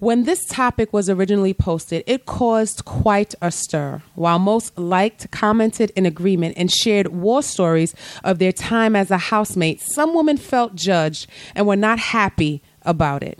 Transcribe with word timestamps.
When 0.00 0.24
this 0.24 0.46
topic 0.46 0.94
was 0.94 1.10
originally 1.10 1.52
posted, 1.52 2.04
it 2.06 2.24
caused 2.24 2.86
quite 2.86 3.34
a 3.42 3.50
stir. 3.50 4.00
While 4.14 4.38
most 4.38 4.78
liked, 4.78 5.30
commented 5.30 5.92
in 5.94 6.06
agreement, 6.06 6.54
and 6.56 6.72
shared 6.72 7.08
war 7.08 7.42
stories 7.42 7.94
of 8.24 8.38
their 8.38 8.50
time 8.50 8.96
as 8.96 9.10
a 9.10 9.18
housemate, 9.18 9.82
some 9.82 10.14
women 10.14 10.38
felt 10.38 10.74
judged 10.74 11.26
and 11.54 11.66
were 11.66 11.76
not 11.76 11.98
happy 11.98 12.62
about 12.80 13.22
it. 13.22 13.38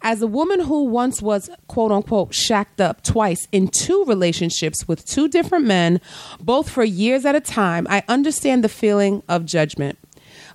As 0.00 0.22
a 0.22 0.26
woman 0.26 0.60
who 0.60 0.84
once 0.84 1.20
was 1.20 1.50
quote 1.66 1.92
unquote 1.92 2.32
shacked 2.32 2.80
up 2.80 3.02
twice 3.02 3.46
in 3.52 3.68
two 3.68 4.02
relationships 4.06 4.88
with 4.88 5.04
two 5.04 5.28
different 5.28 5.66
men, 5.66 6.00
both 6.40 6.70
for 6.70 6.84
years 6.84 7.26
at 7.26 7.36
a 7.36 7.40
time, 7.40 7.86
I 7.90 8.02
understand 8.08 8.64
the 8.64 8.70
feeling 8.70 9.22
of 9.28 9.44
judgment. 9.44 9.98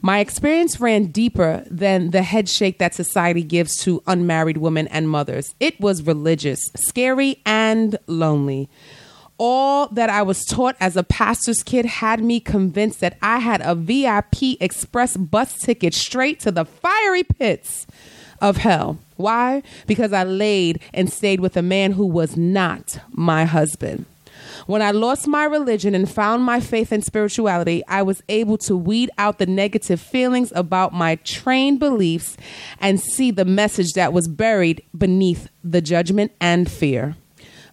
My 0.05 0.20
experience 0.20 0.81
ran 0.81 1.05
deeper 1.05 1.63
than 1.71 2.11
the 2.11 2.23
head 2.23 2.49
shake 2.49 2.77
that 2.79 2.93
society 2.93 3.41
gives 3.41 3.77
to 3.83 4.04
unmarried 4.05 4.57
women 4.57 4.89
and 4.89 5.09
mothers. 5.09 5.55
It 5.61 5.79
was 5.79 6.04
religious, 6.04 6.59
scary, 6.75 7.39
and 7.45 7.97
lonely. 8.05 8.68
All 9.37 9.87
that 9.87 10.09
I 10.09 10.21
was 10.21 10.43
taught 10.43 10.75
as 10.81 10.97
a 10.97 11.04
pastor's 11.04 11.64
kid 11.64 11.86
had 11.86 12.21
me 12.21 12.42
convinced 12.42 13.00
that 13.00 13.18
I 13.21 13.39
had 13.39 13.61
a 13.61 13.75
VIP 13.75 14.57
express 14.59 15.15
bus 15.15 15.57
ticket 15.57 15.93
straight 15.93 16.42
to 16.42 16.51
the 16.51 16.65
fiery 16.65 17.23
pits 17.23 17.87
of 18.42 18.57
hell. 18.57 18.97
Why? 19.15 19.64
Because 19.87 20.11
I 20.11 20.25
laid 20.25 20.81
and 20.93 21.11
stayed 21.11 21.39
with 21.39 21.56
a 21.56 21.61
man 21.61 21.93
who 21.93 22.06
was 22.06 22.36
not 22.36 23.00
my 23.09 23.45
husband. 23.45 24.06
When 24.65 24.81
I 24.81 24.91
lost 24.91 25.27
my 25.27 25.45
religion 25.45 25.93
and 25.93 26.09
found 26.09 26.43
my 26.43 26.59
faith 26.59 26.91
and 26.91 27.03
spirituality, 27.03 27.83
I 27.87 28.01
was 28.01 28.23
able 28.29 28.57
to 28.59 28.77
weed 28.77 29.09
out 29.17 29.37
the 29.37 29.45
negative 29.45 29.99
feelings 29.99 30.53
about 30.55 30.93
my 30.93 31.15
trained 31.15 31.79
beliefs 31.79 32.38
and 32.80 32.99
see 32.99 33.31
the 33.31 33.45
message 33.45 33.94
that 33.94 34.13
was 34.13 34.27
buried 34.27 34.83
beneath 34.97 35.49
the 35.63 35.81
judgment 35.81 36.31
and 36.39 36.72
fear. 36.72 37.16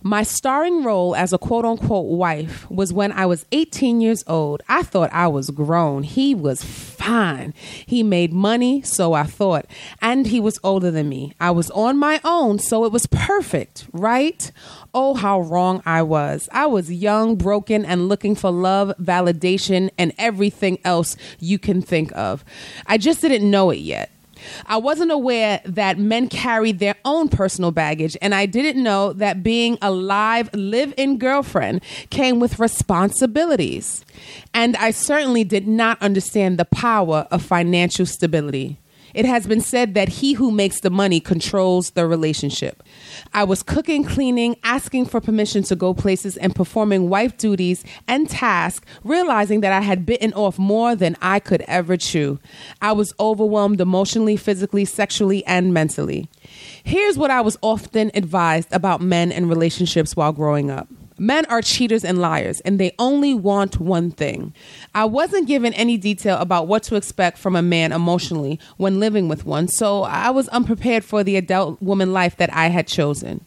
My 0.02 0.22
starring 0.22 0.82
role 0.82 1.14
as 1.14 1.34
a 1.34 1.38
quote 1.38 1.66
unquote 1.66 2.06
wife 2.06 2.68
was 2.70 2.90
when 2.90 3.12
I 3.12 3.26
was 3.26 3.44
18 3.52 4.00
years 4.00 4.24
old. 4.26 4.62
I 4.66 4.82
thought 4.82 5.12
I 5.12 5.26
was 5.26 5.50
grown. 5.50 6.04
He 6.04 6.34
was 6.34 6.64
fine. 6.64 7.52
He 7.84 8.02
made 8.02 8.32
money, 8.32 8.80
so 8.80 9.12
I 9.12 9.24
thought, 9.24 9.66
and 10.00 10.26
he 10.26 10.40
was 10.40 10.58
older 10.64 10.90
than 10.90 11.10
me. 11.10 11.34
I 11.38 11.50
was 11.50 11.70
on 11.72 11.98
my 11.98 12.18
own, 12.24 12.58
so 12.58 12.86
it 12.86 12.92
was 12.92 13.06
perfect, 13.06 13.88
right? 13.92 14.50
Oh, 14.94 15.12
how 15.12 15.42
wrong 15.42 15.82
I 15.84 16.00
was. 16.00 16.48
I 16.50 16.64
was 16.64 16.90
young, 16.90 17.36
broken, 17.36 17.84
and 17.84 18.08
looking 18.08 18.34
for 18.34 18.50
love, 18.50 18.94
validation, 18.98 19.90
and 19.98 20.14
everything 20.16 20.78
else 20.82 21.14
you 21.38 21.58
can 21.58 21.82
think 21.82 22.10
of. 22.16 22.42
I 22.86 22.96
just 22.96 23.20
didn't 23.20 23.50
know 23.50 23.68
it 23.68 23.80
yet. 23.80 24.10
I 24.66 24.76
wasn't 24.78 25.12
aware 25.12 25.60
that 25.64 25.98
men 25.98 26.28
carried 26.28 26.78
their 26.78 26.96
own 27.04 27.28
personal 27.28 27.70
baggage, 27.70 28.16
and 28.20 28.34
I 28.34 28.46
didn't 28.46 28.82
know 28.82 29.12
that 29.12 29.42
being 29.42 29.78
a 29.80 29.90
live, 29.90 30.52
live 30.54 30.92
in 30.96 31.18
girlfriend 31.18 31.82
came 32.10 32.40
with 32.40 32.58
responsibilities. 32.58 34.04
And 34.52 34.76
I 34.76 34.90
certainly 34.90 35.44
did 35.44 35.68
not 35.68 36.02
understand 36.02 36.58
the 36.58 36.64
power 36.64 37.28
of 37.30 37.42
financial 37.42 38.06
stability. 38.06 38.79
It 39.14 39.24
has 39.24 39.46
been 39.46 39.60
said 39.60 39.94
that 39.94 40.08
he 40.08 40.34
who 40.34 40.50
makes 40.50 40.80
the 40.80 40.90
money 40.90 41.20
controls 41.20 41.90
the 41.90 42.06
relationship. 42.06 42.82
I 43.34 43.44
was 43.44 43.62
cooking, 43.62 44.04
cleaning, 44.04 44.56
asking 44.62 45.06
for 45.06 45.20
permission 45.20 45.62
to 45.64 45.76
go 45.76 45.94
places, 45.94 46.36
and 46.36 46.54
performing 46.54 47.08
wife 47.08 47.36
duties 47.36 47.84
and 48.06 48.28
tasks, 48.28 48.86
realizing 49.04 49.60
that 49.60 49.72
I 49.72 49.80
had 49.80 50.06
bitten 50.06 50.32
off 50.34 50.58
more 50.58 50.94
than 50.94 51.16
I 51.20 51.40
could 51.40 51.62
ever 51.62 51.96
chew. 51.96 52.38
I 52.80 52.92
was 52.92 53.14
overwhelmed 53.18 53.80
emotionally, 53.80 54.36
physically, 54.36 54.84
sexually, 54.84 55.44
and 55.46 55.74
mentally. 55.74 56.28
Here's 56.84 57.18
what 57.18 57.30
I 57.30 57.40
was 57.40 57.56
often 57.62 58.10
advised 58.14 58.72
about 58.72 59.00
men 59.00 59.32
and 59.32 59.48
relationships 59.48 60.16
while 60.16 60.32
growing 60.32 60.70
up. 60.70 60.88
Men 61.20 61.44
are 61.50 61.60
cheaters 61.60 62.02
and 62.02 62.18
liars, 62.18 62.60
and 62.60 62.80
they 62.80 62.92
only 62.98 63.34
want 63.34 63.78
one 63.78 64.10
thing. 64.10 64.54
I 64.94 65.04
wasn't 65.04 65.46
given 65.46 65.74
any 65.74 65.98
detail 65.98 66.38
about 66.38 66.66
what 66.66 66.82
to 66.84 66.96
expect 66.96 67.36
from 67.36 67.54
a 67.54 67.60
man 67.60 67.92
emotionally 67.92 68.58
when 68.78 68.98
living 68.98 69.28
with 69.28 69.44
one, 69.44 69.68
so 69.68 70.04
I 70.04 70.30
was 70.30 70.48
unprepared 70.48 71.04
for 71.04 71.22
the 71.22 71.36
adult 71.36 71.82
woman 71.82 72.14
life 72.14 72.38
that 72.38 72.50
I 72.54 72.68
had 72.68 72.86
chosen. 72.86 73.44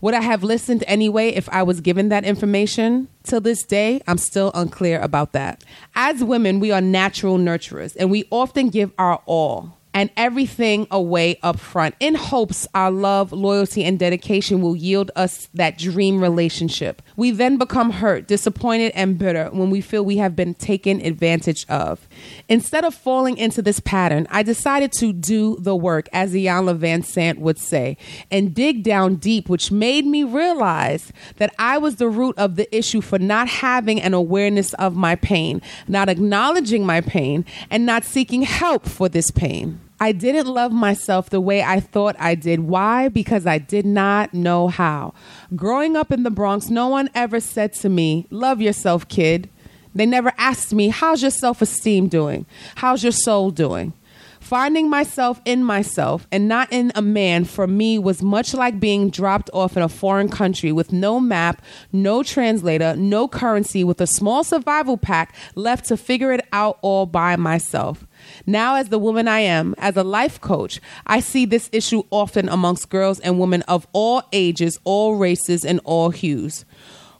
Would 0.00 0.14
I 0.14 0.22
have 0.22 0.42
listened 0.42 0.82
anyway 0.86 1.28
if 1.28 1.46
I 1.50 1.62
was 1.62 1.82
given 1.82 2.08
that 2.08 2.24
information? 2.24 3.08
Till 3.22 3.42
this 3.42 3.64
day, 3.64 4.00
I'm 4.08 4.16
still 4.16 4.50
unclear 4.54 4.98
about 4.98 5.32
that. 5.32 5.62
As 5.94 6.24
women, 6.24 6.58
we 6.58 6.70
are 6.72 6.80
natural 6.80 7.36
nurturers 7.36 7.96
and 8.00 8.10
we 8.10 8.24
often 8.30 8.70
give 8.70 8.92
our 8.96 9.20
all 9.26 9.76
and 9.92 10.10
everything 10.16 10.86
away 10.90 11.38
up 11.42 11.58
front 11.58 11.94
in 12.00 12.14
hopes 12.14 12.66
our 12.74 12.90
love, 12.90 13.32
loyalty, 13.32 13.84
and 13.84 13.98
dedication 13.98 14.60
will 14.60 14.76
yield 14.76 15.10
us 15.16 15.48
that 15.54 15.78
dream 15.78 16.20
relationship. 16.20 17.02
We 17.16 17.30
then 17.30 17.56
become 17.56 17.90
hurt, 17.90 18.28
disappointed, 18.28 18.92
and 18.94 19.18
bitter 19.18 19.48
when 19.52 19.70
we 19.70 19.80
feel 19.80 20.04
we 20.04 20.18
have 20.18 20.36
been 20.36 20.54
taken 20.54 21.04
advantage 21.04 21.66
of. 21.68 22.08
Instead 22.50 22.84
of 22.84 22.92
falling 22.92 23.38
into 23.38 23.62
this 23.62 23.78
pattern, 23.78 24.26
I 24.28 24.42
decided 24.42 24.90
to 24.94 25.12
do 25.12 25.56
the 25.60 25.76
work, 25.76 26.08
as 26.12 26.34
Iyanla 26.34 26.76
Vanzant 26.76 27.38
would 27.38 27.58
say, 27.58 27.96
and 28.28 28.52
dig 28.52 28.82
down 28.82 29.14
deep, 29.14 29.48
which 29.48 29.70
made 29.70 30.04
me 30.04 30.24
realize 30.24 31.12
that 31.36 31.54
I 31.60 31.78
was 31.78 31.96
the 31.96 32.08
root 32.08 32.36
of 32.36 32.56
the 32.56 32.76
issue 32.76 33.02
for 33.02 33.20
not 33.20 33.46
having 33.46 34.00
an 34.02 34.14
awareness 34.14 34.74
of 34.74 34.96
my 34.96 35.14
pain, 35.14 35.62
not 35.86 36.08
acknowledging 36.08 36.84
my 36.84 37.00
pain, 37.00 37.44
and 37.70 37.86
not 37.86 38.04
seeking 38.04 38.42
help 38.42 38.84
for 38.84 39.08
this 39.08 39.30
pain. 39.30 39.80
I 40.00 40.10
didn't 40.10 40.48
love 40.48 40.72
myself 40.72 41.30
the 41.30 41.40
way 41.40 41.62
I 41.62 41.78
thought 41.78 42.16
I 42.18 42.34
did. 42.34 42.60
Why? 42.60 43.08
Because 43.08 43.46
I 43.46 43.58
did 43.58 43.86
not 43.86 44.34
know 44.34 44.66
how. 44.66 45.14
Growing 45.54 45.94
up 45.94 46.10
in 46.10 46.24
the 46.24 46.30
Bronx, 46.32 46.68
no 46.68 46.88
one 46.88 47.10
ever 47.14 47.38
said 47.38 47.74
to 47.74 47.88
me, 47.88 48.26
Love 48.30 48.60
yourself, 48.60 49.06
kid. 49.06 49.48
They 49.94 50.06
never 50.06 50.32
asked 50.38 50.72
me, 50.72 50.88
How's 50.88 51.22
your 51.22 51.30
self 51.30 51.62
esteem 51.62 52.08
doing? 52.08 52.46
How's 52.76 53.02
your 53.02 53.12
soul 53.12 53.50
doing? 53.50 53.92
Finding 54.40 54.88
myself 54.88 55.40
in 55.44 55.62
myself 55.62 56.26
and 56.32 56.48
not 56.48 56.72
in 56.72 56.90
a 56.94 57.02
man 57.02 57.44
for 57.44 57.66
me 57.66 57.98
was 57.98 58.22
much 58.22 58.52
like 58.54 58.80
being 58.80 59.10
dropped 59.10 59.50
off 59.52 59.76
in 59.76 59.82
a 59.82 59.88
foreign 59.88 60.28
country 60.28 60.72
with 60.72 60.92
no 60.92 61.20
map, 61.20 61.62
no 61.92 62.22
translator, 62.22 62.96
no 62.96 63.28
currency, 63.28 63.84
with 63.84 64.00
a 64.00 64.06
small 64.06 64.42
survival 64.42 64.96
pack 64.96 65.36
left 65.54 65.84
to 65.84 65.96
figure 65.96 66.32
it 66.32 66.44
out 66.52 66.78
all 66.80 67.06
by 67.06 67.36
myself. 67.36 68.06
Now, 68.46 68.76
as 68.76 68.88
the 68.88 68.98
woman 68.98 69.28
I 69.28 69.40
am, 69.40 69.74
as 69.78 69.96
a 69.96 70.02
life 70.02 70.40
coach, 70.40 70.80
I 71.06 71.20
see 71.20 71.44
this 71.44 71.68
issue 71.70 72.02
often 72.10 72.48
amongst 72.48 72.88
girls 72.88 73.20
and 73.20 73.38
women 73.38 73.62
of 73.62 73.86
all 73.92 74.22
ages, 74.32 74.80
all 74.84 75.16
races, 75.16 75.64
and 75.64 75.80
all 75.84 76.10
hues. 76.10 76.64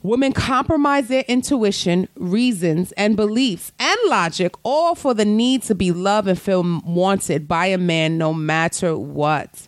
Women 0.03 0.33
compromise 0.33 1.09
their 1.09 1.23
intuition, 1.27 2.07
reasons, 2.15 2.91
and 2.93 3.15
beliefs 3.15 3.71
and 3.77 3.97
logic, 4.07 4.55
all 4.63 4.95
for 4.95 5.13
the 5.13 5.25
need 5.25 5.61
to 5.63 5.75
be 5.75 5.91
loved 5.91 6.27
and 6.27 6.39
feel 6.39 6.63
wanted 6.83 7.47
by 7.47 7.67
a 7.67 7.77
man 7.77 8.17
no 8.17 8.33
matter 8.33 8.97
what. 8.97 9.67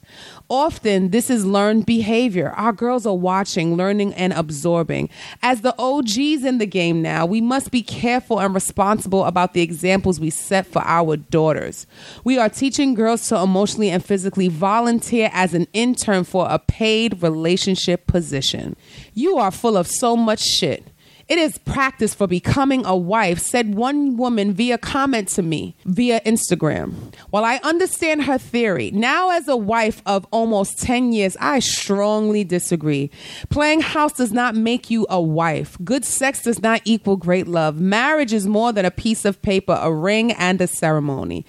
Often, 0.49 1.09
this 1.09 1.29
is 1.29 1.45
learned 1.45 1.85
behavior. 1.85 2.51
Our 2.51 2.73
girls 2.73 3.05
are 3.05 3.15
watching, 3.15 3.75
learning, 3.75 4.13
and 4.13 4.33
absorbing. 4.33 5.09
As 5.41 5.61
the 5.61 5.73
OGs 5.79 6.43
in 6.43 6.57
the 6.57 6.65
game 6.65 7.01
now, 7.01 7.25
we 7.25 7.41
must 7.41 7.71
be 7.71 7.81
careful 7.81 8.39
and 8.39 8.53
responsible 8.53 9.25
about 9.25 9.53
the 9.53 9.61
examples 9.61 10.19
we 10.19 10.29
set 10.29 10.67
for 10.67 10.81
our 10.85 11.17
daughters. 11.17 11.87
We 12.23 12.37
are 12.37 12.49
teaching 12.49 12.93
girls 12.93 13.27
to 13.29 13.37
emotionally 13.37 13.89
and 13.89 14.03
physically 14.03 14.49
volunteer 14.49 15.29
as 15.33 15.53
an 15.53 15.67
intern 15.73 16.23
for 16.23 16.47
a 16.49 16.59
paid 16.59 17.23
relationship 17.23 18.05
position. 18.05 18.75
You 19.13 19.37
are 19.37 19.51
full 19.51 19.77
of 19.77 19.87
so 19.87 20.15
much 20.15 20.41
shit. 20.41 20.87
It 21.29 21.37
is 21.37 21.57
practice 21.57 22.13
for 22.13 22.27
becoming 22.27 22.85
a 22.85 22.97
wife, 22.97 23.39
said 23.39 23.75
one 23.75 24.17
woman 24.17 24.53
via 24.53 24.77
comment 24.77 25.29
to 25.29 25.41
me 25.41 25.73
via 25.85 26.19
Instagram. 26.21 27.13
While 27.29 27.45
I 27.45 27.61
understand 27.63 28.23
her 28.23 28.37
theory, 28.37 28.91
now 28.91 29.29
as 29.29 29.47
a 29.47 29.55
wife 29.55 30.01
of 30.05 30.27
almost 30.31 30.81
10 30.81 31.13
years, 31.13 31.37
I 31.39 31.59
strongly 31.59 32.43
disagree. 32.43 33.09
Playing 33.49 33.81
house 33.81 34.13
does 34.13 34.33
not 34.33 34.55
make 34.55 34.89
you 34.89 35.07
a 35.09 35.21
wife. 35.21 35.77
Good 35.83 36.03
sex 36.03 36.41
does 36.41 36.61
not 36.61 36.81
equal 36.83 37.15
great 37.15 37.47
love. 37.47 37.79
Marriage 37.79 38.33
is 38.33 38.45
more 38.45 38.73
than 38.73 38.83
a 38.83 38.91
piece 38.91 39.23
of 39.23 39.41
paper, 39.41 39.79
a 39.81 39.93
ring, 39.93 40.33
and 40.33 40.59
a 40.59 40.67
ceremony 40.67 41.45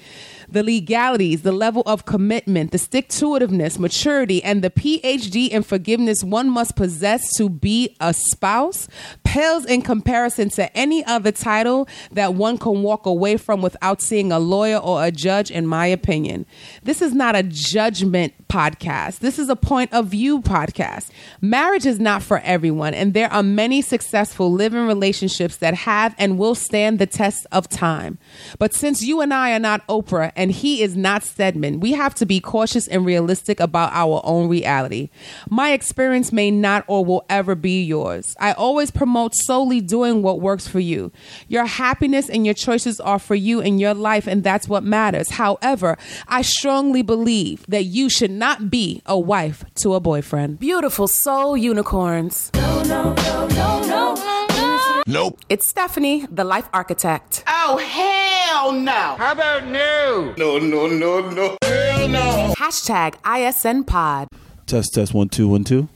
the 0.48 0.62
legalities, 0.62 1.42
the 1.42 1.52
level 1.52 1.82
of 1.84 2.04
commitment, 2.04 2.70
the 2.70 2.78
stick 2.78 3.08
to 3.08 3.26
itiveness, 3.26 3.78
maturity, 3.78 4.42
and 4.42 4.62
the 4.62 4.70
PhD 4.70 5.48
in 5.48 5.62
forgiveness 5.62 6.22
one 6.22 6.48
must 6.48 6.76
possess 6.76 7.34
to 7.36 7.48
be 7.48 7.94
a 8.00 8.14
spouse 8.14 8.88
pales 9.34 9.64
in 9.64 9.82
comparison 9.82 10.48
to 10.48 10.76
any 10.76 11.04
other 11.06 11.32
title 11.32 11.88
that 12.12 12.34
one 12.34 12.56
can 12.56 12.84
walk 12.84 13.04
away 13.04 13.36
from 13.36 13.60
without 13.60 14.00
seeing 14.00 14.30
a 14.30 14.38
lawyer 14.38 14.76
or 14.76 15.04
a 15.04 15.10
judge, 15.10 15.50
in 15.50 15.66
my 15.66 15.86
opinion. 15.86 16.46
This 16.84 17.02
is 17.02 17.12
not 17.12 17.34
a 17.34 17.42
judgment 17.42 18.32
podcast. 18.46 19.18
This 19.18 19.40
is 19.40 19.48
a 19.48 19.56
point 19.56 19.92
of 19.92 20.06
view 20.06 20.40
podcast. 20.40 21.10
Marriage 21.40 21.84
is 21.84 21.98
not 21.98 22.22
for 22.22 22.38
everyone, 22.44 22.94
and 22.94 23.12
there 23.12 23.32
are 23.32 23.42
many 23.42 23.82
successful 23.82 24.52
living 24.52 24.86
relationships 24.86 25.56
that 25.56 25.74
have 25.74 26.14
and 26.16 26.38
will 26.38 26.54
stand 26.54 27.00
the 27.00 27.06
test 27.06 27.44
of 27.50 27.68
time. 27.68 28.18
But 28.60 28.72
since 28.72 29.02
you 29.02 29.20
and 29.20 29.34
I 29.34 29.56
are 29.56 29.58
not 29.58 29.84
Oprah 29.88 30.30
and 30.36 30.52
he 30.52 30.80
is 30.80 30.96
not 30.96 31.24
Stedman, 31.24 31.80
we 31.80 31.90
have 31.94 32.14
to 32.16 32.26
be 32.26 32.38
cautious 32.38 32.86
and 32.86 33.04
realistic 33.04 33.58
about 33.58 33.90
our 33.92 34.20
own 34.22 34.48
reality. 34.48 35.10
My 35.50 35.72
experience 35.72 36.30
may 36.30 36.52
not 36.52 36.84
or 36.86 37.04
will 37.04 37.24
ever 37.28 37.56
be 37.56 37.82
yours. 37.82 38.36
I 38.38 38.52
always 38.52 38.92
promote 38.92 39.23
solely 39.32 39.80
doing 39.80 40.22
what 40.22 40.40
works 40.40 40.68
for 40.68 40.80
you. 40.80 41.12
Your 41.48 41.66
happiness 41.66 42.28
and 42.28 42.44
your 42.44 42.54
choices 42.54 43.00
are 43.00 43.18
for 43.18 43.34
you 43.34 43.60
in 43.60 43.78
your 43.78 43.94
life, 43.94 44.26
and 44.26 44.42
that's 44.44 44.68
what 44.68 44.84
matters. 44.84 45.30
However, 45.30 45.96
I 46.28 46.42
strongly 46.42 47.02
believe 47.02 47.64
that 47.68 47.84
you 47.84 48.08
should 48.08 48.30
not 48.30 48.70
be 48.70 49.02
a 49.06 49.18
wife 49.18 49.64
to 49.76 49.94
a 49.94 50.00
boyfriend. 50.00 50.58
Beautiful 50.58 51.08
soul 51.08 51.56
unicorns. 51.56 52.50
No, 52.54 52.82
no, 52.82 53.14
no, 53.14 53.48
no, 53.48 53.80
no. 53.82 54.14
Nope. 55.06 55.38
It's 55.50 55.66
Stephanie, 55.66 56.26
the 56.30 56.44
life 56.44 56.68
architect. 56.72 57.44
Oh, 57.46 57.76
hell 57.76 58.72
no. 58.72 59.16
How 59.18 59.32
about 59.32 59.66
no? 59.66 60.34
No, 60.38 60.58
no, 60.58 60.86
no, 60.86 61.30
no. 61.30 61.56
Hell 61.62 62.08
no. 62.08 62.54
Hashtag 62.58 63.14
ISN 63.26 63.84
Pod. 63.84 64.28
Test 64.66 64.94
test 64.94 65.12
one 65.12 65.28
two 65.28 65.46
one 65.46 65.62
two. 65.62 65.88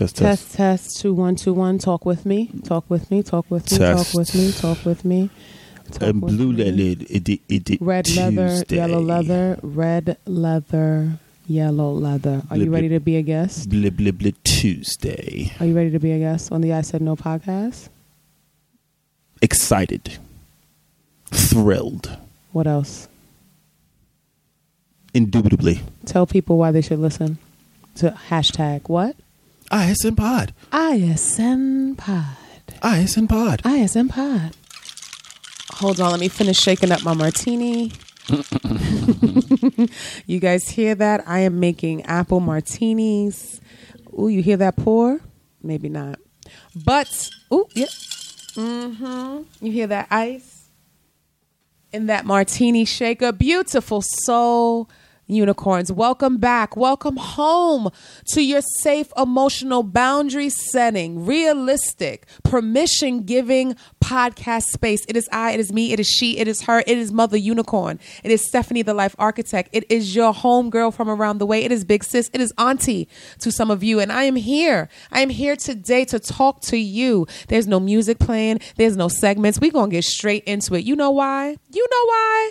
Test 0.00 0.16
test. 0.16 0.42
Test, 0.56 0.56
test, 0.56 1.00
two, 1.02 1.12
one, 1.12 1.36
two, 1.36 1.52
one. 1.52 1.76
Talk 1.78 2.06
with 2.06 2.24
me. 2.24 2.50
Talk 2.64 2.88
with 2.88 3.10
me. 3.10 3.22
Talk 3.22 3.44
with 3.50 3.70
me. 3.70 3.76
Test. 3.76 4.12
Talk 4.12 4.18
with 4.18 4.34
me. 4.34 4.50
Talk 4.52 4.84
with 4.86 5.04
me. 5.04 5.28
Talk 5.92 6.02
And 6.08 6.22
with 6.22 6.38
blue 6.38 6.52
me. 6.54 6.64
leather. 6.64 7.04
It, 7.10 7.28
it, 7.28 7.40
it, 7.50 7.70
it, 7.70 7.82
Red 7.82 8.08
leather, 8.16 8.64
yellow 8.70 9.00
leather, 9.02 9.58
red 9.62 10.16
leather, 10.24 11.18
yellow 11.46 11.92
leather. 11.92 12.42
Are 12.48 12.56
you 12.56 12.70
ready 12.70 12.88
blip. 12.88 13.02
to 13.02 13.04
be 13.04 13.16
a 13.16 13.22
guest? 13.22 13.68
Blah, 13.68 13.90
blah, 13.90 14.10
blah, 14.12 14.30
Tuesday. 14.42 15.52
Are 15.60 15.66
you 15.66 15.76
ready 15.76 15.90
to 15.90 15.98
be 15.98 16.12
a 16.12 16.18
guest 16.18 16.50
on 16.50 16.62
the 16.62 16.72
I 16.72 16.80
Said 16.80 17.02
No 17.02 17.14
podcast? 17.14 17.90
Excited. 19.42 20.16
Thrilled. 21.30 22.16
What 22.52 22.66
else? 22.66 23.06
Indubitably. 25.12 25.80
Tell 26.06 26.26
people 26.26 26.56
why 26.56 26.70
they 26.72 26.80
should 26.80 27.00
listen 27.00 27.36
to 27.96 28.16
hashtag 28.30 28.88
what? 28.88 29.14
ISN 29.72 30.16
Pod. 30.16 30.52
ISN 30.72 31.94
Pod. 31.94 32.36
ISN 32.82 33.28
Pod. 33.28 33.62
ISN 33.64 34.08
Pod. 34.08 34.56
Hold 35.74 36.00
on, 36.00 36.10
let 36.10 36.18
me 36.18 36.26
finish 36.28 36.58
shaking 36.58 36.90
up 36.90 37.04
my 37.04 37.14
martini. 37.14 37.92
you 40.26 40.40
guys 40.40 40.68
hear 40.68 40.96
that? 40.96 41.22
I 41.24 41.40
am 41.40 41.60
making 41.60 42.02
apple 42.02 42.40
martinis. 42.40 43.60
Ooh, 44.18 44.26
you 44.26 44.42
hear 44.42 44.56
that 44.56 44.76
pour? 44.76 45.20
Maybe 45.62 45.88
not. 45.88 46.18
But, 46.74 47.30
ooh, 47.54 47.68
yeah. 47.72 47.86
Mm-hmm. 48.56 49.64
You 49.64 49.72
hear 49.72 49.86
that 49.86 50.08
ice? 50.10 50.68
In 51.92 52.06
that 52.06 52.24
martini 52.24 52.84
shaker. 52.84 53.30
Beautiful 53.30 54.02
soul 54.02 54.90
unicorns. 55.30 55.92
Welcome 55.92 56.38
back. 56.38 56.76
Welcome 56.76 57.16
home 57.16 57.90
to 58.26 58.42
your 58.42 58.60
safe 58.82 59.12
emotional 59.16 59.82
boundary 59.82 60.48
setting, 60.48 61.24
realistic, 61.24 62.26
permission 62.42 63.24
giving 63.24 63.76
podcast 64.02 64.64
space. 64.64 65.04
It 65.06 65.16
is 65.16 65.28
I, 65.32 65.52
it 65.52 65.60
is 65.60 65.72
me, 65.72 65.92
it 65.92 66.00
is 66.00 66.08
she, 66.08 66.38
it 66.38 66.48
is 66.48 66.62
her, 66.62 66.80
it 66.80 66.98
is 66.98 67.12
Mother 67.12 67.36
Unicorn. 67.36 68.00
It 68.24 68.30
is 68.30 68.46
Stephanie, 68.46 68.82
the 68.82 68.94
life 68.94 69.14
architect. 69.18 69.68
It 69.72 69.90
is 69.90 70.14
your 70.14 70.34
home 70.34 70.70
girl 70.70 70.90
from 70.90 71.08
around 71.08 71.38
the 71.38 71.46
way. 71.46 71.62
It 71.62 71.70
is 71.70 71.84
Big 71.84 72.02
Sis. 72.02 72.30
It 72.32 72.40
is 72.40 72.52
Auntie 72.58 73.08
to 73.38 73.52
some 73.52 73.70
of 73.70 73.84
you. 73.84 74.00
And 74.00 74.10
I 74.10 74.24
am 74.24 74.36
here. 74.36 74.88
I 75.12 75.20
am 75.20 75.30
here 75.30 75.54
today 75.54 76.04
to 76.06 76.18
talk 76.18 76.60
to 76.62 76.76
you. 76.76 77.26
There's 77.48 77.68
no 77.68 77.78
music 77.78 78.18
playing, 78.18 78.60
there's 78.76 78.96
no 78.96 79.08
segments. 79.08 79.60
We're 79.60 79.70
going 79.70 79.90
to 79.90 79.96
get 79.96 80.04
straight 80.04 80.44
into 80.44 80.74
it. 80.74 80.84
You 80.84 80.96
know 80.96 81.12
why? 81.12 81.56
You 81.70 81.86
know 81.90 82.04
why? 82.06 82.50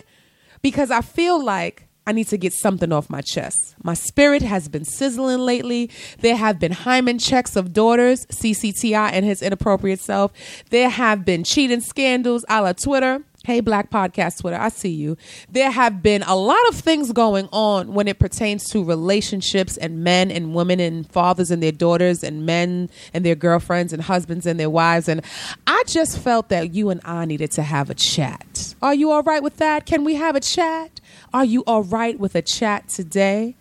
Because 0.61 0.91
I 0.91 1.01
feel 1.01 1.43
like 1.43 1.88
I 2.09 2.11
need 2.11 2.27
to 2.29 2.39
get 2.39 2.53
something 2.53 2.91
off 2.91 3.07
my 3.07 3.21
chest. 3.21 3.75
My 3.83 3.93
spirit 3.93 4.41
has 4.41 4.67
been 4.67 4.83
sizzling 4.83 5.37
lately. 5.37 5.91
There 6.21 6.35
have 6.35 6.57
been 6.57 6.71
hymen 6.71 7.19
checks 7.19 7.55
of 7.55 7.71
daughters, 7.71 8.25
CCTI 8.25 9.11
and 9.13 9.23
his 9.23 9.43
inappropriate 9.43 9.99
self. 9.99 10.31
There 10.71 10.89
have 10.89 11.23
been 11.23 11.43
cheating 11.43 11.81
scandals 11.81 12.45
a 12.49 12.63
la 12.63 12.73
Twitter. 12.73 13.23
Hey, 13.45 13.59
Black 13.59 13.91
Podcast 13.91 14.41
Twitter, 14.41 14.57
I 14.57 14.69
see 14.69 14.89
you. 14.89 15.17
There 15.51 15.69
have 15.69 16.01
been 16.01 16.23
a 16.23 16.35
lot 16.35 16.67
of 16.69 16.75
things 16.75 17.11
going 17.11 17.47
on 17.51 17.93
when 17.93 18.07
it 18.07 18.17
pertains 18.17 18.67
to 18.71 18.83
relationships 18.83 19.77
and 19.77 20.03
men 20.03 20.31
and 20.31 20.55
women 20.55 20.79
and 20.79 21.09
fathers 21.09 21.51
and 21.51 21.61
their 21.61 21.71
daughters 21.71 22.23
and 22.23 22.43
men 22.43 22.89
and 23.13 23.23
their 23.23 23.35
girlfriends 23.35 23.93
and 23.93 24.01
husbands 24.01 24.47
and 24.47 24.59
their 24.59 24.69
wives. 24.69 25.07
And 25.07 25.21
I 25.67 25.83
just 25.85 26.17
felt 26.17 26.49
that 26.49 26.73
you 26.73 26.89
and 26.89 27.01
I 27.05 27.25
needed 27.25 27.51
to 27.51 27.61
have 27.61 27.91
a 27.91 27.95
chat. 27.95 28.73
Are 28.81 28.95
you 28.95 29.11
all 29.11 29.23
right 29.23 29.43
with 29.43 29.57
that? 29.57 29.85
Can 29.85 30.03
we 30.03 30.15
have 30.15 30.35
a 30.35 30.41
chat? 30.41 30.99
Are 31.33 31.45
you 31.45 31.63
all 31.67 31.83
right 31.83 32.19
with 32.19 32.33
a 32.33 32.41
chat 32.41 32.87
today? 32.89 33.55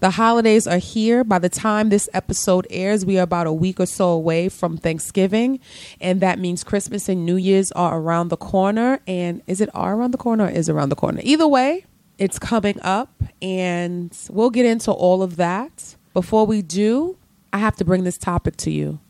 The 0.00 0.10
holidays 0.10 0.68
are 0.68 0.78
here. 0.78 1.24
By 1.24 1.40
the 1.40 1.48
time 1.48 1.88
this 1.88 2.08
episode 2.12 2.66
airs, 2.70 3.04
we 3.04 3.18
are 3.18 3.22
about 3.22 3.48
a 3.48 3.52
week 3.52 3.80
or 3.80 3.86
so 3.86 4.10
away 4.10 4.48
from 4.48 4.76
Thanksgiving. 4.76 5.58
And 6.00 6.20
that 6.20 6.38
means 6.38 6.62
Christmas 6.62 7.08
and 7.08 7.26
New 7.26 7.34
Year's 7.34 7.72
are 7.72 7.98
around 7.98 8.28
the 8.28 8.36
corner. 8.36 9.00
And 9.08 9.42
is 9.48 9.60
it 9.60 9.68
are 9.74 9.96
around 9.96 10.12
the 10.12 10.18
corner 10.18 10.44
or 10.44 10.50
is 10.50 10.68
around 10.68 10.90
the 10.90 10.96
corner? 10.96 11.20
Either 11.24 11.48
way, 11.48 11.84
it's 12.18 12.38
coming 12.38 12.80
up. 12.82 13.24
And 13.42 14.16
we'll 14.30 14.50
get 14.50 14.66
into 14.66 14.92
all 14.92 15.20
of 15.20 15.34
that. 15.36 15.96
Before 16.14 16.46
we 16.46 16.62
do, 16.62 17.16
I 17.52 17.58
have 17.58 17.74
to 17.76 17.84
bring 17.84 18.04
this 18.04 18.18
topic 18.18 18.56
to 18.58 18.70
you. 18.70 19.00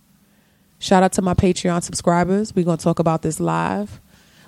Shout 0.79 1.03
out 1.03 1.13
to 1.15 1.23
my 1.23 1.35
Patreon 1.35 1.83
subscribers. 1.83 2.55
We're 2.55 2.65
going 2.65 2.79
to 2.79 2.85
talk 2.85 2.99
about 2.99 3.21
this 3.21 3.39
live 3.39 4.01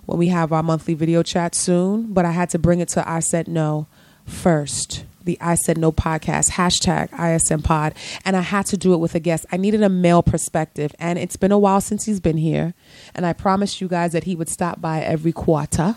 when 0.06 0.18
we 0.18 0.28
have 0.28 0.52
our 0.52 0.62
monthly 0.62 0.94
video 0.94 1.22
chat 1.22 1.54
soon. 1.54 2.12
But 2.12 2.24
I 2.24 2.32
had 2.32 2.50
to 2.50 2.58
bring 2.58 2.80
it 2.80 2.88
to 2.90 3.08
I 3.08 3.20
Said 3.20 3.48
No 3.48 3.86
first. 4.26 5.04
The 5.22 5.38
I 5.40 5.54
Said 5.54 5.76
No 5.76 5.92
podcast, 5.92 6.52
hashtag 6.52 7.12
ISN 7.18 7.62
pod. 7.62 7.94
And 8.24 8.36
I 8.36 8.40
had 8.40 8.66
to 8.66 8.76
do 8.76 8.94
it 8.94 8.98
with 8.98 9.14
a 9.14 9.20
guest. 9.20 9.46
I 9.52 9.56
needed 9.56 9.82
a 9.82 9.88
male 9.88 10.22
perspective. 10.22 10.94
And 10.98 11.18
it's 11.18 11.36
been 11.36 11.52
a 11.52 11.58
while 11.58 11.80
since 11.80 12.06
he's 12.06 12.20
been 12.20 12.38
here. 12.38 12.74
And 13.14 13.26
I 13.26 13.32
promised 13.32 13.80
you 13.80 13.88
guys 13.88 14.12
that 14.12 14.24
he 14.24 14.34
would 14.34 14.48
stop 14.48 14.80
by 14.80 15.00
every 15.02 15.32
quarter. 15.32 15.96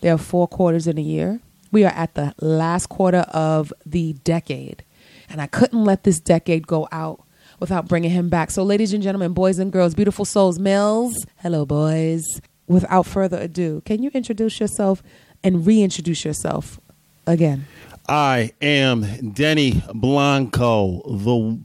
There 0.00 0.14
are 0.14 0.18
four 0.18 0.48
quarters 0.48 0.86
in 0.86 0.98
a 0.98 1.02
year. 1.02 1.40
We 1.70 1.84
are 1.84 1.92
at 1.92 2.14
the 2.14 2.34
last 2.40 2.88
quarter 2.88 3.24
of 3.32 3.72
the 3.84 4.14
decade. 4.24 4.84
And 5.28 5.40
I 5.40 5.46
couldn't 5.46 5.84
let 5.84 6.04
this 6.04 6.20
decade 6.20 6.66
go 6.66 6.88
out 6.92 7.22
without 7.58 7.88
bringing 7.88 8.10
him 8.10 8.28
back. 8.28 8.50
So, 8.50 8.62
ladies 8.62 8.92
and 8.92 9.02
gentlemen, 9.02 9.32
boys 9.32 9.58
and 9.58 9.72
girls, 9.72 9.94
beautiful 9.94 10.24
souls, 10.24 10.58
males, 10.58 11.14
hello, 11.38 11.64
boys. 11.64 12.40
Without 12.66 13.06
further 13.06 13.38
ado, 13.38 13.82
can 13.84 14.02
you 14.02 14.10
introduce 14.14 14.60
yourself 14.60 15.02
and 15.44 15.66
reintroduce 15.66 16.24
yourself 16.24 16.80
again? 17.26 17.66
I 18.08 18.52
am 18.60 19.30
Denny 19.32 19.82
Blanco, 19.94 21.02
the 21.06 21.60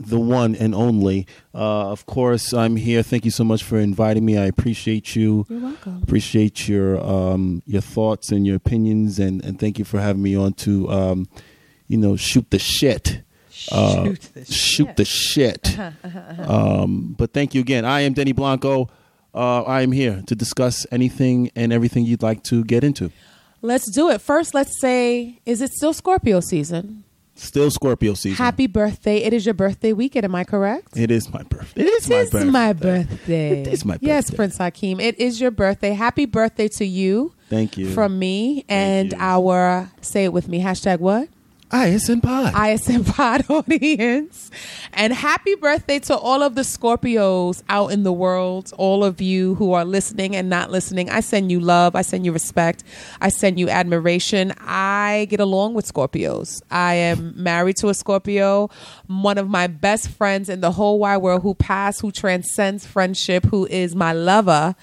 the 0.00 0.18
one 0.18 0.54
and 0.54 0.74
only. 0.74 1.26
Uh, 1.54 1.90
of 1.90 2.06
course, 2.06 2.54
I'm 2.54 2.76
here. 2.76 3.02
Thank 3.02 3.24
you 3.26 3.30
so 3.30 3.44
much 3.44 3.62
for 3.62 3.78
inviting 3.78 4.24
me. 4.24 4.38
I 4.38 4.46
appreciate 4.46 5.14
you. 5.14 5.44
You're 5.48 5.60
welcome. 5.60 6.00
Appreciate 6.02 6.68
your 6.68 6.98
um, 7.04 7.62
your 7.66 7.82
thoughts 7.82 8.30
and 8.32 8.46
your 8.46 8.56
opinions, 8.56 9.18
and, 9.18 9.44
and 9.44 9.58
thank 9.60 9.78
you 9.78 9.84
for 9.84 10.00
having 10.00 10.22
me 10.22 10.34
on 10.36 10.54
to 10.64 10.90
um, 10.90 11.28
you 11.86 11.98
know 11.98 12.16
shoot 12.16 12.50
the 12.50 12.58
shit. 12.58 13.20
Uh, 13.70 14.04
Shoot 14.04 14.20
the 14.34 14.44
shoot 14.46 14.86
shit. 14.86 14.96
the 14.96 15.04
shit. 15.04 15.78
um, 16.48 17.14
but 17.16 17.32
thank 17.32 17.54
you 17.54 17.60
again. 17.60 17.84
I 17.84 18.00
am 18.02 18.12
Denny 18.14 18.32
Blanco. 18.32 18.88
Uh, 19.34 19.62
I 19.62 19.82
am 19.82 19.92
here 19.92 20.22
to 20.26 20.34
discuss 20.34 20.86
anything 20.92 21.50
and 21.56 21.72
everything 21.72 22.04
you'd 22.04 22.22
like 22.22 22.42
to 22.44 22.64
get 22.64 22.84
into. 22.84 23.10
Let's 23.62 23.90
do 23.90 24.10
it. 24.10 24.20
First, 24.20 24.54
let's 24.54 24.78
say, 24.80 25.40
is 25.46 25.60
it 25.60 25.72
still 25.72 25.92
Scorpio 25.92 26.40
season? 26.40 27.02
Still 27.36 27.68
Scorpio 27.70 28.14
season. 28.14 28.36
Happy 28.36 28.68
birthday. 28.68 29.16
It 29.16 29.32
is 29.32 29.44
your 29.44 29.54
birthday 29.54 29.92
weekend, 29.92 30.24
am 30.24 30.36
I 30.36 30.44
correct? 30.44 30.96
It 30.96 31.10
is 31.10 31.32
my 31.32 31.42
birthday. 31.42 31.80
It 31.80 31.86
It 31.86 31.92
is 31.94 32.08
my 32.08 32.16
is 32.18 32.30
birthday. 32.30 32.50
my 32.50 32.72
birthday. 32.74 33.60
It 33.62 33.66
is 33.68 33.84
my 33.84 33.94
birthday. 33.94 34.06
Yes. 34.06 34.30
Prince 34.30 34.56
Hakeem. 34.58 35.00
It 35.00 35.18
is 35.18 35.40
your 35.40 35.50
birthday. 35.50 35.94
Happy 35.94 36.26
birthday 36.26 36.68
to 36.68 36.84
you. 36.84 37.32
Thank 37.50 37.76
you. 37.76 37.90
From 37.90 38.18
me 38.20 38.64
and 38.68 39.10
you. 39.12 39.18
our, 39.18 39.90
say 40.00 40.24
it 40.24 40.32
with 40.32 40.46
me, 40.46 40.60
hashtag 40.60 41.00
what? 41.00 41.28
ISN 41.74 42.20
Pod. 42.20 42.54
ISN 42.54 43.02
Pod 43.04 43.44
audience. 43.50 44.52
And 44.92 45.12
happy 45.12 45.56
birthday 45.56 45.98
to 46.00 46.16
all 46.16 46.44
of 46.44 46.54
the 46.54 46.60
Scorpios 46.62 47.64
out 47.68 47.90
in 47.90 48.04
the 48.04 48.12
world, 48.12 48.72
all 48.78 49.02
of 49.02 49.20
you 49.20 49.56
who 49.56 49.72
are 49.72 49.84
listening 49.84 50.36
and 50.36 50.48
not 50.48 50.70
listening. 50.70 51.10
I 51.10 51.18
send 51.18 51.50
you 51.50 51.58
love. 51.58 51.96
I 51.96 52.02
send 52.02 52.24
you 52.24 52.30
respect. 52.30 52.84
I 53.20 53.28
send 53.28 53.58
you 53.58 53.68
admiration. 53.68 54.54
I 54.60 55.26
get 55.28 55.40
along 55.40 55.74
with 55.74 55.92
Scorpios. 55.92 56.62
I 56.70 56.94
am 56.94 57.34
married 57.42 57.76
to 57.78 57.88
a 57.88 57.94
Scorpio, 57.94 58.70
one 59.08 59.36
of 59.36 59.48
my 59.48 59.66
best 59.66 60.10
friends 60.10 60.48
in 60.48 60.60
the 60.60 60.70
whole 60.70 61.00
wide 61.00 61.18
world 61.18 61.42
who 61.42 61.54
passed, 61.54 62.02
who 62.02 62.12
transcends 62.12 62.86
friendship, 62.86 63.46
who 63.46 63.66
is 63.66 63.96
my 63.96 64.12
lover. 64.12 64.76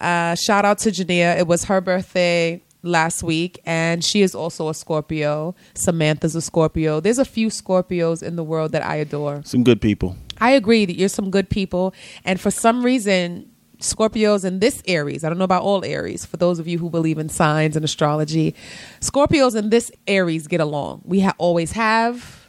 Uh, 0.00 0.36
shout 0.36 0.64
out 0.64 0.78
to 0.78 0.90
Jania. 0.90 1.36
It 1.36 1.48
was 1.48 1.64
her 1.64 1.80
birthday 1.80 2.62
last 2.86 3.22
week, 3.22 3.60
and 3.66 4.04
she 4.04 4.22
is 4.22 4.34
also 4.34 4.68
a 4.68 4.74
Scorpio. 4.74 5.54
Samantha's 5.74 6.34
a 6.34 6.40
Scorpio. 6.40 7.00
There's 7.00 7.18
a 7.18 7.24
few 7.24 7.48
Scorpios 7.48 8.22
in 8.22 8.36
the 8.36 8.44
world 8.44 8.72
that 8.72 8.84
I 8.84 8.96
adore. 8.96 9.42
Some 9.44 9.64
good 9.64 9.80
people. 9.80 10.16
I 10.38 10.50
agree 10.50 10.84
that 10.84 10.96
you're 10.96 11.08
some 11.08 11.30
good 11.30 11.48
people, 11.48 11.94
and 12.24 12.40
for 12.40 12.50
some 12.50 12.84
reason, 12.84 13.50
Scorpios 13.78 14.44
in 14.44 14.60
this 14.60 14.82
Aries, 14.86 15.24
I 15.24 15.28
don't 15.28 15.38
know 15.38 15.44
about 15.44 15.62
all 15.62 15.84
Aries, 15.84 16.24
for 16.24 16.36
those 16.36 16.58
of 16.58 16.66
you 16.66 16.78
who 16.78 16.88
believe 16.88 17.18
in 17.18 17.28
signs 17.28 17.76
and 17.76 17.84
astrology, 17.84 18.54
Scorpios 19.00 19.54
in 19.54 19.70
this 19.70 19.90
Aries 20.06 20.46
get 20.46 20.60
along. 20.60 21.02
We 21.04 21.20
ha- 21.20 21.34
always 21.38 21.72
have. 21.72 22.46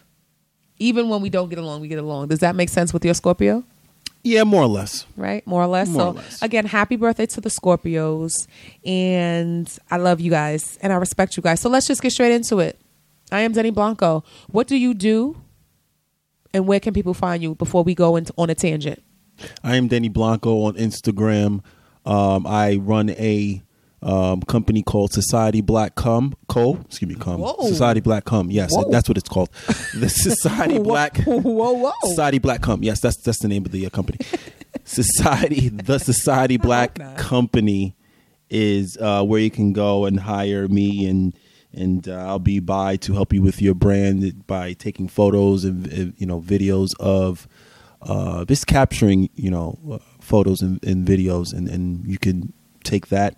Even 0.79 1.10
when 1.10 1.22
we 1.22 1.29
don't 1.29 1.50
get 1.50 1.58
along, 1.58 1.82
we 1.82 1.88
get 1.88 2.00
along. 2.00 2.27
Does 2.27 2.39
that 2.39 2.56
make 2.56 2.70
sense 2.70 2.94
with 2.94 3.03
your 3.03 3.13
Scorpio? 3.13 3.63
Yeah, 4.24 4.44
more 4.44 4.64
or 4.64 4.68
less. 4.68 5.06
right? 5.16 5.46
More 5.48 5.64
or 5.64 5.68
less. 5.68 5.88
More 5.88 6.02
so 6.02 6.08
or 6.10 6.14
less. 6.14 6.42
again, 6.42 6.66
happy 6.66 6.96
birthday 6.98 7.26
to 7.28 7.40
the 7.42 7.50
Scorpios, 7.50 8.48
and 8.86 9.72
I 9.90 9.98
love 9.98 10.20
you 10.20 10.30
guys 10.32 10.78
and 10.82 10.92
I 10.92 10.98
respect 10.98 11.38
you 11.38 11.44
guys. 11.44 11.62
So 11.62 11.70
let's 11.70 11.88
just 11.88 12.02
get 12.02 12.12
straight 12.12 12.34
into 12.34 12.60
it. 12.60 12.80
I 13.32 13.42
am 13.42 13.52
Denny 13.54 13.72
Blanco. 13.72 14.24
What 14.48 14.68
do 14.68 14.76
you 14.76 14.94
do, 14.94 15.42
and 16.54 16.68
where 16.68 16.80
can 16.80 16.94
people 16.94 17.14
find 17.14 17.42
you 17.42 17.56
before 17.56 17.84
we 17.84 17.96
go 17.96 18.16
into 18.16 18.34
on 18.38 18.50
a 18.50 18.56
tangent? 18.56 19.02
I 19.64 19.76
am 19.76 19.88
Denny 19.88 20.10
Blanco 20.10 20.64
on 20.64 20.74
Instagram. 20.76 21.64
Um, 22.06 22.48
I 22.48 22.78
run 22.78 23.10
a 23.12 23.62
um, 24.01 24.42
company 24.42 24.84
called 24.84 25.12
Society 25.12 25.62
Black 25.62 25.96
Cum 25.96 26.36
Co. 26.48 26.75
Excuse 26.86 27.10
me, 27.10 27.16
Cum. 27.16 27.42
Whoa. 27.42 27.68
Society 27.68 28.00
Black 28.00 28.25
Cum. 28.25 28.51
Yes, 28.51 28.72
Whoa. 28.72 28.89
that's 28.92 29.10
what 29.10 29.18
it's 29.18 29.30
called. 29.30 29.50
The 29.96 30.10
Society 30.10 30.80
Black. 30.84 31.18
Whoa, 31.24 31.39
whoa! 31.39 31.92
Society 32.04 32.38
Black 32.39 32.62
Cum. 32.62 32.84
Yes, 32.84 33.00
that's 33.00 33.18
that's 33.24 33.39
the 33.39 33.48
name 33.48 33.66
of 33.66 33.72
the 33.72 33.86
uh, 33.86 33.89
company. 33.89 34.20
Society, 34.84 35.70
the 35.70 36.00
Society 36.00 36.58
Black. 36.58 37.00
Company 37.18 37.96
is 38.50 38.98
uh, 39.01 39.24
where 39.24 39.42
you 39.42 39.51
can 39.51 39.74
go 39.74 40.06
and 40.06 40.20
hire 40.20 40.68
me, 40.68 41.08
and 41.08 41.36
and 41.74 42.08
uh, 42.08 42.27
I'll 42.27 42.39
be 42.39 42.60
by 42.60 42.98
to 42.98 43.13
help 43.13 43.34
you 43.34 43.42
with 43.42 43.62
your 43.62 43.74
brand 43.74 44.46
by 44.48 44.74
taking 44.74 45.08
photos 45.08 45.66
and 45.66 46.13
you 46.18 46.25
know 46.25 46.39
videos 46.39 46.92
of 47.00 47.48
uh, 48.04 48.46
just 48.46 48.68
capturing 48.68 49.30
you 49.36 49.50
know 49.50 49.77
uh, 49.92 49.98
photos 50.22 50.62
and, 50.62 50.84
and 50.84 51.08
videos, 51.08 51.54
and, 51.54 51.68
and 51.68 52.06
you 52.08 52.18
can 52.18 52.54
take 52.84 53.08
that. 53.08 53.38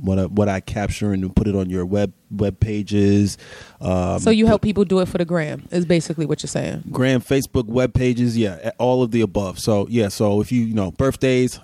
What 0.00 0.18
I, 0.18 0.26
what 0.26 0.48
I 0.48 0.60
capture 0.60 1.12
and 1.12 1.34
put 1.34 1.48
it 1.48 1.54
on 1.56 1.70
your 1.70 1.86
web 1.86 2.12
web 2.30 2.60
pages. 2.60 3.38
Um, 3.80 4.18
So 4.18 4.30
you 4.30 4.46
help 4.46 4.62
people 4.62 4.84
do 4.84 5.00
it 5.00 5.08
for 5.08 5.18
the 5.18 5.24
gram 5.24 5.66
is 5.70 5.86
basically 5.86 6.26
what 6.26 6.42
you're 6.42 6.48
saying. 6.48 6.84
Gram, 6.90 7.20
Facebook 7.20 7.66
web 7.66 7.94
pages, 7.94 8.36
yeah, 8.36 8.72
all 8.78 9.02
of 9.02 9.10
the 9.10 9.22
above. 9.22 9.58
So 9.58 9.86
yeah, 9.88 10.08
so 10.08 10.40
if 10.40 10.52
you 10.52 10.62
you 10.62 10.74
know 10.74 10.90
birthdays, 10.90 11.58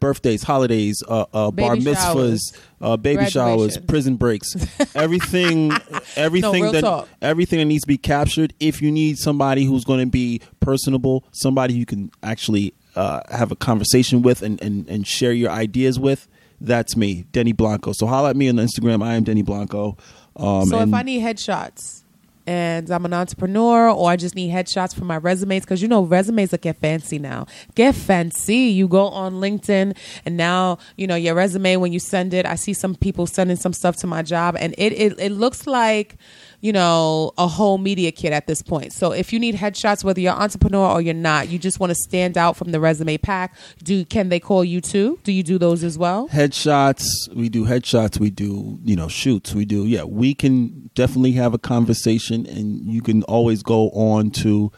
birthdays, 0.00 0.42
holidays, 0.42 1.02
uh, 1.08 1.24
uh, 1.32 1.50
bar 1.50 1.76
mitzvahs, 1.76 2.56
uh, 2.80 2.96
baby 2.96 3.24
showers, 3.26 3.78
prison 3.78 4.16
breaks, 4.16 4.54
everything, 4.94 5.72
everything 6.16 6.62
real 6.64 6.72
that 6.72 6.80
talk. 6.82 7.08
everything 7.22 7.58
that 7.58 7.64
needs 7.64 7.82
to 7.82 7.88
be 7.88 7.98
captured. 7.98 8.52
If 8.60 8.82
you 8.82 8.90
need 8.90 9.18
somebody 9.18 9.64
who's 9.64 9.84
going 9.84 10.00
to 10.00 10.10
be 10.10 10.40
personable, 10.60 11.24
somebody 11.32 11.74
you 11.74 11.86
can 11.86 12.10
actually 12.22 12.74
uh, 12.96 13.20
have 13.30 13.50
a 13.50 13.56
conversation 13.56 14.22
with 14.22 14.42
and, 14.42 14.60
and 14.62 14.88
and 14.88 15.06
share 15.06 15.32
your 15.32 15.50
ideas 15.50 15.98
with. 15.98 16.28
That's 16.60 16.96
me, 16.96 17.24
Denny 17.32 17.52
Blanco. 17.52 17.92
So 17.92 18.06
holla 18.06 18.30
at 18.30 18.36
me 18.36 18.48
on 18.48 18.56
Instagram. 18.56 19.02
I 19.02 19.14
am 19.14 19.24
Denny 19.24 19.42
Blanco. 19.42 19.96
Um, 20.36 20.66
so 20.66 20.80
if 20.80 20.92
I 20.92 21.02
need 21.02 21.22
headshots 21.22 22.02
and 22.46 22.90
I'm 22.90 23.04
an 23.04 23.12
entrepreneur 23.12 23.90
or 23.90 24.10
I 24.10 24.16
just 24.16 24.34
need 24.34 24.50
headshots 24.50 24.94
for 24.94 25.04
my 25.04 25.18
resumes, 25.18 25.64
because 25.64 25.82
you 25.82 25.88
know 25.88 26.02
resumes 26.02 26.50
that 26.50 26.62
get 26.62 26.76
fancy 26.76 27.18
now. 27.18 27.46
Get 27.74 27.94
fancy. 27.94 28.56
You 28.56 28.88
go 28.88 29.08
on 29.08 29.34
LinkedIn 29.34 29.96
and 30.24 30.36
now, 30.36 30.78
you 30.96 31.06
know, 31.06 31.14
your 31.14 31.34
resume 31.34 31.76
when 31.76 31.92
you 31.92 32.00
send 32.00 32.32
it, 32.34 32.46
I 32.46 32.54
see 32.54 32.72
some 32.72 32.94
people 32.94 33.26
sending 33.26 33.56
some 33.56 33.72
stuff 33.72 33.96
to 33.96 34.06
my 34.06 34.22
job 34.22 34.56
and 34.58 34.74
it 34.78 34.92
it, 34.92 35.20
it 35.20 35.32
looks 35.32 35.66
like 35.66 36.16
you 36.60 36.72
know, 36.72 37.32
a 37.38 37.46
whole 37.46 37.78
media 37.78 38.10
kit 38.10 38.32
at 38.32 38.46
this 38.46 38.62
point. 38.62 38.92
So 38.92 39.12
if 39.12 39.32
you 39.32 39.38
need 39.38 39.54
headshots, 39.54 40.02
whether 40.02 40.20
you're 40.20 40.32
an 40.32 40.42
entrepreneur 40.42 40.90
or 40.90 41.00
you're 41.00 41.14
not, 41.14 41.48
you 41.48 41.58
just 41.58 41.78
want 41.78 41.90
to 41.90 41.94
stand 41.94 42.36
out 42.36 42.56
from 42.56 42.72
the 42.72 42.80
resume 42.80 43.16
pack. 43.18 43.54
Do 43.84 44.04
can 44.04 44.28
they 44.28 44.40
call 44.40 44.64
you 44.64 44.80
too? 44.80 45.20
Do 45.22 45.30
you 45.32 45.42
do 45.44 45.58
those 45.58 45.84
as 45.84 45.96
well? 45.96 46.28
headshots 46.28 47.04
we 47.34 47.48
do 47.48 47.64
headshots 47.64 48.18
we 48.18 48.30
do 48.30 48.78
you 48.84 48.96
know 48.96 49.08
shoots 49.08 49.54
we 49.54 49.64
do 49.64 49.86
yeah 49.86 50.02
we 50.04 50.34
can 50.34 50.90
definitely 50.94 51.32
have 51.32 51.54
a 51.54 51.58
conversation 51.58 52.44
and 52.46 52.84
you 52.86 53.00
can 53.02 53.22
always 53.24 53.62
go 53.62 53.90
on 53.90 54.30
to 54.30 54.70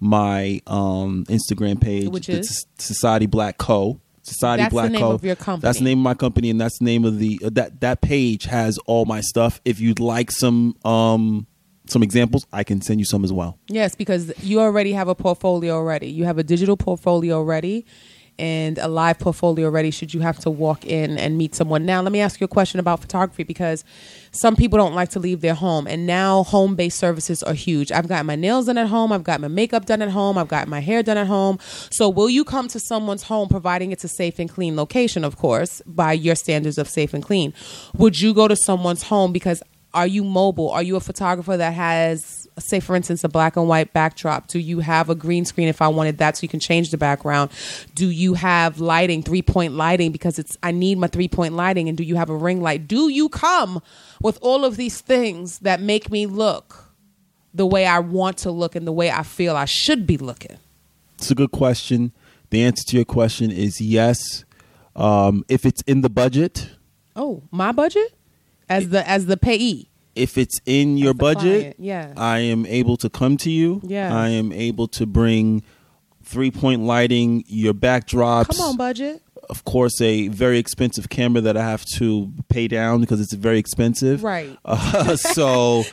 my 0.00 0.60
um 0.66 1.24
instagram 1.28 1.80
page 1.80 2.08
Which 2.08 2.28
is? 2.28 2.66
society 2.78 3.26
black 3.26 3.58
co 3.58 4.00
society 4.24 4.62
That's 4.62 4.70
the 4.72 4.80
black 4.80 4.90
name 4.90 5.00
co 5.00 5.10
of 5.12 5.24
your 5.24 5.36
company. 5.36 5.60
that's 5.68 5.78
the 5.78 5.84
name 5.84 5.98
of 5.98 6.02
my 6.04 6.14
company 6.14 6.50
and 6.50 6.60
that's 6.60 6.78
the 6.78 6.84
name 6.86 7.04
of 7.04 7.18
the 7.18 7.38
uh, 7.44 7.50
that 7.52 7.80
that 7.80 8.00
page 8.00 8.44
has 8.44 8.78
all 8.86 9.04
my 9.04 9.20
stuff 9.20 9.60
if 9.64 9.78
you'd 9.80 10.00
like 10.00 10.30
some 10.32 10.74
um 10.84 11.46
some 11.86 12.02
examples 12.02 12.46
i 12.50 12.64
can 12.64 12.80
send 12.80 12.98
you 12.98 13.04
some 13.04 13.22
as 13.24 13.32
well 13.32 13.58
Yes, 13.68 13.94
because 13.94 14.32
you 14.42 14.60
already 14.60 14.92
have 14.92 15.08
a 15.08 15.14
portfolio 15.14 15.74
already. 15.74 16.08
You 16.08 16.24
have 16.24 16.38
a 16.38 16.42
digital 16.42 16.76
portfolio 16.78 17.36
already 17.36 17.84
and 18.38 18.78
a 18.78 18.88
live 18.88 19.18
portfolio 19.18 19.66
already 19.66 19.90
should 19.90 20.12
you 20.12 20.20
have 20.20 20.38
to 20.40 20.50
walk 20.50 20.84
in 20.84 21.18
and 21.18 21.38
meet 21.38 21.54
someone. 21.54 21.86
Now, 21.86 22.02
let 22.02 22.12
me 22.12 22.20
ask 22.20 22.40
you 22.40 22.44
a 22.44 22.48
question 22.48 22.80
about 22.80 23.00
photography 23.00 23.44
because 23.44 23.84
some 24.32 24.56
people 24.56 24.76
don't 24.76 24.94
like 24.94 25.10
to 25.10 25.20
leave 25.20 25.40
their 25.40 25.54
home 25.54 25.86
and 25.86 26.06
now 26.06 26.42
home-based 26.44 26.98
services 26.98 27.42
are 27.42 27.54
huge. 27.54 27.92
I've 27.92 28.08
got 28.08 28.26
my 28.26 28.36
nails 28.36 28.66
done 28.66 28.78
at 28.78 28.88
home, 28.88 29.12
I've 29.12 29.24
got 29.24 29.40
my 29.40 29.48
makeup 29.48 29.86
done 29.86 30.02
at 30.02 30.10
home, 30.10 30.36
I've 30.36 30.48
got 30.48 30.66
my 30.66 30.80
hair 30.80 31.02
done 31.02 31.16
at 31.16 31.26
home. 31.26 31.58
So, 31.90 32.08
will 32.08 32.30
you 32.30 32.44
come 32.44 32.68
to 32.68 32.80
someone's 32.80 33.22
home 33.22 33.48
providing 33.48 33.92
it's 33.92 34.04
a 34.04 34.08
safe 34.08 34.38
and 34.38 34.50
clean 34.50 34.76
location, 34.76 35.24
of 35.24 35.36
course, 35.36 35.82
by 35.86 36.12
your 36.12 36.34
standards 36.34 36.78
of 36.78 36.88
safe 36.88 37.14
and 37.14 37.22
clean? 37.22 37.54
Would 37.96 38.20
you 38.20 38.34
go 38.34 38.48
to 38.48 38.56
someone's 38.56 39.04
home 39.04 39.32
because 39.32 39.62
are 39.94 40.06
you 40.06 40.24
mobile? 40.24 40.70
Are 40.70 40.82
you 40.82 40.96
a 40.96 41.00
photographer 41.00 41.56
that 41.56 41.72
has, 41.72 42.43
say, 42.58 42.80
for 42.80 42.94
instance, 42.94 43.24
a 43.24 43.28
black 43.28 43.56
and 43.56 43.68
white 43.68 43.92
backdrop? 43.92 44.46
Do 44.46 44.58
you 44.58 44.80
have 44.80 45.10
a 45.10 45.14
green 45.14 45.44
screen 45.44 45.68
if 45.68 45.82
I 45.82 45.88
wanted 45.88 46.18
that 46.18 46.36
so 46.36 46.42
you 46.42 46.48
can 46.48 46.60
change 46.60 46.90
the 46.90 46.96
background? 46.98 47.50
Do 47.94 48.08
you 48.08 48.34
have 48.34 48.80
lighting, 48.80 49.22
three 49.22 49.42
point 49.42 49.74
lighting 49.74 50.12
because 50.12 50.38
it's 50.38 50.56
I 50.62 50.70
need 50.70 50.98
my 50.98 51.08
three 51.08 51.28
point 51.28 51.54
lighting? 51.54 51.88
And 51.88 51.96
do 51.98 52.04
you 52.04 52.16
have 52.16 52.30
a 52.30 52.36
ring 52.36 52.60
light? 52.60 52.86
Do 52.86 53.08
you 53.08 53.28
come 53.28 53.82
with 54.20 54.38
all 54.40 54.64
of 54.64 54.76
these 54.76 55.00
things 55.00 55.58
that 55.60 55.80
make 55.80 56.10
me 56.10 56.26
look 56.26 56.92
the 57.52 57.66
way 57.66 57.86
I 57.86 58.00
want 58.00 58.38
to 58.38 58.50
look 58.50 58.74
and 58.74 58.86
the 58.86 58.92
way 58.92 59.10
I 59.10 59.22
feel 59.22 59.56
I 59.56 59.64
should 59.64 60.06
be 60.06 60.16
looking? 60.16 60.58
it's 61.16 61.30
a 61.30 61.34
good 61.34 61.52
question 61.52 62.10
the 62.50 62.62
answer 62.62 62.82
to 62.88 62.96
your 62.96 63.04
question 63.04 63.50
is 63.52 63.80
yes 63.80 64.44
um 64.96 65.44
if 65.48 65.64
it's 65.64 65.80
in 65.82 66.00
the 66.00 66.10
budget 66.10 66.70
Oh, 67.16 67.42
my 67.50 67.70
budget 67.72 68.12
as 68.68 68.88
the 68.88 69.08
as 69.08 69.26
the 69.26 69.36
payee. 69.36 69.88
If 70.14 70.38
it's 70.38 70.60
in 70.66 70.96
your 70.96 71.14
budget, 71.14 71.60
client, 71.60 71.76
yeah. 71.78 72.12
I 72.16 72.40
am 72.40 72.66
able 72.66 72.96
to 72.98 73.10
come 73.10 73.36
to 73.38 73.50
you. 73.50 73.80
Yeah. 73.84 74.16
I 74.16 74.28
am 74.28 74.52
able 74.52 74.88
to 74.88 75.06
bring 75.06 75.62
three 76.22 76.50
point 76.50 76.82
lighting, 76.82 77.44
your 77.46 77.74
backdrops. 77.74 78.56
Come 78.56 78.60
on, 78.60 78.76
budget. 78.76 79.22
Of 79.50 79.64
course, 79.64 80.00
a 80.00 80.28
very 80.28 80.58
expensive 80.58 81.10
camera 81.10 81.42
that 81.42 81.56
I 81.56 81.62
have 81.62 81.84
to 81.96 82.32
pay 82.48 82.66
down 82.66 83.02
because 83.02 83.20
it's 83.20 83.34
very 83.34 83.58
expensive. 83.58 84.22
Right. 84.22 84.58
Uh, 84.64 85.16
so, 85.16 85.84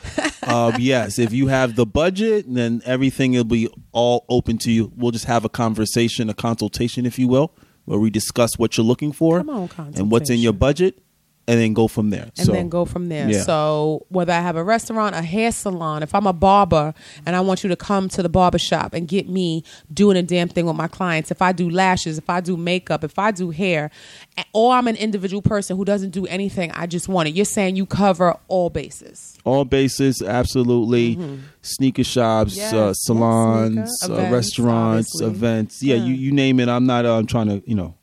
um, 0.44 0.74
yes, 0.78 1.18
if 1.18 1.32
you 1.32 1.48
have 1.48 1.76
the 1.76 1.84
budget, 1.84 2.46
then 2.48 2.80
everything 2.86 3.32
will 3.32 3.44
be 3.44 3.68
all 3.92 4.24
open 4.28 4.58
to 4.58 4.70
you. 4.70 4.90
We'll 4.96 5.10
just 5.10 5.26
have 5.26 5.44
a 5.44 5.48
conversation, 5.48 6.30
a 6.30 6.34
consultation, 6.34 7.04
if 7.04 7.18
you 7.18 7.28
will, 7.28 7.52
where 7.84 7.98
we 7.98 8.10
discuss 8.10 8.58
what 8.58 8.76
you're 8.76 8.86
looking 8.86 9.12
for 9.12 9.38
Come 9.38 9.50
on, 9.50 9.70
and 9.96 10.10
what's 10.10 10.30
in 10.30 10.38
your 10.38 10.52
budget, 10.52 11.02
and 11.48 11.58
then 11.60 11.72
go 11.72 11.88
from 11.88 12.10
there. 12.10 12.30
and 12.38 12.46
so, 12.46 12.52
then 12.52 12.68
go 12.68 12.84
from 12.84 13.08
there. 13.08 13.28
yeah. 13.28 13.42
So 13.42 14.06
whether 14.08 14.32
I 14.32 14.40
have 14.40 14.56
a 14.56 14.62
restaurant, 14.62 15.14
a 15.16 15.22
hair 15.22 15.50
salon, 15.50 16.02
if 16.02 16.14
I'm 16.14 16.26
a 16.26 16.32
barber 16.32 16.94
and 17.26 17.34
I 17.34 17.40
want 17.40 17.64
you 17.64 17.68
to 17.68 17.76
come 17.76 18.08
to 18.10 18.22
the 18.22 18.28
barber 18.28 18.58
shop 18.58 18.94
and 18.94 19.08
get 19.08 19.28
me 19.28 19.64
doing 19.92 20.16
a 20.16 20.22
damn 20.22 20.48
thing 20.48 20.66
with 20.66 20.76
my 20.76 20.88
clients, 20.88 21.30
if 21.30 21.42
I 21.42 21.52
do 21.52 21.68
lashes, 21.68 22.16
if 22.16 22.30
I 22.30 22.40
do 22.40 22.56
makeup, 22.56 23.02
if 23.02 23.18
I 23.18 23.32
do 23.32 23.50
hair, 23.50 23.90
or 24.52 24.74
I'm 24.74 24.86
an 24.86 24.96
individual 24.96 25.42
person 25.42 25.76
who 25.76 25.84
doesn't 25.84 26.10
do 26.10 26.26
anything, 26.26 26.70
I 26.72 26.86
just 26.86 27.08
want 27.08 27.28
it. 27.28 27.34
You're 27.34 27.44
saying 27.44 27.74
you 27.76 27.86
cover 27.86 28.36
all 28.48 28.70
bases. 28.70 29.36
all 29.44 29.64
bases 29.64 30.22
absolutely 30.22 31.18
sneaker 31.62 32.04
shops 32.04 32.52
Mm-hmm. 32.52 32.60
Yes, 32.60 32.72
uh, 32.72 32.86
yes, 32.88 33.04
salons 33.04 33.90
sneaker, 34.00 34.20
uh, 34.20 34.30
restaurants 34.30 35.10
obviously. 35.16 35.26
events 35.36 35.82
yeah, 35.82 35.96
Yeah. 35.96 36.04
You, 36.04 36.14
you 36.14 36.32
name 36.32 36.60
it 36.60 36.68
i'm 36.68 36.86
not 36.86 37.04
uh, 37.04 37.16
i'm 37.16 37.26
trying 37.26 37.48
to 37.48 37.62
you 37.68 37.74
know 37.74 37.94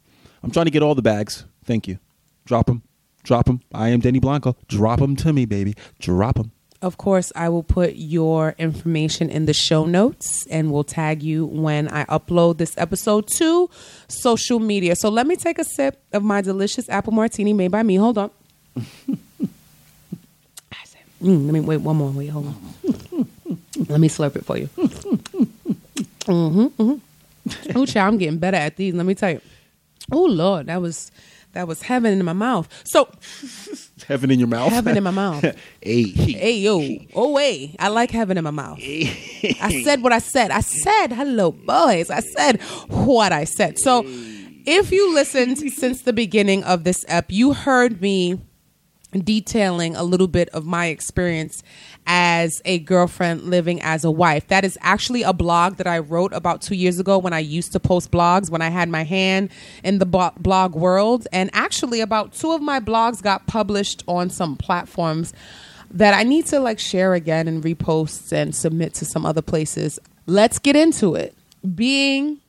i'm 0.43 0.51
trying 0.51 0.65
to 0.65 0.71
get 0.71 0.83
all 0.83 0.95
the 0.95 1.01
bags 1.01 1.45
thank 1.65 1.87
you 1.87 1.99
drop 2.45 2.65
them 2.67 2.81
drop 3.29 3.45
them 3.45 3.61
i 3.73 3.89
am 3.89 3.99
denny 3.99 4.19
blanco 4.19 4.55
drop 4.67 4.99
them 4.99 5.15
to 5.15 5.31
me 5.31 5.45
baby 5.45 5.73
drop 5.99 6.35
them 6.35 6.51
Of 6.81 6.95
course, 6.95 7.29
I 7.35 7.49
will 7.49 7.67
put 7.79 7.95
your 7.95 8.55
information 8.57 9.29
in 9.29 9.47
the 9.49 9.53
show 9.53 9.83
notes 9.85 10.47
and 10.47 10.71
we'll 10.71 10.85
tag 10.85 11.21
you 11.21 11.45
when 11.65 11.89
I 11.89 12.05
upload 12.17 12.57
this 12.57 12.73
episode 12.77 13.27
to 13.39 13.69
social 14.07 14.59
media. 14.71 14.95
So 14.95 15.09
let 15.17 15.27
me 15.27 15.35
take 15.35 15.59
a 15.59 15.65
sip 15.75 15.99
of 16.13 16.23
my 16.23 16.39
delicious 16.39 16.87
apple 16.87 17.11
martini 17.11 17.51
made 17.51 17.71
by 17.77 17.83
me. 17.83 17.95
Hold 18.05 18.17
on. 18.17 18.31
Mm, 21.21 21.45
let 21.45 21.53
me 21.53 21.59
wait 21.59 21.77
one 21.77 21.97
more. 21.97 22.11
Wait, 22.11 22.27
hold 22.27 22.47
on. 22.47 22.55
let 23.89 23.99
me 23.99 24.07
slurp 24.07 24.35
it 24.37 24.45
for 24.45 24.57
you. 24.57 24.67
mm-hmm, 26.27 26.67
mm-hmm. 26.81 27.77
Ooh, 27.77 27.85
child, 27.85 28.13
I'm 28.13 28.17
getting 28.17 28.39
better 28.39 28.57
at 28.57 28.77
these. 28.77 28.93
Let 28.93 29.05
me 29.05 29.15
tell 29.15 29.31
you. 29.31 29.41
Oh 30.11 30.25
Lord, 30.25 30.67
that 30.67 30.81
was 30.81 31.11
that 31.53 31.67
was 31.67 31.81
heaven 31.81 32.19
in 32.19 32.25
my 32.25 32.33
mouth. 32.33 32.67
So 32.85 33.09
Heaven 34.07 34.31
in 34.31 34.39
your 34.39 34.47
mouth. 34.47 34.71
heaven 34.71 34.97
in 34.97 35.03
my 35.03 35.11
mouth. 35.11 35.43
hey, 35.81 36.03
Hey 36.09 36.57
yo, 36.57 36.81
oh 37.15 37.31
wait, 37.33 37.75
I 37.79 37.89
like 37.89 38.11
heaven 38.11 38.37
in 38.37 38.43
my 38.43 38.51
mouth. 38.51 38.79
I 38.81 39.81
said 39.83 40.01
what 40.01 40.13
I 40.13 40.19
said. 40.19 40.51
I 40.51 40.61
said 40.61 41.07
hello, 41.13 41.51
boys. 41.51 42.09
I 42.09 42.21
said 42.21 42.61
what 42.87 43.31
I 43.31 43.43
said. 43.43 43.77
So, 43.79 44.03
if 44.05 44.91
you 44.91 45.13
listened 45.13 45.57
since 45.57 46.03
the 46.03 46.13
beginning 46.13 46.63
of 46.63 46.83
this 46.83 47.03
ep, 47.07 47.31
you 47.31 47.53
heard 47.53 48.01
me 48.01 48.39
detailing 49.11 49.95
a 49.95 50.03
little 50.03 50.27
bit 50.27 50.49
of 50.49 50.65
my 50.65 50.87
experience 50.87 51.63
as 52.11 52.59
a 52.65 52.79
girlfriend 52.79 53.43
living 53.43 53.79
as 53.83 54.03
a 54.03 54.09
wife. 54.09 54.47
That 54.47 54.65
is 54.65 54.79
actually 54.81 55.21
a 55.21 55.31
blog 55.31 55.75
that 55.75 55.85
I 55.85 55.99
wrote 55.99 56.33
about 56.33 56.59
two 56.63 56.73
years 56.73 56.99
ago 56.99 57.19
when 57.19 57.33
I 57.33 57.39
used 57.39 57.71
to 57.73 57.79
post 57.79 58.09
blogs, 58.09 58.49
when 58.49 58.63
I 58.63 58.69
had 58.69 58.89
my 58.89 59.03
hand 59.03 59.51
in 59.83 59.99
the 59.99 60.07
blog 60.07 60.73
world. 60.73 61.27
And 61.31 61.51
actually, 61.53 62.01
about 62.01 62.33
two 62.33 62.51
of 62.51 62.63
my 62.63 62.79
blogs 62.79 63.21
got 63.21 63.45
published 63.45 64.03
on 64.07 64.31
some 64.31 64.57
platforms 64.57 65.33
that 65.91 66.15
I 66.15 66.23
need 66.23 66.47
to 66.47 66.59
like 66.59 66.79
share 66.79 67.13
again 67.13 67.47
and 67.47 67.63
repost 67.63 68.31
and 68.31 68.55
submit 68.55 68.95
to 68.95 69.05
some 69.05 69.23
other 69.23 69.43
places. 69.43 69.99
Let's 70.25 70.57
get 70.57 70.75
into 70.75 71.13
it. 71.13 71.35
Being 71.75 72.39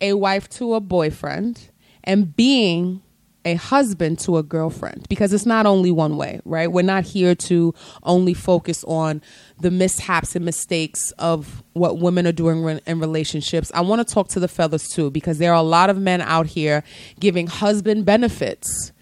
a 0.00 0.14
wife 0.14 0.48
to 0.50 0.74
a 0.74 0.80
boyfriend 0.80 1.68
and 2.02 2.34
being 2.34 3.02
a 3.44 3.54
husband 3.54 4.18
to 4.20 4.36
a 4.36 4.42
girlfriend 4.42 5.06
because 5.08 5.32
it's 5.32 5.46
not 5.46 5.64
only 5.64 5.90
one 5.90 6.16
way, 6.16 6.40
right? 6.44 6.70
We're 6.70 6.82
not 6.82 7.04
here 7.04 7.34
to 7.34 7.74
only 8.02 8.34
focus 8.34 8.84
on 8.84 9.22
the 9.60 9.70
mishaps 9.70 10.36
and 10.36 10.44
mistakes 10.44 11.12
of 11.12 11.62
what 11.72 11.98
women 11.98 12.26
are 12.26 12.32
doing 12.32 12.80
in 12.86 13.00
relationships. 13.00 13.70
I 13.74 13.80
want 13.80 14.06
to 14.06 14.14
talk 14.14 14.28
to 14.28 14.40
the 14.40 14.48
fellas 14.48 14.88
too 14.88 15.10
because 15.10 15.38
there 15.38 15.52
are 15.52 15.58
a 15.58 15.62
lot 15.62 15.88
of 15.88 15.98
men 15.98 16.20
out 16.20 16.46
here 16.46 16.82
giving 17.20 17.46
husband 17.46 18.04
benefits 18.04 18.92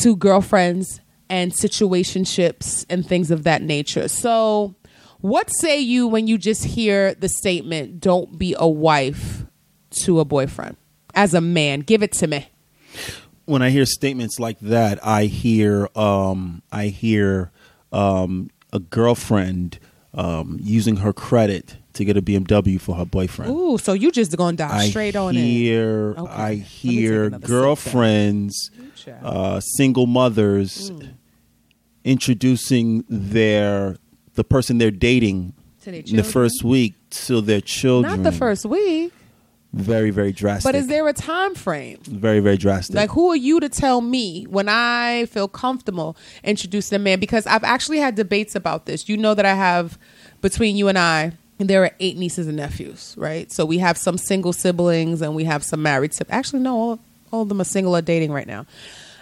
to 0.00 0.16
girlfriends 0.16 1.00
and 1.28 1.52
situationships 1.52 2.84
and 2.88 3.06
things 3.06 3.30
of 3.30 3.44
that 3.44 3.62
nature. 3.62 4.08
So, 4.08 4.74
what 5.20 5.50
say 5.60 5.80
you 5.80 6.06
when 6.06 6.26
you 6.26 6.36
just 6.36 6.64
hear 6.64 7.14
the 7.14 7.28
statement, 7.28 8.00
don't 8.00 8.38
be 8.38 8.54
a 8.58 8.68
wife 8.68 9.46
to 10.02 10.20
a 10.20 10.24
boyfriend? 10.24 10.76
As 11.14 11.32
a 11.32 11.40
man, 11.40 11.80
give 11.80 12.02
it 12.02 12.12
to 12.12 12.26
me. 12.26 12.48
When 13.46 13.62
I 13.62 13.70
hear 13.70 13.86
statements 13.86 14.38
like 14.38 14.58
that, 14.60 15.04
I 15.06 15.24
hear 15.24 15.88
um, 15.96 16.62
I 16.72 16.86
hear 16.86 17.50
um, 17.92 18.50
a 18.72 18.78
girlfriend 18.78 19.78
um, 20.14 20.58
using 20.62 20.96
her 20.96 21.12
credit 21.12 21.76
to 21.94 22.04
get 22.04 22.16
a 22.16 22.22
BMW 22.22 22.80
for 22.80 22.96
her 22.96 23.04
boyfriend. 23.04 23.52
Ooh, 23.52 23.78
so 23.78 23.92
you 23.92 24.10
just 24.10 24.36
gonna 24.36 24.56
dive 24.56 24.70
I 24.72 24.88
straight 24.88 25.16
on 25.16 25.36
in. 25.36 25.42
hear, 25.44 26.14
Okay. 26.18 26.32
I 26.32 26.48
Let 26.48 26.50
me 26.50 26.56
take 26.58 26.66
hear 26.66 27.30
girlfriends, 27.30 28.70
uh, 29.22 29.60
single 29.60 30.06
mothers, 30.06 30.90
introducing 32.04 33.04
their 33.08 33.96
the 34.34 34.44
person 34.44 34.78
they're 34.78 34.90
dating 34.90 35.54
in 35.86 36.16
the 36.16 36.24
first 36.24 36.64
week 36.64 36.94
to 37.10 37.40
their 37.40 37.60
children. 37.60 38.22
Not 38.22 38.30
the 38.30 38.36
first 38.36 38.64
week, 38.64 39.12
Very, 39.74 40.10
very 40.10 40.30
drastic. 40.32 40.70
but 40.70 40.74
is 40.76 40.86
there 40.86 41.08
a 41.08 41.12
time 41.12 41.54
frame? 41.56 41.98
very, 42.04 42.38
very 42.38 42.56
drastic? 42.56 42.94
Like, 42.94 43.10
who 43.10 43.30
are 43.30 43.36
you 43.36 43.58
to 43.58 43.68
tell 43.68 44.00
me 44.00 44.44
when 44.44 44.68
I 44.68 45.26
feel 45.26 45.48
comfortable 45.48 46.16
introducing 46.44 46.94
a 46.96 46.98
man? 47.00 47.18
Because 47.18 47.44
I've 47.46 47.64
actually 47.64 47.98
had 47.98 48.14
debates 48.14 48.54
about 48.54 48.86
this. 48.86 49.08
You 49.08 49.16
know 49.16 49.34
that 49.34 49.44
I 49.44 49.54
have, 49.54 49.98
between 50.40 50.76
you 50.76 50.86
and 50.86 50.96
I, 50.96 51.32
there 51.58 51.82
are 51.82 51.90
eight 51.98 52.16
nieces 52.16 52.46
and 52.46 52.56
nephews, 52.56 53.14
right? 53.18 53.50
So 53.50 53.64
we 53.64 53.78
have 53.78 53.98
some 53.98 54.16
single 54.16 54.52
siblings 54.52 55.20
and 55.22 55.34
we 55.34 55.44
have 55.44 55.64
some 55.64 55.82
married 55.82 56.14
siblings. 56.14 56.36
Actually, 56.36 56.60
no, 56.60 56.76
all, 56.76 57.00
all 57.32 57.42
of 57.42 57.48
them 57.48 57.60
are 57.60 57.64
single 57.64 57.96
or 57.96 58.02
dating 58.02 58.30
right 58.32 58.46
now. 58.46 58.66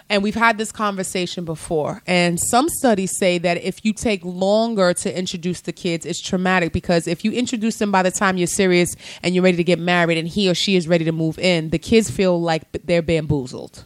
And 0.09 0.23
we've 0.23 0.35
had 0.35 0.57
this 0.57 0.71
conversation 0.71 1.45
before. 1.45 2.01
And 2.05 2.39
some 2.39 2.69
studies 2.69 3.17
say 3.17 3.37
that 3.39 3.57
if 3.57 3.83
you 3.85 3.93
take 3.93 4.23
longer 4.23 4.93
to 4.93 5.17
introduce 5.17 5.61
the 5.61 5.73
kids, 5.73 6.05
it's 6.05 6.21
traumatic 6.21 6.73
because 6.73 7.07
if 7.07 7.23
you 7.23 7.31
introduce 7.31 7.77
them 7.77 7.91
by 7.91 8.03
the 8.03 8.11
time 8.11 8.37
you're 8.37 8.47
serious 8.47 8.95
and 9.21 9.33
you're 9.33 9.43
ready 9.43 9.57
to 9.57 9.63
get 9.63 9.79
married 9.79 10.17
and 10.17 10.27
he 10.27 10.49
or 10.49 10.53
she 10.53 10.75
is 10.75 10.87
ready 10.87 11.05
to 11.05 11.11
move 11.11 11.39
in, 11.39 11.69
the 11.69 11.79
kids 11.79 12.09
feel 12.09 12.39
like 12.41 12.63
they're 12.85 13.01
bamboozled 13.01 13.85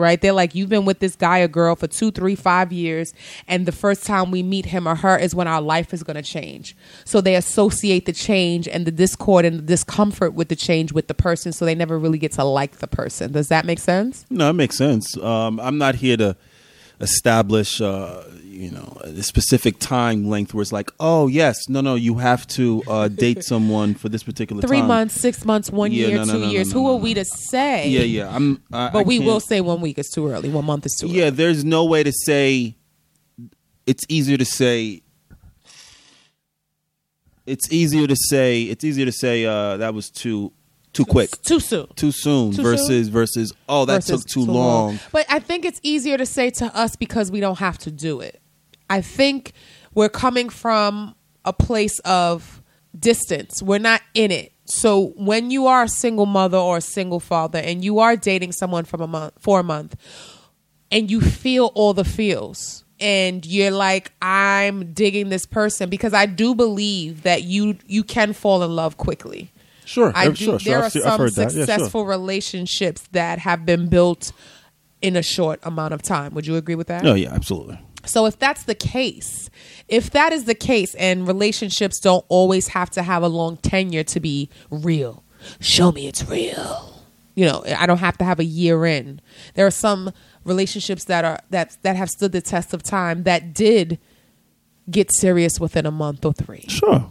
right? 0.00 0.20
They're 0.20 0.32
like, 0.32 0.54
you've 0.54 0.68
been 0.68 0.84
with 0.84 0.98
this 0.98 1.14
guy 1.14 1.40
or 1.40 1.48
girl 1.48 1.76
for 1.76 1.86
two, 1.86 2.10
three, 2.10 2.34
five 2.34 2.72
years, 2.72 3.14
and 3.46 3.66
the 3.66 3.72
first 3.72 4.04
time 4.04 4.30
we 4.30 4.42
meet 4.42 4.66
him 4.66 4.88
or 4.88 4.96
her 4.96 5.16
is 5.16 5.34
when 5.34 5.46
our 5.46 5.60
life 5.60 5.94
is 5.94 6.02
going 6.02 6.16
to 6.16 6.22
change. 6.22 6.74
So 7.04 7.20
they 7.20 7.36
associate 7.36 8.06
the 8.06 8.12
change 8.12 8.66
and 8.66 8.86
the 8.86 8.90
discord 8.90 9.44
and 9.44 9.58
the 9.58 9.62
discomfort 9.62 10.34
with 10.34 10.48
the 10.48 10.56
change 10.56 10.92
with 10.92 11.06
the 11.06 11.14
person, 11.14 11.52
so 11.52 11.64
they 11.64 11.74
never 11.74 11.98
really 11.98 12.18
get 12.18 12.32
to 12.32 12.44
like 12.44 12.78
the 12.78 12.88
person. 12.88 13.32
Does 13.32 13.48
that 13.48 13.64
make 13.64 13.78
sense? 13.78 14.26
No, 14.30 14.50
it 14.50 14.54
makes 14.54 14.76
sense. 14.76 15.16
Um, 15.18 15.60
I'm 15.60 15.78
not 15.78 15.94
here 15.96 16.16
to 16.16 16.36
establish, 17.00 17.80
uh, 17.80 18.24
you 18.60 18.70
know, 18.70 18.98
a 19.02 19.22
specific 19.22 19.78
time 19.78 20.28
length 20.28 20.52
where 20.54 20.62
it's 20.62 20.72
like, 20.72 20.90
oh 21.00 21.26
yes, 21.28 21.68
no, 21.68 21.80
no, 21.80 21.94
you 21.94 22.16
have 22.16 22.46
to 22.48 22.82
uh, 22.86 23.08
date 23.08 23.42
someone 23.42 23.94
for 23.94 24.08
this 24.08 24.22
particular 24.22 24.60
Three 24.62 24.78
time. 24.78 24.88
months, 24.88 25.14
six 25.14 25.44
months, 25.44 25.70
one 25.70 25.90
Yeah, 25.92 26.06
year, 26.08 26.16
no, 26.18 26.24
no, 26.24 26.32
two 26.34 26.38
no, 26.40 26.50
years. 26.50 26.70
Who 26.72 26.88
are 26.90 26.96
we 26.96 27.14
to 27.14 27.24
say? 27.24 27.88
Yeah, 27.88 28.02
yeah. 28.02 28.34
I'm, 28.36 28.62
I, 28.72 28.90
But 28.90 28.98
I 29.00 29.02
we 29.02 29.16
can't- 29.16 29.26
will 29.26 29.40
say 29.40 29.60
one 29.60 29.80
week 29.80 29.98
is 29.98 30.08
too 30.10 30.28
early. 30.28 30.48
One 30.50 30.64
month 30.66 30.86
is 30.86 30.94
too 31.00 31.06
early. 31.06 31.18
Yeah, 31.18 31.30
there's 31.30 31.64
no 31.64 31.84
way 31.86 32.02
to 32.02 32.12
say. 32.12 32.76
It's 33.86 34.04
easier 34.08 34.36
to 34.36 34.44
say. 34.44 35.02
It's 37.46 37.72
easier 37.72 38.06
to 38.06 38.16
say. 38.16 38.62
It's 38.64 38.84
easier 38.84 39.06
to 39.06 39.12
say 39.12 39.44
uh, 39.44 39.78
that 39.78 39.94
was 39.94 40.10
too 40.10 40.52
too 40.92 41.04
quick, 41.04 41.30
Too 41.42 41.60
soon. 41.60 41.86
too 41.94 42.10
soon 42.10 42.52
Too 42.52 42.62
versus 42.62 43.08
versus 43.08 43.52
oh 43.68 43.84
that 43.84 44.04
versus 44.04 44.24
took 44.24 44.44
too, 44.44 44.44
long. 44.50 44.98
But 45.12 45.24
I 45.28 45.38
think 45.38 45.64
it's 45.64 45.80
easier 45.84 46.18
to 46.18 46.26
say 46.26 46.50
to 46.50 46.66
us 46.76 46.96
because 46.96 47.30
we 47.30 47.38
don't 47.40 47.58
have 47.60 47.78
to 47.78 47.90
do 47.92 48.20
it. 48.20 48.40
I 48.90 49.00
think 49.00 49.52
we're 49.94 50.10
coming 50.10 50.50
from 50.50 51.14
a 51.44 51.52
place 51.52 51.98
of 52.00 52.62
distance. 52.98 53.62
We're 53.62 53.78
not 53.78 54.02
in 54.14 54.30
it. 54.30 54.52
So 54.64 55.14
when 55.16 55.50
you 55.50 55.66
are 55.66 55.84
a 55.84 55.88
single 55.88 56.26
mother 56.26 56.58
or 56.58 56.76
a 56.76 56.82
single 56.82 57.20
father 57.20 57.58
and 57.58 57.84
you 57.84 57.98
are 58.00 58.16
dating 58.16 58.52
someone 58.52 58.84
from 58.84 59.00
a 59.00 59.06
month 59.06 59.34
for 59.38 59.60
a 59.60 59.62
month 59.64 59.96
and 60.92 61.10
you 61.10 61.20
feel 61.20 61.72
all 61.74 61.94
the 61.94 62.04
feels 62.04 62.84
and 63.00 63.44
you're 63.46 63.70
like 63.70 64.12
I'm 64.22 64.92
digging 64.92 65.28
this 65.28 65.46
person 65.46 65.88
because 65.88 66.12
I 66.12 66.26
do 66.26 66.54
believe 66.54 67.22
that 67.22 67.42
you 67.42 67.78
you 67.86 68.04
can 68.04 68.32
fall 68.32 68.62
in 68.62 68.76
love 68.76 68.96
quickly. 68.96 69.50
Sure, 69.84 70.12
I 70.14 70.28
do. 70.28 70.34
sure, 70.36 70.58
sure. 70.60 70.72
There 70.72 70.78
I've 70.78 70.84
are 70.84 70.90
some 70.90 71.02
that. 71.02 71.32
Yeah, 71.36 71.48
sure. 71.48 71.50
successful 71.50 72.06
relationships 72.06 73.08
that 73.10 73.40
have 73.40 73.66
been 73.66 73.88
built 73.88 74.32
in 75.02 75.16
a 75.16 75.22
short 75.22 75.58
amount 75.64 75.94
of 75.94 76.02
time. 76.02 76.34
Would 76.34 76.46
you 76.46 76.56
agree 76.56 76.76
with 76.76 76.86
that? 76.88 77.02
No, 77.02 77.14
yeah, 77.14 77.32
absolutely. 77.32 77.78
So 78.10 78.26
if 78.26 78.38
that's 78.38 78.64
the 78.64 78.74
case, 78.74 79.50
if 79.88 80.10
that 80.10 80.32
is 80.32 80.44
the 80.44 80.54
case, 80.54 80.94
and 80.96 81.26
relationships 81.26 82.00
don't 82.00 82.24
always 82.28 82.68
have 82.68 82.90
to 82.90 83.02
have 83.02 83.22
a 83.22 83.28
long 83.28 83.56
tenure 83.56 84.04
to 84.04 84.20
be 84.20 84.50
real, 84.70 85.22
show 85.60 85.92
me 85.92 86.06
it's 86.08 86.28
real. 86.28 87.02
You 87.34 87.46
know, 87.46 87.64
I 87.64 87.86
don't 87.86 87.98
have 87.98 88.18
to 88.18 88.24
have 88.24 88.40
a 88.40 88.44
year 88.44 88.84
in. 88.84 89.20
There 89.54 89.66
are 89.66 89.70
some 89.70 90.12
relationships 90.44 91.04
that 91.04 91.24
are 91.24 91.38
that 91.50 91.76
that 91.82 91.96
have 91.96 92.10
stood 92.10 92.32
the 92.32 92.40
test 92.40 92.74
of 92.74 92.82
time 92.82 93.22
that 93.22 93.54
did 93.54 93.98
get 94.90 95.12
serious 95.14 95.60
within 95.60 95.86
a 95.86 95.90
month 95.90 96.24
or 96.24 96.32
three. 96.32 96.64
Sure. 96.68 97.10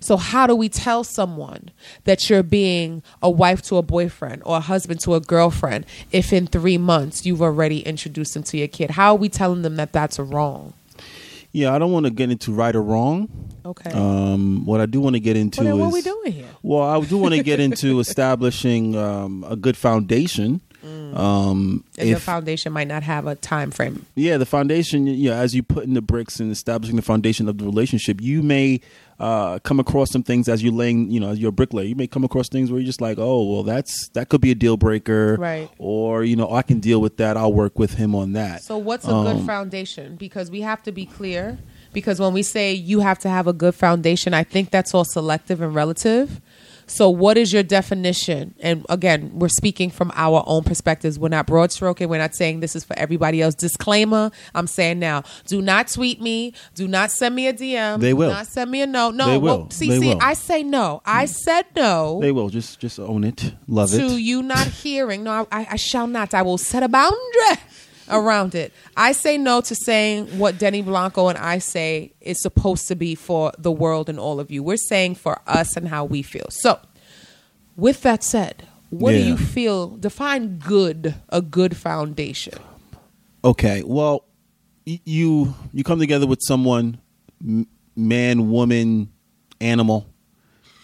So, 0.00 0.16
how 0.16 0.46
do 0.46 0.54
we 0.54 0.68
tell 0.68 1.04
someone 1.04 1.70
that 2.04 2.28
you're 2.28 2.42
being 2.42 3.02
a 3.22 3.30
wife 3.30 3.62
to 3.62 3.76
a 3.76 3.82
boyfriend 3.82 4.42
or 4.44 4.56
a 4.58 4.60
husband 4.60 5.00
to 5.00 5.14
a 5.14 5.20
girlfriend 5.20 5.86
if 6.12 6.32
in 6.32 6.46
three 6.46 6.78
months 6.78 7.24
you've 7.26 7.42
already 7.42 7.80
introduced 7.80 8.34
them 8.34 8.42
to 8.44 8.56
your 8.58 8.68
kid? 8.68 8.90
How 8.90 9.12
are 9.12 9.18
we 9.18 9.28
telling 9.28 9.62
them 9.62 9.76
that 9.76 9.92
that's 9.92 10.18
wrong? 10.18 10.72
Yeah, 11.52 11.74
I 11.74 11.78
don't 11.78 11.92
want 11.92 12.04
to 12.04 12.10
get 12.10 12.30
into 12.30 12.52
right 12.52 12.74
or 12.76 12.82
wrong. 12.82 13.28
Okay. 13.64 13.90
Um, 13.90 14.66
what 14.66 14.80
I 14.80 14.86
do 14.86 15.00
want 15.00 15.14
to 15.14 15.20
get 15.20 15.36
into 15.36 15.64
well, 15.64 15.74
is 15.74 15.80
what 15.80 15.86
are 15.86 15.92
we 15.92 16.02
doing 16.02 16.32
here? 16.32 16.48
Well, 16.62 16.82
I 16.82 17.00
do 17.02 17.16
want 17.16 17.34
to 17.34 17.42
get 17.42 17.60
into 17.66 17.98
establishing 17.98 18.94
um, 18.94 19.44
a 19.48 19.56
good 19.56 19.76
foundation. 19.76 20.60
Um, 21.14 21.84
And 21.98 22.14
the 22.14 22.20
foundation 22.20 22.72
might 22.72 22.88
not 22.88 23.02
have 23.02 23.26
a 23.26 23.34
time 23.34 23.70
frame. 23.70 24.06
yeah, 24.14 24.36
the 24.36 24.46
foundation. 24.46 25.06
Yeah, 25.06 25.36
as 25.36 25.54
you 25.54 25.62
put 25.62 25.84
in 25.84 25.94
the 25.94 26.02
bricks 26.02 26.38
and 26.40 26.52
establishing 26.52 26.96
the 26.96 27.02
foundation 27.02 27.48
of 27.48 27.58
the 27.58 27.64
relationship, 27.64 28.20
you 28.20 28.42
may 28.42 28.80
uh, 29.18 29.58
come 29.60 29.80
across 29.80 30.10
some 30.10 30.22
things 30.22 30.48
as 30.48 30.62
you're 30.62 30.72
laying. 30.72 31.10
You 31.10 31.20
know, 31.20 31.30
as 31.30 31.38
you're 31.38 31.48
a 31.50 31.52
bricklayer, 31.52 31.86
you 31.86 31.94
may 31.94 32.06
come 32.06 32.24
across 32.24 32.48
things 32.48 32.70
where 32.70 32.80
you're 32.80 32.86
just 32.86 33.00
like, 33.00 33.18
oh, 33.18 33.44
well, 33.50 33.62
that's 33.62 34.08
that 34.10 34.28
could 34.28 34.40
be 34.40 34.50
a 34.50 34.54
deal 34.54 34.76
breaker, 34.76 35.36
Right. 35.38 35.70
Or 35.78 36.24
you 36.24 36.36
know, 36.36 36.50
I 36.52 36.62
can 36.62 36.80
deal 36.80 37.00
with 37.00 37.16
that. 37.18 37.36
I'll 37.36 37.52
work 37.52 37.78
with 37.78 37.94
him 37.94 38.14
on 38.14 38.32
that. 38.32 38.62
So, 38.62 38.76
what's 38.78 39.06
a 39.06 39.14
Um, 39.14 39.24
good 39.36 39.46
foundation? 39.46 40.16
Because 40.16 40.50
we 40.50 40.60
have 40.62 40.82
to 40.84 40.92
be 40.92 41.06
clear 41.06 41.58
because 41.92 42.20
when 42.20 42.32
we 42.34 42.42
say 42.42 42.74
you 42.74 43.00
have 43.00 43.18
to 43.20 43.28
have 43.28 43.46
a 43.46 43.52
good 43.52 43.74
foundation, 43.74 44.34
I 44.34 44.44
think 44.44 44.70
that's 44.70 44.92
all 44.94 45.04
selective 45.04 45.62
and 45.62 45.74
relative. 45.74 46.40
So, 46.86 47.10
what 47.10 47.36
is 47.36 47.52
your 47.52 47.62
definition? 47.62 48.54
And 48.60 48.86
again, 48.88 49.32
we're 49.34 49.48
speaking 49.48 49.90
from 49.90 50.12
our 50.14 50.44
own 50.46 50.64
perspectives. 50.64 51.18
We're 51.18 51.28
not 51.28 51.46
broad 51.46 51.72
stroking. 51.72 52.08
We're 52.08 52.18
not 52.18 52.34
saying 52.34 52.60
this 52.60 52.76
is 52.76 52.84
for 52.84 52.96
everybody 52.98 53.42
else. 53.42 53.54
Disclaimer 53.54 54.30
I'm 54.54 54.66
saying 54.66 54.98
now 54.98 55.22
do 55.46 55.60
not 55.60 55.88
tweet 55.88 56.20
me. 56.20 56.52
Do 56.74 56.88
not 56.88 57.10
send 57.10 57.34
me 57.34 57.48
a 57.48 57.52
DM. 57.52 58.00
They 58.00 58.14
will. 58.14 58.28
Do 58.28 58.34
not 58.34 58.46
send 58.46 58.70
me 58.70 58.82
a 58.82 58.86
note. 58.86 59.14
No, 59.14 59.26
They 59.26 59.38
well, 59.38 59.58
will. 59.60 59.70
see, 59.70 59.88
They 59.88 60.00
see, 60.00 60.08
will. 60.14 60.18
I 60.20 60.34
say 60.34 60.62
no. 60.62 61.02
I 61.04 61.24
mm. 61.24 61.28
said 61.28 61.66
no 61.74 62.20
They 62.20 62.32
will 62.32 62.48
just 62.48 62.78
just 62.78 62.98
own 62.98 63.24
it, 63.24 63.54
love 63.66 63.90
to 63.90 63.96
it. 63.96 64.08
To 64.08 64.16
you 64.16 64.42
not 64.42 64.66
hearing. 64.66 65.24
No, 65.24 65.46
I, 65.50 65.66
I 65.72 65.76
shall 65.76 66.06
not. 66.06 66.34
I 66.34 66.42
will 66.42 66.58
set 66.58 66.82
a 66.82 66.88
boundary 66.88 67.16
around 68.08 68.54
it. 68.54 68.72
I 68.96 69.12
say 69.12 69.36
no 69.38 69.60
to 69.62 69.74
saying 69.74 70.38
what 70.38 70.58
Denny 70.58 70.82
Blanco 70.82 71.28
and 71.28 71.38
I 71.38 71.58
say 71.58 72.12
is 72.20 72.40
supposed 72.40 72.88
to 72.88 72.94
be 72.96 73.14
for 73.14 73.52
the 73.58 73.72
world 73.72 74.08
and 74.08 74.18
all 74.18 74.40
of 74.40 74.50
you. 74.50 74.62
We're 74.62 74.76
saying 74.76 75.16
for 75.16 75.40
us 75.46 75.76
and 75.76 75.88
how 75.88 76.04
we 76.04 76.22
feel. 76.22 76.46
So, 76.50 76.78
with 77.76 78.02
that 78.02 78.22
said, 78.22 78.66
what 78.90 79.12
do 79.12 79.18
you 79.18 79.36
feel? 79.36 79.88
Define 79.96 80.58
good, 80.58 81.14
a 81.28 81.42
good 81.42 81.76
foundation. 81.76 82.54
Okay, 83.44 83.82
well, 83.84 84.24
y- 84.86 85.00
you 85.04 85.54
you 85.72 85.84
come 85.84 85.98
together 85.98 86.26
with 86.26 86.38
someone, 86.42 86.98
m- 87.44 87.66
man, 87.96 88.50
woman, 88.50 89.10
animal. 89.60 90.06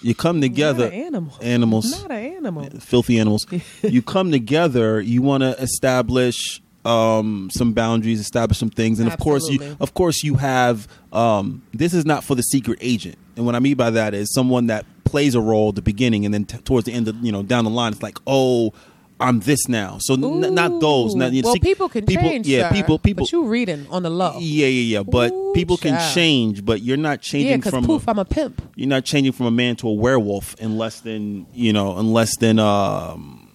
You 0.02 0.16
come 0.16 0.40
together, 0.40 0.86
an 0.86 0.92
animal. 0.92 1.34
animals, 1.40 1.90
Not 2.02 2.10
an 2.10 2.34
animal. 2.36 2.68
filthy 2.80 3.20
animals. 3.20 3.46
you 3.82 4.02
come 4.02 4.32
together. 4.32 5.00
You 5.00 5.22
want 5.22 5.42
to 5.44 5.50
establish 5.62 6.60
um, 6.84 7.48
some 7.52 7.72
boundaries, 7.72 8.20
establish 8.20 8.58
some 8.58 8.70
things, 8.70 8.98
and 9.00 9.10
of 9.12 9.18
course, 9.18 9.48
you 9.48 9.76
of 9.80 9.94
course 9.94 10.22
you 10.22 10.34
have. 10.34 10.88
Um, 11.12 11.62
this 11.72 11.94
is 11.94 12.04
not 12.04 12.24
for 12.24 12.34
the 12.34 12.42
secret 12.42 12.78
agent, 12.80 13.16
and 13.36 13.46
what 13.46 13.54
I 13.54 13.58
mean 13.60 13.76
by 13.76 13.90
that 13.90 14.14
is 14.14 14.32
someone 14.32 14.66
that 14.68 14.84
plays 15.04 15.34
a 15.34 15.40
role 15.40 15.68
at 15.70 15.74
the 15.76 15.82
beginning, 15.82 16.24
and 16.24 16.32
then 16.32 16.44
t- 16.46 16.58
towards 16.58 16.86
the 16.86 16.92
end, 16.92 17.06
of, 17.08 17.16
you 17.22 17.30
know, 17.30 17.42
down 17.42 17.64
the 17.64 17.70
line, 17.70 17.92
it's 17.92 18.02
like, 18.02 18.18
oh. 18.26 18.72
I'm 19.20 19.38
this 19.38 19.68
now, 19.68 19.98
so 20.00 20.14
n- 20.14 20.52
not 20.52 20.80
those. 20.80 21.14
Not, 21.14 21.32
Ooh. 21.32 21.42
well, 21.44 21.52
sec- 21.52 21.62
people 21.62 21.88
can 21.88 22.04
change. 22.06 22.44
Yeah, 22.48 22.70
sir, 22.70 22.74
people, 22.74 22.98
people. 22.98 23.24
But 23.26 23.30
you 23.30 23.44
reading 23.44 23.86
on 23.88 24.02
the 24.02 24.10
low. 24.10 24.32
Yeah, 24.40 24.66
yeah, 24.66 24.98
yeah. 24.98 25.02
But 25.04 25.30
Ooh, 25.30 25.52
people 25.54 25.76
can 25.76 25.96
change, 26.12 26.64
but 26.64 26.82
you're 26.82 26.96
not 26.96 27.20
changing 27.20 27.62
Yeah, 27.62 27.70
from 27.70 27.84
poof, 27.84 28.08
a, 28.08 28.10
I'm 28.10 28.18
a 28.18 28.24
pimp. 28.24 28.60
you're 28.74 28.88
not 28.88 29.04
changing 29.04 29.30
from 29.32 29.46
a 29.46 29.52
man 29.52 29.76
to 29.76 29.86
a 29.88 29.92
werewolf 29.92 30.56
in 30.60 30.76
less 30.76 30.98
than 31.00 31.46
you 31.54 31.72
know, 31.72 32.00
in 32.00 32.12
less 32.12 32.36
than 32.38 32.58
um, 32.58 33.48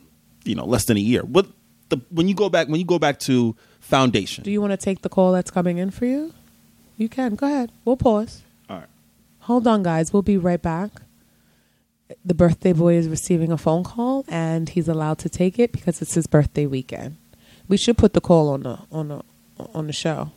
you 0.46 0.56
know, 0.56 0.64
less 0.64 0.86
than 0.86 0.96
a 0.96 1.02
year. 1.02 1.24
But 1.24 1.48
the 1.90 1.98
when 2.10 2.28
you 2.28 2.36
go 2.36 2.50
back 2.50 2.68
when 2.68 2.80
you 2.80 2.86
go 2.86 3.00
back 3.00 3.20
to 3.22 3.56
foundation. 3.80 4.44
Do 4.44 4.52
you 4.52 4.62
want 4.62 4.72
to 4.72 4.78
take 4.78 5.02
the 5.02 5.10
call 5.10 5.32
that's 5.32 5.52
coming 5.52 5.78
in 5.78 5.92
for 5.92 6.06
you? 6.06 6.34
You 6.98 7.10
can. 7.10 7.36
Go 7.36 7.48
ahead. 7.48 7.72
We'll 7.86 7.98
pause. 7.98 8.42
All 8.70 8.78
right. 8.78 8.88
Hold 9.42 9.68
on, 9.68 9.84
guys. 9.84 10.12
We'll 10.12 10.24
be 10.24 10.38
right 10.38 10.62
back. 10.62 10.92
The 12.26 12.34
birthday 12.34 12.74
boy 12.74 12.96
is 12.96 13.08
receiving 13.08 13.52
a 13.52 13.58
phone 13.58 13.84
call, 13.84 14.26
and 14.28 14.70
he's 14.70 14.88
allowed 14.88 15.20
to 15.20 15.30
take 15.30 15.60
it 15.60 15.72
because 15.72 16.02
it's 16.02 16.14
his 16.14 16.26
birthday 16.26 16.66
weekend. 16.66 17.18
We 17.68 17.78
should 17.78 17.98
put 17.98 18.14
the 18.14 18.22
call 18.22 18.50
on 18.50 18.64
the 18.64 18.80
on 18.92 19.08
the 19.10 19.22
on 19.74 19.88
the 19.88 19.94
show. 19.94 20.32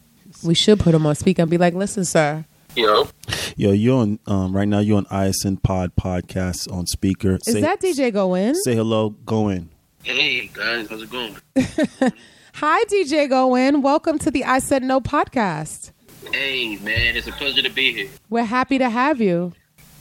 We 0.44 0.54
should 0.54 0.80
put 0.80 0.94
him 0.94 1.06
on 1.06 1.14
speaker 1.14 1.42
and 1.42 1.50
be 1.50 1.58
like, 1.58 1.74
"Listen, 1.74 2.04
sir, 2.04 2.44
Yo, 2.76 3.08
Yo, 3.56 3.72
you're 3.72 3.98
on 3.98 4.18
um, 4.26 4.54
right 4.54 4.68
now. 4.68 4.78
You're 4.78 4.98
on 4.98 5.06
ISN 5.10 5.56
Pod 5.56 5.92
podcast 5.96 6.72
on 6.72 6.86
speaker. 6.86 7.38
is 7.46 7.60
that 7.60 7.80
DJ 7.80 8.12
Go 8.12 8.34
In? 8.34 8.54
Say 8.54 8.76
hello. 8.76 9.10
Go 9.10 9.48
in. 9.48 9.69
Hey 10.02 10.48
guys, 10.52 10.88
how's 10.88 11.02
it 11.02 11.10
going? 11.10 11.36
Hi, 12.54 12.84
DJ 12.84 13.28
Go 13.28 13.54
In. 13.54 13.82
Welcome 13.82 14.18
to 14.20 14.30
the 14.30 14.44
I 14.44 14.58
Said 14.58 14.82
No 14.82 15.00
podcast. 15.00 15.92
Hey 16.32 16.76
man, 16.78 17.16
it's 17.16 17.26
a 17.26 17.32
pleasure 17.32 17.62
to 17.62 17.70
be 17.70 17.92
here. 17.92 18.08
We're 18.28 18.44
happy 18.44 18.78
to 18.78 18.88
have 18.90 19.20
you. 19.20 19.52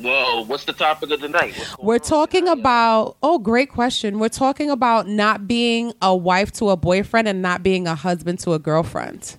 Well, 0.02 0.46
what's 0.46 0.64
the 0.64 0.74
topic 0.74 1.12
of 1.12 1.20
the 1.20 1.28
night? 1.28 1.56
We're 1.78 2.00
talking 2.00 2.48
about, 2.48 3.18
oh, 3.22 3.38
great 3.38 3.70
question. 3.70 4.18
We're 4.20 4.30
talking 4.30 4.70
about 4.70 5.10
not 5.10 5.46
being 5.46 5.92
a 6.02 6.16
wife 6.16 6.54
to 6.54 6.70
a 6.70 6.78
boyfriend 6.78 7.28
and 7.28 7.42
not 7.42 7.64
being 7.64 7.86
a 7.86 7.96
husband 7.96 8.40
to 8.40 8.54
a 8.54 8.60
girlfriend. 8.60 9.36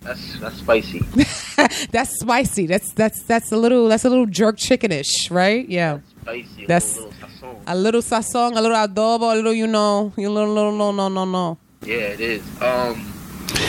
That's 0.00 0.38
that's 0.38 0.58
spicy. 0.58 1.00
That's 1.90 2.20
spicy. 2.20 2.66
That's 2.66 2.92
that's 2.92 3.20
that's 3.24 3.50
a 3.50 3.56
little 3.56 3.88
that's 3.88 4.04
a 4.04 4.08
little 4.08 4.26
jerk 4.26 4.56
chickenish, 4.56 5.28
right? 5.30 5.68
Yeah. 5.68 5.98
Spicy. 6.22 6.66
That's- 6.66 6.94
little, 6.96 7.10
little. 7.10 7.17
A 7.70 7.74
little 7.76 8.00
sazon, 8.00 8.56
a 8.56 8.62
little 8.62 8.76
adobo, 8.78 9.30
a 9.30 9.36
little 9.36 9.52
you 9.52 9.66
know, 9.66 10.10
you 10.16 10.30
little 10.30 10.54
little 10.54 10.72
no 10.72 10.90
no 10.90 11.08
no 11.08 11.26
no. 11.26 11.58
Yeah, 11.82 11.96
it 12.16 12.20
is. 12.20 12.42
Um, 12.62 13.12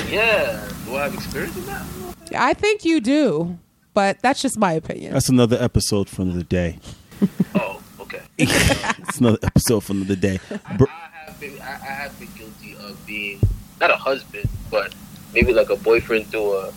yeah. 0.09 0.65
Do 0.85 0.95
I 0.95 1.03
have 1.03 1.13
experience 1.13 1.57
in 1.57 1.65
that? 1.65 1.85
I 2.33 2.53
think 2.53 2.85
you 2.85 3.01
do, 3.01 3.59
but 3.93 4.21
that's 4.21 4.41
just 4.41 4.57
my 4.57 4.71
opinion. 4.71 5.11
That's 5.11 5.27
another 5.27 5.57
episode 5.61 6.07
from 6.09 6.33
the 6.37 6.43
day. 6.43 6.79
Oh, 7.55 7.81
okay. 7.99 8.21
It's 8.37 9.19
another 9.19 9.39
episode 9.43 9.81
from 9.83 10.05
the 10.05 10.15
day. 10.15 10.39
Br- 10.77 10.85
I 10.87 11.25
have 11.25 11.39
been 11.41 11.59
I, 11.61 11.73
I 11.73 11.93
have 12.07 12.17
been 12.17 12.29
guilty 12.37 12.77
of 12.79 12.95
being 13.05 13.41
not 13.81 13.91
a 13.91 13.97
husband, 13.97 14.47
but 14.71 14.95
maybe 15.33 15.51
like 15.51 15.69
a 15.69 15.75
boyfriend 15.75 16.31
to 16.31 16.39
a 16.39 16.71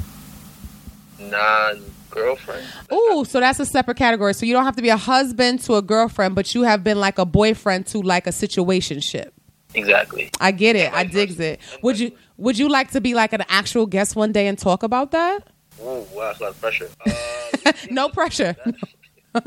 non 1.20 1.84
girlfriend. 2.12 2.64
Ooh, 2.92 3.24
so 3.26 3.40
that's 3.40 3.58
a 3.58 3.66
separate 3.66 3.96
category. 3.96 4.34
So 4.34 4.46
you 4.46 4.52
don't 4.52 4.64
have 4.64 4.76
to 4.76 4.82
be 4.82 4.90
a 4.90 4.96
husband 4.96 5.60
to 5.62 5.74
a 5.74 5.82
girlfriend, 5.82 6.34
but 6.34 6.54
you 6.54 6.62
have 6.62 6.84
been 6.84 7.00
like 7.00 7.18
a 7.18 7.24
boyfriend 7.24 7.86
to 7.88 8.00
like 8.02 8.26
a 8.26 8.30
situationship. 8.30 9.30
Exactly. 9.74 10.30
I 10.40 10.52
get 10.52 10.76
it. 10.76 10.92
I 10.92 11.04
digs 11.04 11.40
it. 11.40 11.60
Would 11.82 11.98
you 11.98 12.12
would 12.36 12.58
you 12.58 12.68
like 12.68 12.90
to 12.92 13.00
be 13.00 13.14
like 13.14 13.32
an 13.32 13.42
actual 13.48 13.86
guest 13.86 14.16
one 14.16 14.32
day 14.32 14.46
and 14.46 14.58
talk 14.58 14.82
about 14.82 15.12
that? 15.12 15.48
Ooh, 15.80 16.04
wow, 16.12 16.28
that's 16.28 16.40
a 16.40 16.42
lot 16.44 16.52
of 16.52 16.60
pressure. 16.60 16.88
Uh, 17.64 17.72
No 17.90 18.08
pressure. 18.08 18.56
we 19.34 19.42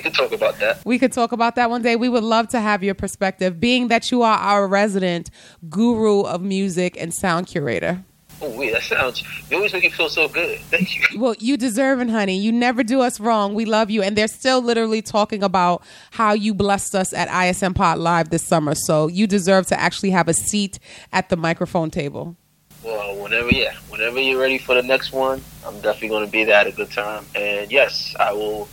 can 0.00 0.12
talk 0.12 0.32
about 0.32 0.58
that. 0.60 0.80
We 0.84 0.98
could 0.98 1.12
talk 1.12 1.32
about 1.32 1.56
that 1.56 1.68
one 1.68 1.82
day. 1.82 1.94
We 1.96 2.08
would 2.08 2.24
love 2.24 2.48
to 2.48 2.60
have 2.60 2.82
your 2.82 2.94
perspective, 2.94 3.60
being 3.60 3.88
that 3.88 4.10
you 4.10 4.22
are 4.22 4.38
our 4.38 4.66
resident 4.66 5.28
guru 5.68 6.22
of 6.22 6.40
music 6.42 6.96
and 6.98 7.12
sound 7.12 7.48
curator. 7.48 8.02
Oh 8.42 8.50
wait, 8.50 8.72
that 8.72 8.82
sounds. 8.82 9.22
You 9.50 9.56
always 9.56 9.72
make 9.72 9.84
me 9.84 9.90
feel 9.90 10.10
so 10.10 10.28
good. 10.28 10.58
Thank 10.60 11.12
you. 11.12 11.20
Well, 11.20 11.34
you 11.38 11.56
deserve 11.56 12.00
it, 12.00 12.10
honey. 12.10 12.38
You 12.38 12.52
never 12.52 12.82
do 12.82 13.00
us 13.00 13.18
wrong. 13.18 13.54
We 13.54 13.64
love 13.64 13.88
you. 13.90 14.02
And 14.02 14.16
they're 14.16 14.28
still 14.28 14.60
literally 14.60 15.00
talking 15.00 15.42
about 15.42 15.82
how 16.10 16.34
you 16.34 16.52
blessed 16.52 16.94
us 16.94 17.14
at 17.14 17.28
ISN 17.28 17.72
Pod 17.72 17.98
Live 17.98 18.28
this 18.28 18.46
summer. 18.46 18.74
So 18.74 19.06
you 19.06 19.26
deserve 19.26 19.66
to 19.68 19.80
actually 19.80 20.10
have 20.10 20.28
a 20.28 20.34
seat 20.34 20.78
at 21.12 21.30
the 21.30 21.36
microphone 21.36 21.90
table. 21.90 22.36
Well, 22.84 23.16
whenever, 23.16 23.50
yeah, 23.50 23.74
whenever 23.88 24.20
you're 24.20 24.40
ready 24.40 24.58
for 24.58 24.74
the 24.74 24.82
next 24.82 25.12
one, 25.12 25.42
I'm 25.64 25.74
definitely 25.80 26.08
going 26.08 26.26
to 26.26 26.30
be 26.30 26.44
there 26.44 26.56
at 26.56 26.66
a 26.66 26.72
good 26.72 26.90
time. 26.90 27.24
And 27.34 27.72
yes, 27.72 28.14
I 28.20 28.32
will 28.32 28.68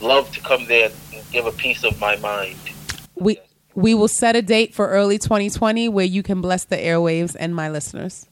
love 0.00 0.32
to 0.32 0.40
come 0.40 0.66
there 0.66 0.90
and 1.14 1.30
give 1.32 1.46
a 1.46 1.52
piece 1.52 1.84
of 1.84 2.00
my 2.00 2.16
mind. 2.16 2.56
We 3.14 3.38
we 3.74 3.94
will 3.94 4.08
set 4.08 4.34
a 4.36 4.42
date 4.42 4.74
for 4.74 4.88
early 4.88 5.18
2020 5.18 5.90
where 5.90 6.04
you 6.04 6.22
can 6.22 6.40
bless 6.40 6.64
the 6.64 6.76
airwaves 6.76 7.36
and 7.38 7.54
my 7.54 7.68
listeners. 7.68 8.26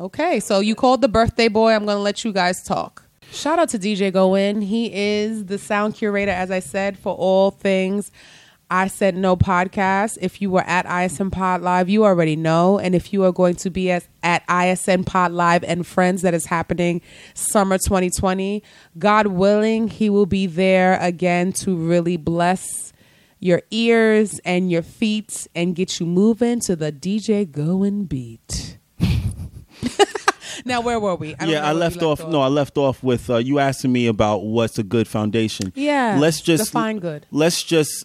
Okay, 0.00 0.38
so 0.38 0.60
you 0.60 0.76
called 0.76 1.00
the 1.00 1.08
birthday 1.08 1.48
boy. 1.48 1.72
I'm 1.72 1.84
going 1.84 1.96
to 1.96 2.02
let 2.02 2.24
you 2.24 2.32
guys 2.32 2.62
talk. 2.62 3.02
Shout 3.32 3.58
out 3.58 3.70
to 3.70 3.80
DJ 3.80 4.12
Goin. 4.12 4.62
He 4.62 4.92
is 4.94 5.46
the 5.46 5.58
sound 5.58 5.96
curator, 5.96 6.30
as 6.30 6.52
I 6.52 6.60
said, 6.60 6.96
for 6.96 7.16
all 7.16 7.50
things 7.50 8.12
I 8.70 8.86
Said 8.86 9.16
No 9.16 9.36
podcast. 9.36 10.16
If 10.20 10.40
you 10.40 10.52
were 10.52 10.62
at 10.62 10.86
ISN 10.86 11.30
Pod 11.32 11.62
Live, 11.62 11.88
you 11.88 12.04
already 12.04 12.36
know. 12.36 12.78
And 12.78 12.94
if 12.94 13.12
you 13.12 13.24
are 13.24 13.32
going 13.32 13.56
to 13.56 13.70
be 13.70 13.90
at, 13.90 14.06
at 14.22 14.44
ISN 14.48 15.02
Pod 15.02 15.32
Live 15.32 15.64
and 15.64 15.84
Friends, 15.84 16.22
that 16.22 16.32
is 16.32 16.46
happening 16.46 17.00
summer 17.34 17.76
2020, 17.76 18.62
God 19.00 19.26
willing, 19.26 19.88
he 19.88 20.08
will 20.10 20.26
be 20.26 20.46
there 20.46 20.96
again 21.00 21.52
to 21.54 21.74
really 21.74 22.16
bless 22.16 22.92
your 23.40 23.62
ears 23.72 24.38
and 24.44 24.70
your 24.70 24.82
feet 24.82 25.48
and 25.56 25.74
get 25.74 25.98
you 25.98 26.06
moving 26.06 26.60
to 26.60 26.76
the 26.76 26.92
DJ 26.92 27.50
Goin 27.50 28.04
beat. 28.04 28.77
Now, 30.68 30.80
where 30.80 31.00
were 31.00 31.14
we? 31.16 31.34
don't 31.34 31.48
yeah, 31.48 31.66
I 31.68 31.72
we 31.72 31.80
left, 31.80 32.02
off, 32.02 32.26
No, 32.28 32.40
I 32.40 32.48
left 32.48 32.78
off 32.78 33.02
with 33.02 33.28
uh, 33.30 33.36
you 33.38 33.58
asking 33.58 33.92
me 33.92 34.06
about 34.06 34.44
what's 34.44 34.78
a 34.78 34.82
good 34.84 35.08
foundation. 35.08 35.72
Yeah, 35.74 36.16
let's 36.20 36.40
just 36.40 36.66
define 36.66 36.98
good. 36.98 37.26
Let's 37.30 37.62
just 37.62 38.04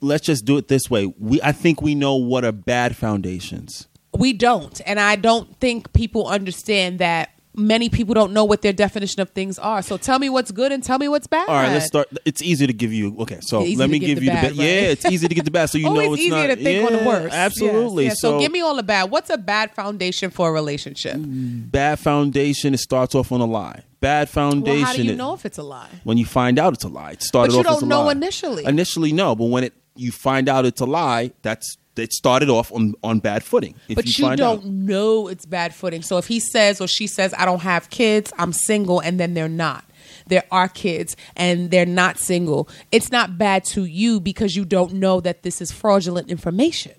let's 0.00 0.24
just 0.24 0.44
do 0.44 0.56
it 0.56 0.68
this 0.68 0.88
way. 0.90 1.12
We 1.18 1.40
I 1.42 1.52
think 1.52 1.82
we 1.82 1.94
know 1.94 2.14
what 2.16 2.44
are 2.44 2.52
bad 2.52 2.96
foundations. 2.96 3.88
we 4.16 4.32
don't 4.32 4.80
and 4.86 5.00
i 5.00 5.16
don't 5.16 5.58
think 5.58 5.92
people 5.92 6.28
understand 6.28 7.00
that 7.00 7.30
many 7.56 7.88
people 7.88 8.14
don't 8.14 8.32
know 8.32 8.44
what 8.44 8.62
their 8.62 8.72
definition 8.72 9.22
of 9.22 9.30
things 9.30 9.58
are 9.58 9.80
so 9.82 9.96
tell 9.96 10.18
me 10.18 10.28
what's 10.28 10.50
good 10.50 10.72
and 10.72 10.82
tell 10.82 10.98
me 10.98 11.08
what's 11.08 11.26
bad 11.26 11.48
All 11.48 11.54
right, 11.54 11.72
let's 11.72 11.86
start. 11.86 12.08
It's 12.24 12.42
easy 12.42 12.66
to 12.66 12.72
give 12.72 12.92
you. 12.92 13.16
Okay, 13.20 13.38
so 13.40 13.62
let 13.62 13.88
me 13.90 13.98
give 13.98 14.18
the 14.18 14.24
you 14.26 14.30
bad, 14.30 14.52
the 14.52 14.56
bad. 14.56 14.64
Yeah, 14.64 14.80
it's 14.92 15.04
easy 15.06 15.28
to 15.28 15.34
get 15.34 15.44
the 15.44 15.50
bad, 15.50 15.66
so 15.70 15.78
you 15.78 15.86
Always 15.86 16.06
oh, 16.06 16.08
know 16.08 16.14
it's 16.14 16.22
easier 16.22 16.36
not. 16.36 16.46
to 16.46 16.56
think 16.56 16.80
yeah, 16.80 16.86
on 16.98 17.02
the 17.04 17.08
worst. 17.08 17.34
Absolutely. 17.34 18.04
Yes, 18.04 18.10
yes. 18.12 18.20
So, 18.20 18.30
So, 18.32 18.40
give 18.40 18.52
me 18.52 18.60
all 18.60 18.74
the 18.76 18.82
bad. 18.82 19.10
What's 19.10 19.30
a 19.30 19.38
bad 19.38 19.72
foundation 19.74 20.30
for 20.30 20.48
a 20.48 20.52
relationship? 20.52 21.16
Mm, 21.16 21.70
bad 21.70 21.98
foundation. 21.98 22.74
It 22.74 22.78
starts 22.80 23.14
off 23.14 23.30
on 23.32 23.40
a 23.40 23.44
lie. 23.46 23.82
Bad 24.00 24.28
foundation. 24.28 24.78
Well, 24.80 24.86
how 24.86 24.92
do 24.94 25.02
you 25.04 25.12
it- 25.12 25.16
know 25.16 25.32
if 25.34 25.46
it's 25.46 25.58
a 25.58 25.62
lie? 25.62 25.88
when 26.04 26.18
you 26.18 26.26
find 26.26 26.58
out 26.58 26.74
it's 26.74 26.84
a 26.84 26.88
lie? 26.88 27.12
It 27.12 27.22
started 27.22 27.52
But 27.52 27.54
you 27.54 27.60
off 27.60 27.80
don't 27.80 27.88
know 27.88 28.02
lie. 28.04 28.12
initially. 28.12 28.64
Initially, 28.64 29.12
no, 29.12 29.34
but 29.34 29.46
when 29.46 29.64
it 29.64 29.72
you 29.96 30.10
find 30.10 30.48
out 30.48 30.64
it's 30.66 30.80
a 30.80 30.84
lie, 30.86 31.30
that's 31.42 31.76
It 31.96 32.12
started 32.12 32.50
off 32.50 32.72
on 32.72 32.94
on 33.02 33.20
bad 33.20 33.44
footing. 33.44 33.74
If 33.88 33.96
but 33.96 34.06
you, 34.06 34.24
find 34.24 34.38
don't 34.38 34.58
out. 34.58 34.64
know 34.64 35.28
it's 35.28 35.46
bad 35.46 35.74
footing. 35.74 36.02
So 36.02 36.18
if 36.18 36.26
he 36.26 36.40
says 36.40 36.80
or 36.80 36.88
she 36.88 37.06
says, 37.06 37.32
I 37.38 37.44
don't 37.44 37.62
have 37.62 37.88
kids, 37.90 38.32
I'm 38.38 38.52
single, 38.52 39.00
and 39.00 39.20
then 39.20 39.34
they're 39.34 39.48
not. 39.48 39.84
There 40.26 40.42
are 40.50 40.68
kids 40.68 41.16
and 41.36 41.70
they're 41.70 41.86
not 41.86 42.18
single. 42.18 42.68
It's 42.90 43.12
not 43.12 43.36
bad 43.38 43.64
to 43.66 43.84
you 43.84 44.20
because 44.20 44.56
you 44.56 44.64
don't 44.64 44.94
know 44.94 45.20
that 45.20 45.42
this 45.42 45.60
is 45.60 45.70
fraudulent 45.70 46.30
information. 46.30 46.92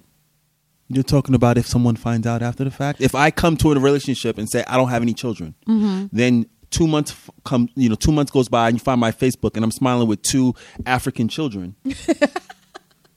You're 0.88 1.04
talking 1.04 1.34
about 1.34 1.58
if 1.58 1.66
someone 1.66 1.96
finds 1.96 2.28
out 2.28 2.42
after 2.44 2.64
the 2.64 2.70
fact. 2.72 3.02
If 3.02 3.16
I 3.16 3.32
come 3.32 3.58
to 3.58 3.72
a 3.72 3.80
relationship 3.80 4.38
and 4.38 4.48
say 4.50 4.64
I 4.68 4.78
don't 4.78 4.90
have 4.90 5.02
any 5.02 5.14
children, 5.16 5.56
Mm-hmm. 5.68 6.06
then 6.16 6.46
two 6.70 6.88
months 6.88 7.12
f- 7.12 7.30
come, 7.44 7.70
you 7.76 7.90
know, 7.90 7.96
two 7.96 8.12
months 8.12 8.32
goes 8.32 8.48
by 8.50 8.68
and 8.70 8.76
you 8.78 8.84
find 8.84 9.00
my 9.02 9.12
Facebook 9.12 9.56
and 9.56 9.64
I'm 9.64 9.72
smiling 9.72 10.08
with 10.08 10.22
two 10.22 10.54
African 10.86 11.28
children. 11.28 11.76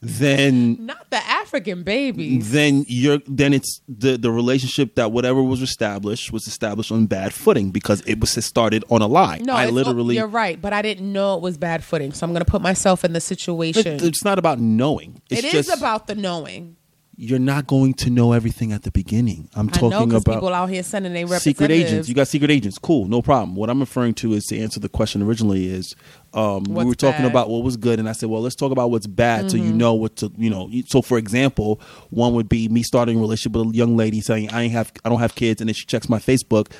then 0.01 0.87
Not 0.87 1.11
the 1.11 1.17
African 1.17 1.83
babies. 1.83 2.53
then 2.53 2.85
you're 2.89 3.19
then 3.27 3.53
it's 3.53 3.81
the 3.89 4.17
the 4.17 4.31
relationship 4.31 4.95
that 4.95 5.13
whatever 5.13 5.43
was 5.43 5.61
established 5.61 6.33
was 6.33 6.47
established 6.47 6.93
on 6.93 7.07
bad 7.07 7.35
footing 7.35 7.71
because 7.71 8.01
it 8.07 8.21
was 8.21 8.31
started 8.45 8.85
on 8.91 9.03
a 9.03 9.07
lie. 9.07 9.39
No, 9.43 9.53
I 9.55 9.67
literally 9.71 10.15
You're 10.17 10.27
right, 10.27 10.61
but 10.61 10.73
I 10.73 10.83
didn't 10.83 11.13
know 11.13 11.35
it 11.35 11.43
was 11.43 11.59
bad 11.59 11.83
footing, 11.83 12.13
so 12.13 12.25
I'm 12.25 12.33
going 12.33 12.45
to 12.45 12.51
put 12.51 12.63
myself 12.63 13.05
in 13.05 13.13
the 13.13 13.21
situation. 13.21 13.95
It- 13.95 14.03
it's 14.03 14.25
not 14.25 14.39
about 14.39 14.59
knowing. 14.61 15.21
It's 15.31 15.41
It 15.41 15.45
is 15.47 15.53
just 15.67 15.77
about 15.79 16.07
the 16.07 16.15
knowing. 16.15 16.77
You're 17.21 17.41
not 17.41 17.67
going 17.67 17.95
to 17.95 18.11
know 18.11 18.31
everything 18.31 18.73
at 18.73 18.85
the 18.85 18.93
beginning. 18.93 19.49
I'm 19.57 19.69
I 19.69 19.81
know 19.81 19.91
talking 19.91 20.13
about 20.13 20.35
people 20.35 20.55
out 20.55 20.71
here 20.71 20.85
sending 20.85 21.13
their 21.13 21.27
secret 21.41 21.73
agents. 21.73 22.09
You 22.09 22.15
got 22.15 22.29
secret 22.29 22.49
agents. 22.49 22.79
Cool, 22.79 23.09
no 23.09 23.23
problem. 23.23 23.57
What 23.57 23.69
I'm 23.71 23.81
referring 23.81 24.15
to 24.15 24.35
is 24.35 24.45
to 24.47 24.59
answer 24.59 24.79
the 24.79 24.89
question 24.89 25.21
originally 25.21 25.67
is 25.67 25.97
um, 26.33 26.63
we 26.63 26.85
were 26.85 26.95
talking 26.95 27.11
bad? 27.11 27.19
Mm-hmm. 27.19 27.27
about 27.27 27.51
what 27.51 27.65
was 27.65 27.77
good, 27.77 27.99
and 27.99 28.09
I 28.09 28.13
said, 28.13 28.29
well, 28.29 28.41
let's 28.41 28.55
talk 28.55 28.71
about 28.71 28.93
what's 28.93 29.09
bad, 29.09 29.51
so 29.51 29.57
you 29.57 29.73
know 29.73 29.95
what 29.95 30.15
to, 30.17 30.31
you 30.39 30.49
know. 30.49 30.71
So, 30.87 31.03
for 31.03 31.19
example, 31.19 31.81
one 32.11 32.35
would 32.35 32.49
be 32.49 32.69
me 32.69 32.85
starting 32.85 33.19
a 33.19 33.21
relationship 33.21 33.57
with 33.57 33.75
a 33.75 33.77
young 33.77 33.97
lady 33.97 34.21
saying 34.21 34.51
I 34.53 34.63
ain't 34.63 34.73
have, 34.73 34.93
I 35.05 35.09
don't 35.09 35.19
have 35.19 35.35
kids, 35.35 35.61
and 35.61 35.69
then 35.69 35.75
she 35.75 35.87
checks 35.87 36.09
my 36.09 36.21
Facebook, 36.21 36.71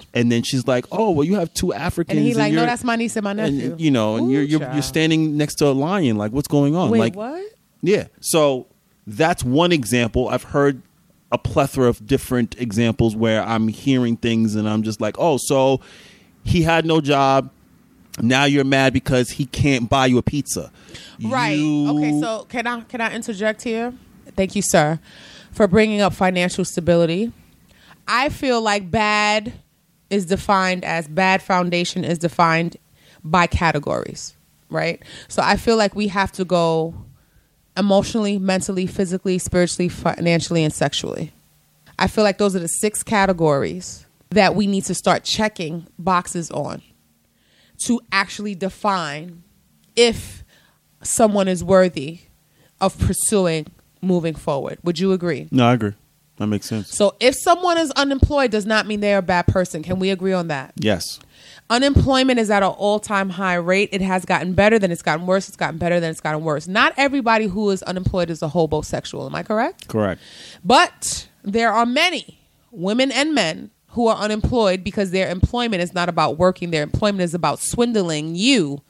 and 0.14 0.32
then 0.32 0.44
she's 0.44 0.66
like, 0.66 0.86
oh, 0.90 1.10
well, 1.10 1.24
you 1.26 1.34
have 1.34 1.52
two 1.52 1.74
Africans, 1.74 2.16
and 2.16 2.26
he's 2.26 2.38
like, 2.38 2.54
no, 2.54 2.64
that's 2.64 2.84
my 2.84 2.96
niece 2.96 3.16
and 3.16 3.24
my 3.24 3.34
nephew. 3.34 3.72
and 3.72 3.80
you 3.80 3.90
know, 3.90 4.16
and 4.16 4.28
Ooh, 4.28 4.32
you're 4.32 4.44
you're, 4.44 4.72
you're 4.72 4.80
standing 4.80 5.36
next 5.36 5.56
to 5.56 5.66
a 5.66 5.72
lion. 5.72 6.16
Like, 6.16 6.32
what's 6.32 6.48
going 6.48 6.74
on? 6.74 6.88
Wait, 6.88 7.00
like, 7.00 7.16
what? 7.16 7.44
yeah. 7.82 8.06
So 8.20 8.68
that's 9.06 9.42
one 9.44 9.72
example. 9.72 10.28
I've 10.28 10.44
heard 10.44 10.82
a 11.30 11.38
plethora 11.38 11.88
of 11.88 12.06
different 12.06 12.60
examples 12.60 13.16
where 13.16 13.42
I'm 13.42 13.68
hearing 13.68 14.16
things 14.16 14.54
and 14.54 14.68
I'm 14.68 14.82
just 14.82 15.00
like, 15.00 15.16
oh, 15.18 15.38
so 15.40 15.80
he 16.44 16.62
had 16.62 16.84
no 16.84 17.00
job. 17.00 17.50
Now 18.20 18.44
you're 18.44 18.64
mad 18.64 18.92
because 18.92 19.30
he 19.30 19.46
can't 19.46 19.88
buy 19.88 20.06
you 20.06 20.18
a 20.18 20.22
pizza. 20.22 20.70
Right. 21.22 21.58
You- 21.58 21.88
Okay. 21.96 22.20
So 22.20 22.44
can 22.48 22.66
I 22.66 22.80
can 22.82 23.00
I 23.00 23.14
interject 23.14 23.62
here? 23.62 23.94
Thank 24.36 24.54
you, 24.54 24.62
sir, 24.62 25.00
for 25.52 25.66
bringing 25.66 26.00
up 26.00 26.12
financial 26.12 26.64
stability. 26.64 27.32
I 28.06 28.28
feel 28.28 28.60
like 28.60 28.90
bad 28.90 29.52
is 30.10 30.26
defined 30.26 30.84
as 30.84 31.08
bad 31.08 31.40
foundation 31.42 32.04
is 32.04 32.18
defined 32.18 32.76
by 33.24 33.46
categories, 33.46 34.34
right? 34.68 35.02
So 35.28 35.40
I 35.42 35.56
feel 35.56 35.76
like 35.78 35.94
we 35.94 36.08
have 36.08 36.32
to 36.32 36.44
go 36.44 36.94
emotionally, 37.76 38.38
mentally, 38.38 38.86
physically, 38.86 39.38
spiritually, 39.38 39.88
financially, 39.88 40.64
and 40.64 40.72
sexually. 40.72 41.32
I 41.98 42.06
feel 42.06 42.24
like 42.24 42.38
those 42.38 42.56
are 42.56 42.60
the 42.60 42.68
six 42.68 43.02
categories 43.02 44.06
that 44.30 44.54
we 44.54 44.66
need 44.66 44.84
to 44.84 44.94
start 44.94 45.24
checking 45.24 45.86
boxes 45.98 46.50
on 46.50 46.82
to 47.84 48.00
actually 48.10 48.54
define 48.54 49.42
if 49.96 50.44
someone 51.02 51.48
is 51.48 51.62
worthy 51.62 52.20
of 52.80 52.98
pursuing 52.98 53.66
moving 54.00 54.34
forward. 54.34 54.78
Would 54.82 54.98
you 54.98 55.12
agree? 55.12 55.48
no, 55.50 55.66
I 55.66 55.74
agree. 55.74 55.92
That 56.38 56.46
makes 56.46 56.66
sense. 56.66 56.88
So 56.96 57.14
if 57.20 57.36
someone 57.36 57.78
is 57.78 57.90
unemployed 57.92 58.50
does 58.50 58.66
not 58.66 58.86
mean 58.86 59.00
they're 59.00 59.18
a 59.18 59.22
bad 59.22 59.46
person. 59.46 59.82
Can 59.82 59.98
we 59.98 60.10
agree 60.10 60.32
on 60.32 60.48
that? 60.48 60.72
Yes. 60.76 61.20
Unemployment 61.72 62.38
is 62.38 62.50
at 62.50 62.62
an 62.62 62.68
all-time 62.68 63.30
high 63.30 63.54
rate. 63.54 63.88
It 63.92 64.02
has 64.02 64.26
gotten 64.26 64.52
better, 64.52 64.78
then 64.78 64.92
it's 64.92 65.00
gotten 65.00 65.26
worse, 65.26 65.48
it's 65.48 65.56
gotten 65.56 65.78
better, 65.78 66.00
then 66.00 66.10
it's 66.10 66.20
gotten 66.20 66.44
worse. 66.44 66.68
Not 66.68 66.92
everybody 66.98 67.46
who 67.46 67.70
is 67.70 67.82
unemployed 67.84 68.28
is 68.28 68.42
a 68.42 68.48
hobosexual. 68.48 69.24
Am 69.24 69.34
I 69.34 69.42
correct? 69.42 69.88
Correct. 69.88 70.20
But 70.62 71.28
there 71.42 71.72
are 71.72 71.86
many 71.86 72.38
women 72.72 73.10
and 73.10 73.34
men 73.34 73.70
who 73.88 74.06
are 74.08 74.16
unemployed 74.16 74.84
because 74.84 75.12
their 75.12 75.30
employment 75.30 75.80
is 75.80 75.94
not 75.94 76.10
about 76.10 76.36
working. 76.36 76.72
Their 76.72 76.82
employment 76.82 77.22
is 77.22 77.32
about 77.32 77.58
swindling 77.60 78.34
you 78.34 78.82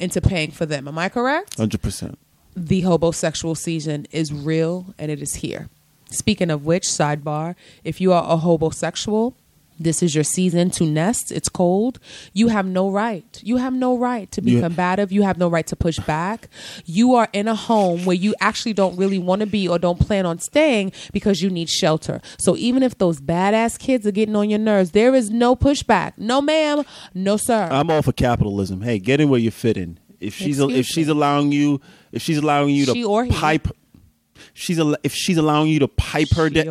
into 0.00 0.20
paying 0.20 0.50
for 0.50 0.66
them. 0.66 0.88
Am 0.88 0.98
I 0.98 1.10
correct? 1.10 1.56
Hundred 1.56 1.82
percent. 1.82 2.18
The 2.56 2.82
hobosexual 2.82 3.56
season 3.56 4.08
is 4.10 4.32
real 4.32 4.92
and 4.98 5.08
it 5.08 5.22
is 5.22 5.36
here. 5.36 5.68
Speaking 6.10 6.50
of 6.50 6.66
which, 6.66 6.82
sidebar, 6.82 7.54
if 7.84 8.00
you 8.00 8.12
are 8.12 8.24
a 8.24 8.38
hobosexual, 8.38 9.34
this 9.78 10.02
is 10.02 10.14
your 10.14 10.24
season 10.24 10.70
to 10.72 10.84
nest. 10.84 11.32
It's 11.32 11.48
cold. 11.48 11.98
You 12.32 12.48
have 12.48 12.66
no 12.66 12.90
right. 12.90 13.40
You 13.42 13.56
have 13.56 13.72
no 13.72 13.96
right 13.98 14.30
to 14.32 14.40
be 14.42 14.52
You- 14.52 14.60
combative. 14.60 15.10
You 15.12 15.22
have 15.22 15.36
no 15.38 15.48
right 15.48 15.66
to 15.66 15.76
push 15.76 15.98
back. 16.00 16.48
You 16.84 17.14
are 17.14 17.28
in 17.32 17.48
a 17.48 17.54
home 17.54 18.04
where 18.04 18.16
you 18.16 18.34
actually 18.40 18.72
don't 18.72 18.96
really 18.96 19.18
want 19.18 19.40
to 19.40 19.46
be 19.46 19.66
or 19.68 19.78
don't 19.78 19.98
plan 19.98 20.26
on 20.26 20.38
staying 20.38 20.92
because 21.12 21.42
you 21.42 21.50
need 21.50 21.68
shelter. 21.68 22.20
So 22.38 22.56
even 22.56 22.82
if 22.82 22.98
those 22.98 23.20
badass 23.20 23.78
kids 23.78 24.06
are 24.06 24.12
getting 24.12 24.36
on 24.36 24.48
your 24.50 24.58
nerves, 24.60 24.92
there 24.92 25.14
is 25.14 25.30
no 25.30 25.56
pushback. 25.56 26.12
No, 26.18 26.40
ma'am. 26.40 26.84
No, 27.14 27.36
sir. 27.36 27.68
I'm 27.70 27.90
all 27.90 28.02
for 28.02 28.12
capitalism. 28.12 28.82
Hey, 28.82 28.98
get 28.98 29.20
in 29.20 29.28
where 29.28 29.40
you 29.40 29.50
fit 29.50 29.76
in. 29.76 29.98
If 30.20 30.34
she's 30.34 30.58
Excuse 30.58 30.78
if 30.78 30.86
she's 30.86 31.08
allowing 31.08 31.52
you, 31.52 31.80
if 32.12 32.22
she's 32.22 32.38
allowing 32.38 32.70
you 32.74 32.86
to 32.86 32.92
She 32.92 33.04
or 33.04 33.24
he. 33.24 33.30
pipe, 33.30 33.68
she's 34.54 34.78
if 35.02 35.12
she's 35.14 35.36
allowing 35.36 35.68
you 35.68 35.80
to 35.80 35.88
pipe 35.88 36.28
her 36.36 36.48
she 36.48 36.54
down. 36.54 36.68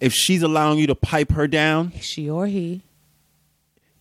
If 0.00 0.12
she's 0.12 0.42
allowing 0.42 0.78
you 0.78 0.86
to 0.88 0.94
pipe 0.94 1.32
her 1.32 1.46
down, 1.46 1.92
She 2.00 2.28
or 2.28 2.46
he. 2.46 2.82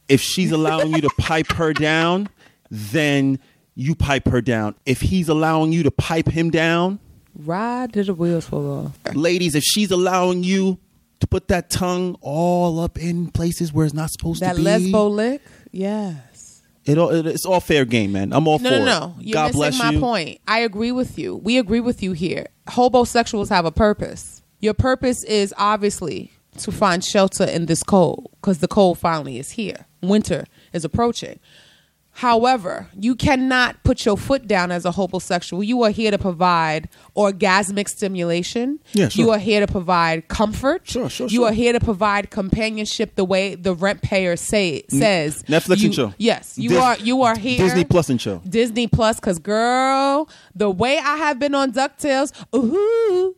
if 0.07 0.21
she's 0.21 0.51
allowing 0.51 0.93
you 0.93 1.01
to 1.01 1.09
pipe 1.19 1.51
her 1.53 1.73
down, 1.73 2.29
then 2.69 3.39
you 3.75 3.95
pipe 3.95 4.27
her 4.27 4.41
down. 4.41 4.75
If 4.85 5.01
he's 5.01 5.29
allowing 5.29 5.71
you 5.71 5.83
to 5.83 5.91
pipe 5.91 6.27
him 6.29 6.49
down, 6.49 6.99
Ride 7.35 7.93
to 7.93 8.03
the 8.03 8.13
wheels 8.13 8.45
fall 8.45 8.85
off. 9.05 9.15
ladies, 9.15 9.55
if 9.55 9.63
she's 9.63 9.89
allowing 9.89 10.43
you 10.43 10.77
to 11.19 11.25
put 11.25 11.47
that 11.47 11.69
tongue 11.71 12.15
all 12.21 12.79
up 12.79 12.99
in 12.99 13.31
places 13.31 13.73
where 13.73 13.85
it's 13.85 13.93
not 13.95 14.11
supposed 14.11 14.41
That 14.41 14.51
to 14.51 14.57
be, 14.57 14.63
that 14.65 14.81
lesbo 14.81 15.09
lick? 15.09 15.41
Yes. 15.71 16.61
it, 16.85 16.97
all- 16.99 17.09
it, 17.09 17.25
it's 17.25 17.45
all 17.45 17.59
fair 17.59 17.85
game, 17.85 18.11
man. 18.11 18.33
I'm 18.33 18.47
all 18.47 18.59
No, 18.59 18.69
for 18.69 18.75
no, 18.75 18.81
it. 18.81 18.85
no. 18.85 19.15
You're 19.19 19.33
God 19.33 19.45
missing 19.47 19.57
bless 19.59 19.79
my 19.79 19.91
you. 19.91 19.99
point. 19.99 20.39
I 20.47 20.59
agree 20.59 20.91
with 20.91 21.17
you. 21.17 21.35
We 21.37 21.57
agree 21.57 21.79
with 21.79 22.03
you 22.03 22.11
here. 22.11 22.47
Hobosexuals 22.67 23.49
have 23.49 23.65
a 23.65 23.71
purpose. 23.71 24.42
Your 24.63 24.73
purpose 24.73 25.25
is 25.25 25.53
obviously 25.57 26.31
to 26.59 26.71
find 26.71 27.03
shelter 27.03 27.43
in 27.43 27.65
this 27.65 27.83
cold 27.83 28.29
because 28.39 28.59
the 28.59 28.67
cold 28.69 28.97
finally 28.97 29.37
is 29.37 29.51
here. 29.51 29.87
Winter 30.01 30.45
is 30.71 30.85
approaching. 30.85 31.41
However, 32.11 32.87
you 32.97 33.13
cannot 33.15 33.83
put 33.83 34.05
your 34.05 34.15
foot 34.15 34.47
down 34.47 34.71
as 34.71 34.85
a 34.85 34.91
hobosexual. 34.91 35.65
You 35.67 35.83
are 35.83 35.89
here 35.89 36.11
to 36.11 36.17
provide 36.17 36.87
orgasmic 37.13 37.89
stimulation. 37.89 38.79
Yeah, 38.93 39.09
sure. 39.09 39.25
You 39.25 39.31
are 39.31 39.37
here 39.37 39.59
to 39.65 39.69
provide 39.69 40.29
comfort. 40.29 40.87
Sure, 40.87 41.09
sure, 41.09 41.27
You 41.27 41.39
sure. 41.39 41.49
are 41.49 41.51
here 41.51 41.73
to 41.73 41.81
provide 41.81 42.29
companionship 42.29 43.15
the 43.15 43.25
way 43.25 43.55
the 43.55 43.75
rent 43.75 44.01
payer 44.01 44.37
say 44.37 44.83
says. 44.87 45.43
Netflix 45.43 45.79
you, 45.79 45.85
and 45.87 45.93
chill. 45.93 46.13
Yes, 46.17 46.57
you 46.57 46.69
Dis- 46.69 46.77
are. 46.77 46.97
You 46.99 47.23
are 47.23 47.37
here. 47.37 47.57
Disney 47.57 47.83
Plus 47.83 48.09
and 48.09 48.17
chill. 48.19 48.41
Disney 48.47 48.87
Plus, 48.87 49.19
cause 49.19 49.39
girl, 49.39 50.29
the 50.55 50.69
way 50.69 50.99
I 50.99 51.17
have 51.17 51.37
been 51.37 51.53
on 51.53 51.73
Ducktales, 51.73 52.31
ooh, 52.55 53.35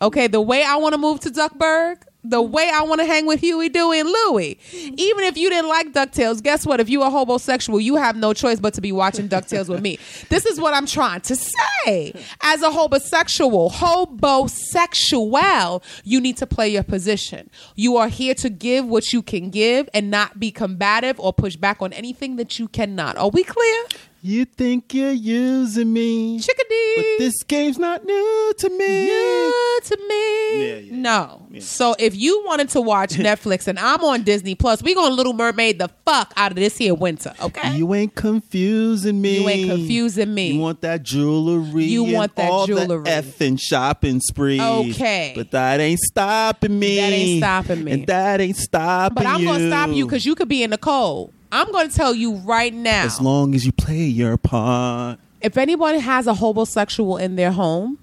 okay, 0.00 0.26
the 0.26 0.40
way 0.40 0.64
I 0.64 0.76
want 0.76 0.94
to 0.94 0.98
move 0.98 1.20
to 1.20 1.30
Duckburg, 1.30 1.98
the 2.30 2.42
way 2.42 2.70
I 2.72 2.82
want 2.82 3.00
to 3.00 3.06
hang 3.06 3.26
with 3.26 3.40
Huey, 3.40 3.68
Dewey, 3.68 4.00
and 4.00 4.08
Louie. 4.08 4.58
Even 4.72 5.24
if 5.24 5.36
you 5.36 5.48
didn't 5.48 5.68
like 5.68 5.92
Ducktales, 5.92 6.42
guess 6.42 6.66
what? 6.66 6.80
If 6.80 6.88
you 6.88 7.02
are 7.02 7.10
homosexual, 7.10 7.80
you 7.80 7.96
have 7.96 8.16
no 8.16 8.32
choice 8.32 8.58
but 8.58 8.74
to 8.74 8.80
be 8.80 8.92
watching 8.92 9.28
Ducktales 9.28 9.68
with 9.68 9.82
me. 9.82 9.98
This 10.28 10.44
is 10.44 10.60
what 10.60 10.74
I'm 10.74 10.86
trying 10.86 11.20
to 11.22 11.36
say. 11.36 12.12
As 12.42 12.62
a 12.62 12.70
homosexual, 12.70 13.70
hobosexual, 13.70 15.82
you 16.04 16.20
need 16.20 16.36
to 16.38 16.46
play 16.46 16.68
your 16.68 16.82
position. 16.82 17.48
You 17.76 17.96
are 17.96 18.08
here 18.08 18.34
to 18.34 18.50
give 18.50 18.86
what 18.86 19.12
you 19.12 19.22
can 19.22 19.50
give 19.50 19.88
and 19.94 20.10
not 20.10 20.40
be 20.40 20.50
combative 20.50 21.20
or 21.20 21.32
push 21.32 21.54
back 21.56 21.80
on 21.80 21.92
anything 21.92 22.36
that 22.36 22.58
you 22.58 22.68
cannot. 22.68 23.16
Are 23.16 23.30
we 23.30 23.44
clear? 23.44 23.84
You 24.26 24.44
think 24.44 24.92
you're 24.92 25.12
using 25.12 25.92
me, 25.92 26.40
Chickadee. 26.40 26.94
but 26.96 27.04
this 27.18 27.44
game's 27.44 27.78
not 27.78 28.04
new 28.04 28.52
to 28.58 28.70
me. 28.70 29.04
New 29.04 29.80
to 29.84 29.96
me. 30.08 30.68
Yeah, 30.68 30.76
yeah. 30.78 30.96
No. 30.96 31.46
So 31.60 31.94
if 31.96 32.16
you 32.16 32.42
wanted 32.44 32.70
to 32.70 32.80
watch 32.80 33.10
Netflix 33.14 33.68
and 33.68 33.78
I'm 33.78 34.02
on 34.02 34.24
Disney 34.24 34.56
Plus, 34.56 34.82
we 34.82 34.96
gonna 34.96 35.14
Little 35.14 35.32
Mermaid 35.32 35.78
the 35.78 35.90
fuck 36.04 36.32
out 36.36 36.50
of 36.50 36.56
this 36.56 36.76
here 36.76 36.92
winter, 36.92 37.34
okay? 37.40 37.76
You 37.76 37.94
ain't 37.94 38.16
confusing 38.16 39.22
me. 39.22 39.38
You 39.38 39.48
ain't 39.48 39.70
confusing 39.70 40.34
me. 40.34 40.54
You 40.54 40.60
want 40.60 40.80
that 40.80 41.04
jewelry. 41.04 41.84
You 41.84 42.06
and 42.06 42.14
want 42.14 42.34
that 42.34 42.50
all 42.50 42.66
jewelry. 42.66 43.04
The 43.04 43.10
effing 43.10 43.60
shopping 43.62 44.18
spree. 44.18 44.60
Okay. 44.60 45.34
But 45.36 45.52
that 45.52 45.78
ain't 45.78 46.00
stopping 46.00 46.76
me. 46.76 46.96
That 46.96 47.12
ain't 47.12 47.38
stopping 47.44 47.84
me. 47.84 47.92
And 47.92 48.06
that 48.08 48.40
ain't 48.40 48.56
stopping 48.56 49.14
but 49.14 49.26
I'm 49.26 49.40
you. 49.42 49.46
gonna 49.46 49.68
stop 49.68 49.90
you 49.90 50.04
because 50.04 50.26
you 50.26 50.34
could 50.34 50.48
be 50.48 50.64
in 50.64 50.70
the 50.70 50.78
cold. 50.78 51.32
I'm 51.52 51.70
gonna 51.72 51.88
tell 51.88 52.14
you 52.14 52.34
right 52.36 52.72
now. 52.72 53.04
As 53.04 53.20
long 53.20 53.54
as 53.54 53.64
you 53.64 53.72
play 53.72 54.04
your 54.04 54.36
part. 54.36 55.18
if 55.40 55.56
anyone 55.56 55.98
has 55.98 56.26
a 56.26 56.34
homosexual 56.34 57.16
in 57.16 57.36
their 57.36 57.52
home, 57.52 57.98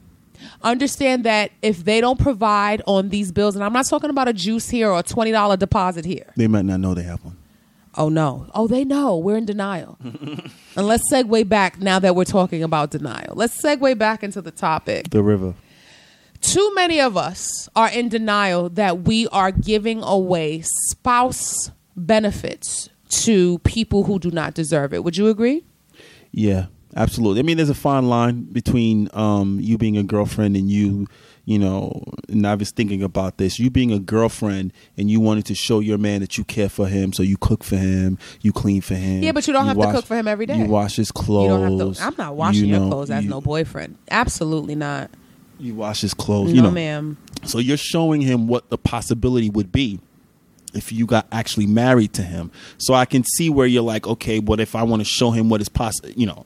understand 0.61 1.23
that 1.25 1.51
if 1.61 1.83
they 1.83 2.01
don't 2.01 2.19
provide 2.19 2.81
on 2.87 3.09
these 3.09 3.31
bills, 3.31 3.55
and 3.55 3.63
I'm 3.63 3.73
not 3.73 3.85
talking 3.85 4.09
about 4.09 4.27
a 4.27 4.33
juice 4.33 4.69
here 4.69 4.89
or 4.89 4.99
a 4.99 5.03
twenty 5.03 5.31
dollar 5.31 5.57
deposit 5.57 6.05
here. 6.05 6.31
They 6.35 6.47
might 6.47 6.65
not 6.65 6.79
know 6.79 6.93
they 6.93 7.03
have 7.03 7.23
one. 7.23 7.37
Oh 7.95 8.09
no. 8.09 8.47
Oh, 8.55 8.67
they 8.67 8.83
know. 8.83 9.17
We're 9.17 9.37
in 9.37 9.45
denial. 9.45 9.97
and 10.03 10.87
let's 10.87 11.11
segue 11.11 11.47
back 11.47 11.79
now 11.79 11.99
that 11.99 12.15
we're 12.15 12.25
talking 12.25 12.63
about 12.63 12.89
denial. 12.91 13.35
Let's 13.35 13.61
segue 13.63 13.97
back 13.97 14.23
into 14.23 14.41
the 14.41 14.51
topic. 14.51 15.11
The 15.11 15.21
river. 15.21 15.53
Too 16.41 16.73
many 16.75 16.99
of 16.99 17.15
us 17.15 17.69
are 17.75 17.89
in 17.89 18.09
denial 18.09 18.69
that 18.69 19.03
we 19.03 19.27
are 19.27 19.51
giving 19.51 20.01
away 20.01 20.63
spouse 20.89 21.71
benefits 21.95 22.89
to 23.23 23.59
people 23.59 24.03
who 24.03 24.19
do 24.19 24.31
not 24.31 24.53
deserve 24.53 24.93
it. 24.93 25.03
Would 25.03 25.17
you 25.17 25.27
agree? 25.27 25.63
Yeah, 26.31 26.65
absolutely. 26.95 27.39
I 27.39 27.43
mean, 27.43 27.57
there's 27.57 27.69
a 27.69 27.73
fine 27.75 28.09
line 28.09 28.43
between 28.43 29.09
um, 29.13 29.59
you 29.61 29.77
being 29.77 29.97
a 29.97 30.03
girlfriend 30.03 30.55
and 30.55 30.69
you, 30.71 31.07
you 31.45 31.59
know, 31.59 32.01
and 32.29 32.47
I 32.47 32.55
was 32.55 32.71
thinking 32.71 33.03
about 33.03 33.37
this. 33.37 33.59
You 33.59 33.69
being 33.69 33.91
a 33.91 33.99
girlfriend 33.99 34.73
and 34.97 35.11
you 35.11 35.19
wanted 35.19 35.45
to 35.47 35.55
show 35.55 35.79
your 35.79 35.97
man 35.97 36.21
that 36.21 36.37
you 36.37 36.43
care 36.43 36.69
for 36.69 36.87
him, 36.87 37.13
so 37.13 37.21
you 37.21 37.37
cook 37.37 37.63
for 37.63 37.77
him, 37.77 38.17
you 38.41 38.51
clean 38.51 38.81
for 38.81 38.95
him. 38.95 39.21
Yeah, 39.23 39.31
but 39.31 39.45
you 39.47 39.53
don't 39.53 39.65
have 39.67 39.77
to 39.77 39.91
cook 39.91 40.05
for 40.05 40.15
him 40.15 40.27
every 40.27 40.45
day. 40.45 40.57
You 40.57 40.65
wash 40.65 40.95
his 40.95 41.11
clothes. 41.11 41.43
You 41.43 41.49
don't 41.49 41.79
have 41.79 41.97
to. 41.97 42.03
I'm 42.03 42.15
not 42.17 42.35
washing 42.35 42.65
you 42.65 42.77
your 42.77 42.87
clothes 42.89 43.09
as 43.11 43.23
you- 43.25 43.29
no 43.29 43.41
boyfriend. 43.41 43.97
Absolutely 44.09 44.75
not. 44.75 45.11
You 45.59 45.75
wash 45.75 46.01
his 46.01 46.13
clothes. 46.13 46.49
No, 46.49 46.55
you 46.55 46.61
know, 46.63 46.71
ma'am. 46.71 47.17
So 47.45 47.59
you're 47.59 47.77
showing 47.77 48.21
him 48.21 48.47
what 48.47 48.69
the 48.69 48.77
possibility 48.77 49.49
would 49.49 49.71
be 49.71 49.99
if 50.73 50.91
you 50.91 51.05
got 51.05 51.27
actually 51.31 51.67
married 51.67 52.13
to 52.13 52.21
him. 52.21 52.51
So 52.77 52.93
I 52.93 53.05
can 53.05 53.23
see 53.23 53.49
where 53.49 53.67
you're 53.67 53.83
like, 53.83 54.07
okay, 54.07 54.39
what 54.39 54.59
if 54.59 54.75
I 54.75 54.83
want 54.83 55.01
to 55.01 55.05
show 55.05 55.31
him 55.31 55.49
what 55.49 55.61
is 55.61 55.69
possible? 55.69 56.09
You 56.11 56.27
know, 56.27 56.45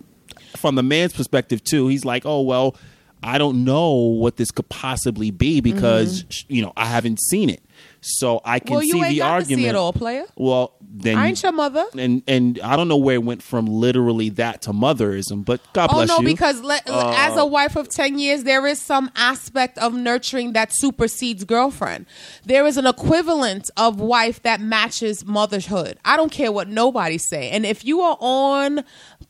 from 0.56 0.76
the 0.76 0.84
man's 0.84 1.14
perspective 1.14 1.64
too, 1.64 1.88
he's 1.88 2.06
like, 2.06 2.26
oh 2.26 2.42
well, 2.42 2.76
I 3.24 3.38
don't 3.38 3.64
know 3.64 3.94
what 3.94 4.38
this 4.38 4.52
could 4.52 4.70
possibly 4.70 5.32
be 5.32 5.62
because 5.62 6.26
sh 6.30 6.44
you 6.48 6.62
know 6.62 6.74
I 6.78 6.86
haven't 6.86 7.20
seen 7.22 7.50
it. 7.50 7.62
So 8.02 8.40
I 8.46 8.60
can. 8.60 8.74
Well, 8.76 8.84
you 8.84 8.94
see 8.94 9.10
the 9.10 9.18
got 9.18 9.28
to 9.28 9.34
argument. 9.34 9.62
see 9.64 9.68
it 9.68 9.76
all, 9.76 9.92
player. 9.92 10.26
Well, 10.36 10.74
then 10.82 11.18
I 11.18 11.28
ain't 11.28 11.42
your 11.44 11.52
mother. 11.52 11.86
and 11.98 12.22
and 12.28 12.60
I 12.64 12.76
don't 12.76 12.88
know 12.88 12.98
where 12.98 13.16
it 13.16 13.24
went 13.24 13.42
from 13.44 13.66
literally 13.66 14.30
that 14.30 14.62
to 14.64 14.72
motherism, 14.72 15.44
but 15.44 15.62
God 15.74 15.90
Oh 15.92 15.96
bless 15.96 16.08
no, 16.10 16.20
you. 16.20 16.26
because 16.26 16.62
le- 16.62 16.80
uh, 16.88 17.14
as 17.18 17.36
a 17.38 17.46
wife 17.46 17.76
of 17.76 17.90
ten 17.90 18.18
years, 18.20 18.44
there 18.44 18.66
is 18.68 18.80
some 18.82 19.12
aspect 19.16 19.78
of 19.80 19.94
nurturing 19.94 20.54
that 20.54 20.70
supersedes 20.74 21.44
girlfriend. 21.44 22.06
There 22.46 22.66
is 22.66 22.78
an 22.78 22.86
equivalent 22.86 23.70
of 23.78 24.00
wife 24.00 24.42
that 24.44 24.62
matches 24.62 25.26
motherhood. 25.26 25.98
I 26.06 26.18
don't 26.18 26.32
care 26.32 26.52
what 26.52 26.68
nobody 26.70 27.18
say, 27.18 27.50
and 27.50 27.66
if 27.66 27.84
you 27.84 28.02
are 28.02 28.18
on 28.20 28.84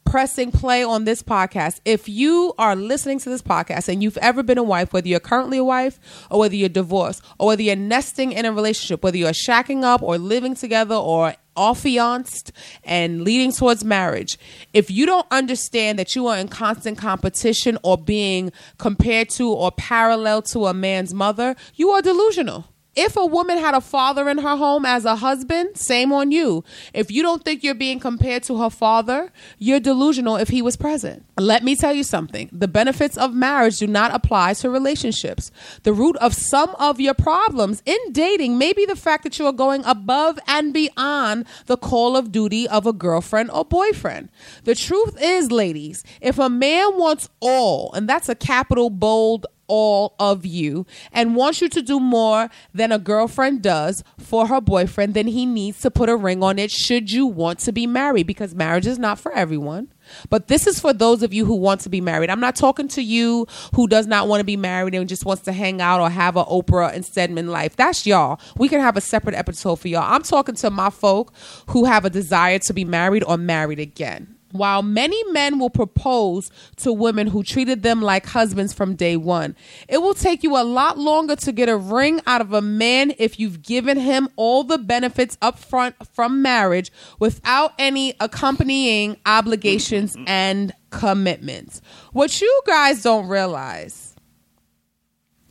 pressing 0.10 0.52
play 0.54 0.84
on 0.84 1.04
this 1.04 1.22
podcast, 1.22 1.82
if 1.84 2.08
you 2.08 2.54
are 2.58 2.76
listening 2.78 3.20
to 3.20 3.30
this 3.30 3.42
podcast 3.42 3.90
and 3.90 4.02
you've 4.02 4.18
ever 4.18 4.42
been 4.42 4.58
a 4.58 4.64
wife, 4.64 4.94
whether 4.94 5.08
you're 5.08 5.20
currently 5.20 5.58
a 5.58 5.64
wife 5.64 6.00
or 6.32 6.40
whether 6.40 6.56
you're 6.56 6.70
divorced 6.70 7.22
or 7.38 7.48
whether 7.48 7.62
you're 7.62 7.76
nesting 7.76 8.32
in 8.32 8.46
a 8.46 8.52
relationship, 8.54 9.04
whether 9.04 9.18
you're 9.18 9.32
shacking 9.32 9.84
up 9.84 10.02
or 10.02 10.18
living 10.18 10.56
together 10.56 10.96
or 10.96 11.36
affianced 11.58 12.54
and 12.86 13.24
leading 13.24 13.52
towards 13.52 13.84
marriage, 13.84 14.40
if 14.72 14.90
you 14.90 15.06
don't 15.06 15.28
understand 15.30 16.00
that 16.00 16.16
you 16.16 16.28
are 16.28 16.38
in 16.38 16.48
constant 16.48 16.98
competition 16.98 17.78
or 17.84 17.98
being 17.98 18.52
compared 18.78 19.30
to 19.30 19.52
or 19.52 19.72
parallel 19.74 20.42
to 20.42 20.68
a 20.68 20.74
man's 20.74 21.14
mother, 21.14 21.54
you 21.76 21.90
are 21.90 22.02
delusional. 22.02 22.66
If 23.00 23.16
a 23.16 23.24
woman 23.24 23.60
had 23.60 23.76
a 23.76 23.80
father 23.80 24.28
in 24.28 24.40
her 24.40 24.56
home 24.56 24.84
as 24.84 25.06
a 25.06 25.18
husband, 25.18 25.78
same 25.78 26.12
on 26.12 26.32
you. 26.32 26.64
If 26.96 27.12
you 27.12 27.22
don't 27.22 27.46
think 27.46 27.64
you're 27.64 27.76
being 27.76 28.00
compared 28.00 28.42
to 28.44 28.58
her 28.58 28.72
father, 28.72 29.32
you're 29.60 29.80
delusional 29.80 30.36
if 30.36 30.48
he 30.48 30.64
was 30.64 30.78
present. 30.78 31.24
Let 31.38 31.64
me 31.64 31.76
tell 31.76 31.94
you 31.94 32.04
something 32.04 32.50
the 32.52 32.68
benefits 32.68 33.16
of 33.16 33.36
marriage 33.36 33.78
do 33.78 33.86
not 33.86 34.16
apply 34.16 34.56
to 34.56 34.72
relationships. 34.72 35.52
The 35.84 35.94
root 35.94 36.18
of 36.18 36.34
some 36.34 36.74
of 36.80 37.00
your 37.00 37.14
problems 37.14 37.84
in 37.86 38.00
dating 38.14 38.58
may 38.58 38.74
be 38.74 38.88
the 38.88 38.96
fact 38.96 39.24
that 39.26 39.38
you 39.38 39.46
are 39.46 39.54
going 39.54 39.86
above 39.86 40.40
and 40.48 40.74
beyond 40.74 41.46
the 41.68 41.78
call 41.78 42.18
of 42.18 42.32
duty 42.32 42.68
of 42.68 42.88
a 42.88 42.94
girlfriend 42.94 43.52
or 43.52 43.64
boyfriend. 43.64 44.30
The 44.64 44.74
truth 44.74 45.22
is, 45.22 45.52
ladies, 45.52 46.04
if 46.20 46.40
a 46.40 46.50
man 46.50 46.98
wants 46.98 47.30
all, 47.42 47.94
and 47.94 48.10
that's 48.10 48.28
a 48.28 48.34
capital 48.34 48.90
bold 48.90 49.46
all 49.68 50.16
of 50.20 50.46
you 50.46 50.86
and 51.12 51.36
wants 51.36 51.62
you 51.62 51.70
to 51.70 51.82
do 51.82 52.00
more 52.00 52.50
than 52.74 52.92
a 52.92 53.00
girlfriend 53.00 53.62
does 53.62 54.04
for 54.18 54.48
her 54.48 54.62
boyfriend, 54.62 55.14
then 55.14 55.28
he 55.28 55.46
needs 55.46 55.80
to 55.82 55.92
put 55.92 56.10
a 56.10 56.16
ring 56.16 56.44
on 56.44 56.60
it 56.60 56.72
should 56.72 57.12
you 57.12 57.26
want 57.26 57.60
to 57.60 57.72
be 57.72 57.88
married 57.88 58.28
because 58.28 58.56
marriage 58.56 58.88
is 58.88 59.00
not 59.00 59.20
for 59.20 59.32
everyone. 59.34 59.90
But 60.30 60.48
this 60.48 60.68
is 60.68 60.80
for 60.80 60.94
those 60.94 61.22
of 61.22 61.34
you 61.34 61.46
who 61.46 61.56
want 61.56 61.82
to 61.82 61.90
be 61.90 62.02
married. 62.02 62.30
I'm 62.30 62.40
not 62.40 62.56
talking 62.56 62.88
to 62.90 63.02
you 63.02 63.46
who 63.76 63.88
does 63.88 64.08
not 64.08 64.28
want 64.28 64.40
to 64.40 64.46
be 64.46 64.58
married 64.58 64.96
and 64.96 65.10
just 65.10 65.26
wants 65.26 65.44
to 65.44 65.52
hang 65.52 65.82
out 65.82 66.00
or 66.00 66.10
have 66.10 66.36
a 66.36 66.46
Oprah 66.46 66.94
and 66.94 67.06
Stedman 67.06 67.48
life. 67.48 67.76
That's 67.76 68.06
y'all. 68.06 68.40
We 68.58 68.70
can 68.70 68.80
have 68.80 68.98
a 68.98 69.02
separate 69.02 69.36
episode 69.36 69.78
for 69.78 69.88
y'all. 69.88 70.12
I'm 70.12 70.24
talking 70.24 70.56
to 70.56 70.70
my 70.70 70.90
folk 70.90 71.34
who 71.68 71.86
have 71.86 72.06
a 72.06 72.10
desire 72.10 72.60
to 72.60 72.74
be 72.74 72.86
married 72.86 73.24
or 73.26 73.38
married 73.38 73.80
again. 73.80 74.37
While 74.52 74.82
many 74.82 75.22
men 75.32 75.60
will 75.60 75.70
propose 75.70 76.50
to 76.78 76.94
women 76.94 77.28
who 77.28 77.44
treated 77.44 77.84
them 77.84 78.02
like 78.02 78.26
husbands 78.26 78.74
from 78.74 78.96
day 78.96 79.18
one, 79.18 79.56
it 79.90 80.02
will 80.02 80.14
take 80.14 80.42
you 80.44 80.56
a 80.56 80.64
lot 80.64 80.98
longer 80.98 81.36
to 81.38 81.52
get 81.52 81.68
a 81.68 81.78
ring 81.78 82.22
out 82.26 82.42
of 82.42 82.54
a 82.54 82.62
man 82.62 83.14
if 83.18 83.40
you've 83.40 83.62
given 83.62 83.98
him 83.98 84.30
all 84.36 84.64
the 84.64 84.78
benefits 84.78 85.38
up 85.42 85.60
front 85.60 85.96
from 86.14 86.42
marriage 86.42 86.92
without 87.20 87.74
any 87.78 88.14
accompanying 88.20 89.18
obligations 89.26 90.16
and 90.28 90.74
commitments. 90.92 91.82
What 92.14 92.40
you 92.40 92.62
guys 92.66 93.04
don't 93.04 93.28
realize 93.28 94.07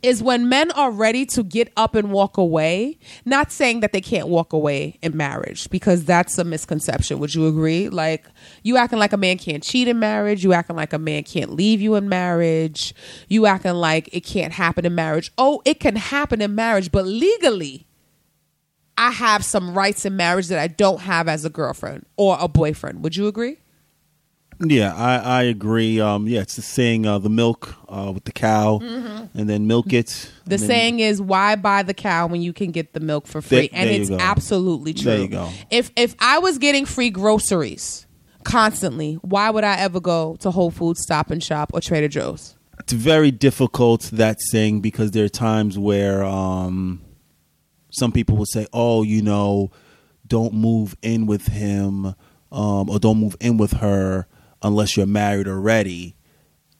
is 0.03 0.21
when 0.21 0.47
men 0.47 0.71
are 0.71 0.91
ready 0.91 1.25
to 1.25 1.43
get 1.43 1.71
up 1.75 1.95
and 1.95 2.11
walk 2.11 2.37
away, 2.37 2.99
not 3.25 3.51
saying 3.51 3.79
that 3.79 3.93
they 3.93 4.01
can't 4.01 4.27
walk 4.27 4.53
away 4.53 4.99
in 5.01 5.17
marriage 5.17 5.69
because 5.69 6.05
that's 6.05 6.37
a 6.37 6.43
misconception. 6.43 7.19
Would 7.19 7.33
you 7.33 7.47
agree? 7.47 7.89
Like 7.89 8.25
you 8.63 8.77
acting 8.77 8.99
like 8.99 9.13
a 9.13 9.17
man 9.17 9.37
can't 9.37 9.63
cheat 9.63 9.87
in 9.87 9.99
marriage, 9.99 10.43
you 10.43 10.53
acting 10.53 10.75
like 10.75 10.93
a 10.93 10.99
man 10.99 11.23
can't 11.23 11.51
leave 11.51 11.81
you 11.81 11.95
in 11.95 12.07
marriage, 12.07 12.93
you 13.27 13.45
acting 13.47 13.73
like 13.73 14.09
it 14.13 14.21
can't 14.21 14.53
happen 14.53 14.85
in 14.85 14.93
marriage. 14.93 15.31
Oh, 15.37 15.61
it 15.65 15.79
can 15.79 15.95
happen 15.95 16.41
in 16.41 16.53
marriage, 16.53 16.91
but 16.91 17.05
legally 17.05 17.87
I 18.97 19.11
have 19.11 19.45
some 19.45 19.73
rights 19.73 20.05
in 20.05 20.15
marriage 20.15 20.47
that 20.47 20.59
I 20.59 20.67
don't 20.67 21.01
have 21.01 21.27
as 21.27 21.45
a 21.45 21.49
girlfriend 21.49 22.05
or 22.17 22.37
a 22.39 22.47
boyfriend. 22.47 23.03
Would 23.03 23.15
you 23.15 23.27
agree? 23.27 23.57
Yeah, 24.59 24.93
I, 24.95 25.17
I 25.17 25.43
agree. 25.43 25.99
Um, 25.99 26.27
yeah, 26.27 26.41
it's 26.41 26.55
the 26.55 26.61
saying, 26.61 27.05
uh, 27.05 27.19
the 27.19 27.29
milk 27.29 27.75
uh, 27.87 28.11
with 28.13 28.23
the 28.23 28.31
cow, 28.31 28.79
and 28.81 29.49
then 29.49 29.67
milk 29.67 29.93
it. 29.93 30.07
Mm-hmm. 30.07 30.49
The 30.49 30.57
saying 30.57 30.99
is, 30.99 31.21
"Why 31.21 31.55
buy 31.55 31.83
the 31.83 31.93
cow 31.93 32.27
when 32.27 32.41
you 32.41 32.53
can 32.53 32.71
get 32.71 32.93
the 32.93 32.99
milk 32.99 33.27
for 33.27 33.41
free?" 33.41 33.67
There- 33.67 33.69
and 33.73 33.89
it's 33.89 34.09
go. 34.09 34.17
absolutely 34.19 34.93
true. 34.93 35.11
There 35.11 35.19
you 35.19 35.27
go. 35.27 35.49
If 35.69 35.91
if 35.95 36.15
I 36.19 36.39
was 36.39 36.57
getting 36.57 36.85
free 36.85 37.11
groceries 37.11 38.07
constantly, 38.43 39.15
why 39.21 39.49
would 39.49 39.63
I 39.63 39.77
ever 39.77 39.99
go 39.99 40.35
to 40.39 40.49
Whole 40.49 40.71
Foods, 40.71 41.01
Stop 41.01 41.29
and 41.29 41.43
Shop, 41.43 41.71
or 41.73 41.81
Trader 41.81 42.07
Joe's? 42.07 42.55
it's 42.79 42.93
very 42.93 43.31
difficult 43.31 44.03
that 44.13 44.37
saying 44.39 44.81
because 44.81 45.11
there 45.11 45.25
are 45.25 45.29
times 45.29 45.77
where 45.77 46.23
um, 46.23 47.01
some 47.91 48.11
people 48.11 48.37
will 48.37 48.45
say, 48.45 48.65
"Oh, 48.73 49.03
you 49.03 49.21
know, 49.21 49.71
don't 50.25 50.53
move 50.53 50.95
in 51.01 51.25
with 51.27 51.47
him 51.47 52.15
um, 52.51 52.89
or 52.89 52.99
don't 52.99 53.19
move 53.19 53.35
in 53.39 53.57
with 53.57 53.73
her 53.73 54.25
unless 54.61 54.97
you're 54.97 55.05
married 55.05 55.47
already." 55.47 56.15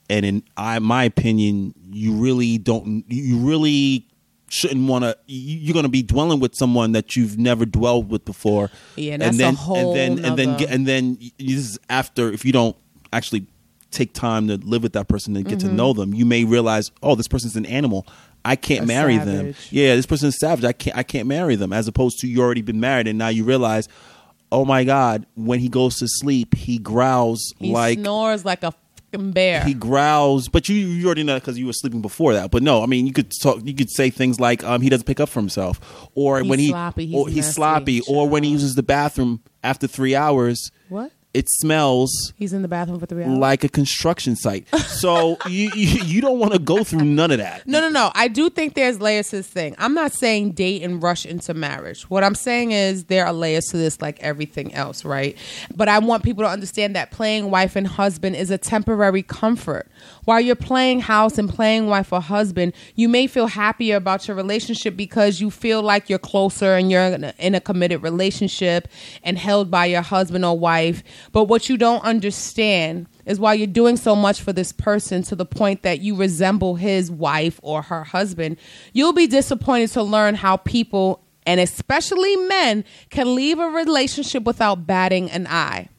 And 0.09 0.25
in 0.25 0.43
I, 0.55 0.79
my 0.79 1.03
opinion, 1.03 1.73
you 1.91 2.13
really 2.13 2.57
don't. 2.57 3.03
You 3.09 3.37
really 3.39 4.07
shouldn't 4.49 4.87
want 4.87 5.03
to. 5.03 5.17
You're 5.25 5.73
going 5.73 5.83
to 5.83 5.89
be 5.89 6.01
dwelling 6.01 6.39
with 6.39 6.55
someone 6.55 6.93
that 6.93 7.15
you've 7.17 7.37
never 7.37 7.65
dwelled 7.65 8.09
with 8.09 8.23
before. 8.23 8.69
Yeah, 8.95 9.13
and 9.13 9.21
that's 9.21 9.35
a 9.35 9.37
then 9.37 9.55
whole 9.55 9.95
and 9.95 10.17
then 10.17 10.25
and 10.25 10.39
then 10.39 10.63
and 10.69 10.87
then 10.87 11.17
this 11.37 11.57
is 11.57 11.79
after 11.89 12.31
if 12.31 12.45
you 12.45 12.53
don't 12.53 12.77
actually 13.11 13.47
take 13.91 14.13
time 14.13 14.47
to 14.47 14.57
live 14.57 14.83
with 14.83 14.93
that 14.93 15.07
person 15.07 15.35
and 15.35 15.45
get 15.45 15.59
Mm-hmm. 15.59 15.69
to 15.69 15.73
know 15.73 15.93
them, 15.93 16.13
you 16.13 16.25
may 16.25 16.43
realize, 16.43 16.91
oh, 17.01 17.15
this 17.15 17.27
person's 17.27 17.55
an 17.55 17.65
animal. 17.65 18.05
I 18.45 18.55
can't 18.55 18.83
A 18.83 18.85
marry 18.85 19.17
them. 19.17 19.55
Yeah, 19.71 19.95
this 19.95 20.05
person's 20.05 20.37
savage. 20.37 20.63
I 20.63 20.71
can't. 20.71 20.95
I 20.95 21.03
can't 21.03 21.27
marry 21.27 21.57
them. 21.57 21.73
As 21.73 21.87
opposed 21.89 22.19
to 22.19 22.27
you 22.27 22.41
already 22.41 22.61
been 22.61 22.79
married 22.79 23.07
and 23.07 23.17
now 23.17 23.27
you 23.27 23.43
realize, 23.43 23.89
oh 24.51 24.65
my 24.65 24.83
god, 24.83 25.25
when 25.35 25.59
he 25.59 25.69
goes 25.69 25.97
to 25.99 26.07
sleep, 26.07 26.55
he 26.55 26.77
growls 26.77 27.53
like. 27.59 27.67
He 27.67 27.73
like 27.73 27.99
snores 27.99 28.45
like 28.45 28.63
a 28.63 28.73
fucking 29.11 29.31
bear. 29.31 29.63
he 29.63 29.73
growls. 29.73 30.47
But 30.49 30.67
you 30.69 30.75
you 30.75 31.05
already 31.05 31.23
know 31.23 31.35
because 31.35 31.57
you 31.57 31.65
were 31.65 31.73
sleeping 31.73 32.01
before 32.01 32.33
that. 32.33 32.51
But 32.51 32.63
no, 32.63 32.83
I 32.83 32.85
mean 32.85 33.07
you 33.07 33.13
could 33.13 33.31
talk. 33.41 33.59
You 33.63 33.73
could 33.73 33.89
say 33.89 34.09
things 34.09 34.39
like 34.39 34.63
um, 34.63 34.81
he 34.81 34.89
doesn't 34.89 35.05
pick 35.05 35.19
up 35.19 35.29
for 35.29 35.39
himself, 35.39 35.79
or 36.15 36.39
He's 36.41 36.49
when 36.49 36.59
he 36.59 36.69
sloppy, 36.69 37.05
he's 37.07 37.15
or 37.15 37.29
he's 37.29 37.53
sloppy, 37.53 38.01
or 38.07 38.27
when 38.29 38.43
he 38.43 38.49
uses 38.51 38.75
the 38.75 38.83
bathroom 38.83 39.41
after 39.63 39.87
three 39.87 40.15
hours 40.15 40.71
what? 40.89 41.11
It 41.37 41.49
smells 41.49 42.33
He's 42.35 42.51
in 42.53 42.61
the 42.63 42.67
bathroom 42.67 42.99
for 42.99 43.05
three 43.05 43.23
hours. 43.23 43.37
like 43.37 43.63
a 43.63 43.69
construction 43.69 44.35
site. 44.35 44.67
So 44.87 45.37
you, 45.47 45.69
you 45.75 46.01
you 46.03 46.21
don't 46.21 46.39
want 46.39 46.53
to 46.53 46.59
go 46.59 46.83
through 46.83 47.03
none 47.05 47.31
of 47.31 47.37
that. 47.37 47.67
No, 47.67 47.79
no, 47.79 47.89
no. 47.89 48.11
I 48.15 48.27
do 48.27 48.49
think 48.49 48.73
there's 48.73 48.99
layers 48.99 49.29
to 49.29 49.37
this 49.37 49.47
thing. 49.47 49.75
I'm 49.77 49.93
not 49.93 50.11
saying 50.11 50.51
date 50.53 50.81
and 50.81 51.01
rush 51.01 51.25
into 51.25 51.53
marriage. 51.53 52.09
What 52.09 52.23
I'm 52.23 52.35
saying 52.35 52.71
is 52.71 53.05
there 53.05 53.25
are 53.25 53.33
layers 53.33 53.65
to 53.65 53.77
this 53.77 54.01
like 54.01 54.19
everything 54.21 54.73
else, 54.73 55.05
right? 55.05 55.37
But 55.75 55.89
I 55.89 55.99
want 55.99 56.23
people 56.23 56.43
to 56.43 56.49
understand 56.49 56.95
that 56.95 57.11
playing 57.11 57.51
wife 57.51 57.75
and 57.75 57.85
husband 57.87 58.35
is 58.35 58.49
a 58.49 58.57
temporary 58.57 59.21
comfort. 59.23 59.87
While 60.25 60.41
you're 60.41 60.55
playing 60.55 61.01
house 61.01 61.37
and 61.37 61.49
playing 61.49 61.87
wife 61.87 62.11
or 62.11 62.21
husband, 62.21 62.73
you 62.95 63.07
may 63.07 63.27
feel 63.27 63.47
happier 63.47 63.95
about 63.95 64.27
your 64.27 64.35
relationship 64.35 64.95
because 64.95 65.39
you 65.39 65.49
feel 65.49 65.81
like 65.81 66.09
you're 66.09 66.19
closer 66.19 66.75
and 66.75 66.91
you're 66.91 67.17
in 67.37 67.55
a, 67.55 67.61
committed 67.61 68.01
relationship 68.03 68.87
and 69.23 69.37
held 69.37 69.71
by 69.71 69.85
your 69.85 70.01
husband 70.01 70.45
or 70.45 70.57
wife. 70.57 71.03
But 71.31 71.45
what 71.45 71.69
you 71.69 71.77
don't 71.77 72.03
understand 72.03 73.07
is 73.25 73.39
while 73.39 73.55
you're 73.55 73.67
doing 73.67 73.97
so 73.97 74.15
much 74.15 74.41
for 74.41 74.53
this 74.53 74.71
person 74.71 75.21
to 75.23 75.35
the 75.35 75.45
point 75.45 75.83
that 75.83 75.99
you 75.99 76.15
resemble 76.15 76.75
his 76.75 77.11
wife 77.11 77.59
or 77.63 77.81
her 77.81 78.03
husband, 78.03 78.57
you'll 78.93 79.13
be 79.13 79.27
disappointed 79.27 79.89
to 79.91 80.03
learn 80.03 80.35
how 80.35 80.57
people, 80.57 81.23
and 81.45 81.59
especially 81.59 82.35
men, 82.35 82.85
can 83.09 83.35
leave 83.35 83.59
a 83.59 83.67
relationship 83.67 84.43
without 84.43 84.87
batting 84.87 85.29
an 85.31 85.47
eye. 85.47 85.89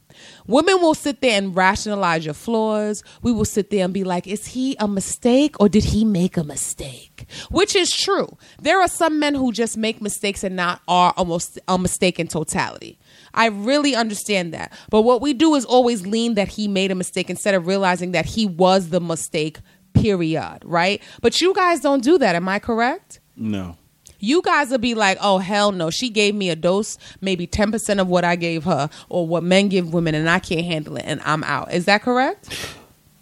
Women 0.46 0.80
will 0.80 0.94
sit 0.94 1.20
there 1.20 1.36
and 1.38 1.54
rationalize 1.54 2.24
your 2.24 2.34
flaws. 2.34 3.02
We 3.22 3.32
will 3.32 3.44
sit 3.44 3.70
there 3.70 3.84
and 3.84 3.92
be 3.92 4.04
like, 4.04 4.26
is 4.26 4.46
he 4.46 4.76
a 4.78 4.88
mistake 4.88 5.56
or 5.60 5.68
did 5.68 5.84
he 5.84 6.04
make 6.04 6.36
a 6.36 6.44
mistake? 6.44 7.26
Which 7.50 7.76
is 7.76 7.94
true. 7.94 8.36
There 8.60 8.80
are 8.80 8.88
some 8.88 9.18
men 9.18 9.34
who 9.34 9.52
just 9.52 9.76
make 9.76 10.00
mistakes 10.00 10.44
and 10.44 10.56
not 10.56 10.82
are 10.88 11.12
almost 11.16 11.58
a 11.68 11.78
mistake 11.78 12.18
in 12.18 12.28
totality. 12.28 12.98
I 13.34 13.46
really 13.46 13.94
understand 13.94 14.54
that. 14.54 14.72
But 14.90 15.02
what 15.02 15.20
we 15.20 15.34
do 15.34 15.54
is 15.54 15.64
always 15.64 16.06
lean 16.06 16.34
that 16.34 16.48
he 16.48 16.68
made 16.68 16.90
a 16.90 16.94
mistake 16.94 17.30
instead 17.30 17.54
of 17.54 17.66
realizing 17.66 18.12
that 18.12 18.26
he 18.26 18.46
was 18.46 18.88
the 18.88 19.00
mistake, 19.00 19.58
period, 19.94 20.60
right? 20.64 21.02
But 21.20 21.40
you 21.40 21.54
guys 21.54 21.80
don't 21.80 22.02
do 22.02 22.18
that. 22.18 22.34
Am 22.34 22.48
I 22.48 22.58
correct? 22.58 23.20
No. 23.36 23.76
You 24.18 24.42
guys 24.42 24.70
will 24.70 24.78
be 24.78 24.94
like, 24.94 25.18
oh, 25.20 25.38
hell 25.38 25.72
no. 25.72 25.90
She 25.90 26.10
gave 26.10 26.34
me 26.34 26.50
a 26.50 26.56
dose, 26.56 26.98
maybe 27.20 27.46
10% 27.46 28.00
of 28.00 28.08
what 28.08 28.24
I 28.24 28.36
gave 28.36 28.64
her, 28.64 28.90
or 29.08 29.26
what 29.26 29.42
men 29.42 29.68
give 29.68 29.92
women, 29.92 30.14
and 30.14 30.28
I 30.28 30.38
can't 30.38 30.64
handle 30.64 30.96
it, 30.96 31.04
and 31.06 31.20
I'm 31.24 31.44
out. 31.44 31.72
Is 31.72 31.84
that 31.86 32.02
correct? 32.02 32.76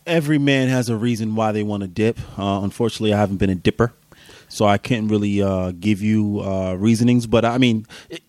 Every 0.06 0.38
man 0.38 0.68
has 0.68 0.88
a 0.88 0.96
reason 0.96 1.34
why 1.34 1.52
they 1.52 1.62
want 1.62 1.82
to 1.82 1.88
dip. 1.88 2.18
Uh, 2.38 2.60
unfortunately, 2.62 3.12
I 3.12 3.18
haven't 3.18 3.38
been 3.38 3.50
a 3.50 3.54
dipper, 3.56 3.92
so 4.48 4.64
I 4.64 4.78
can't 4.78 5.10
really 5.10 5.42
uh, 5.42 5.72
give 5.72 6.00
you 6.00 6.40
uh, 6.40 6.74
reasonings. 6.74 7.26
But 7.26 7.44
I 7.44 7.58
mean, 7.58 7.86
it, 8.08 8.22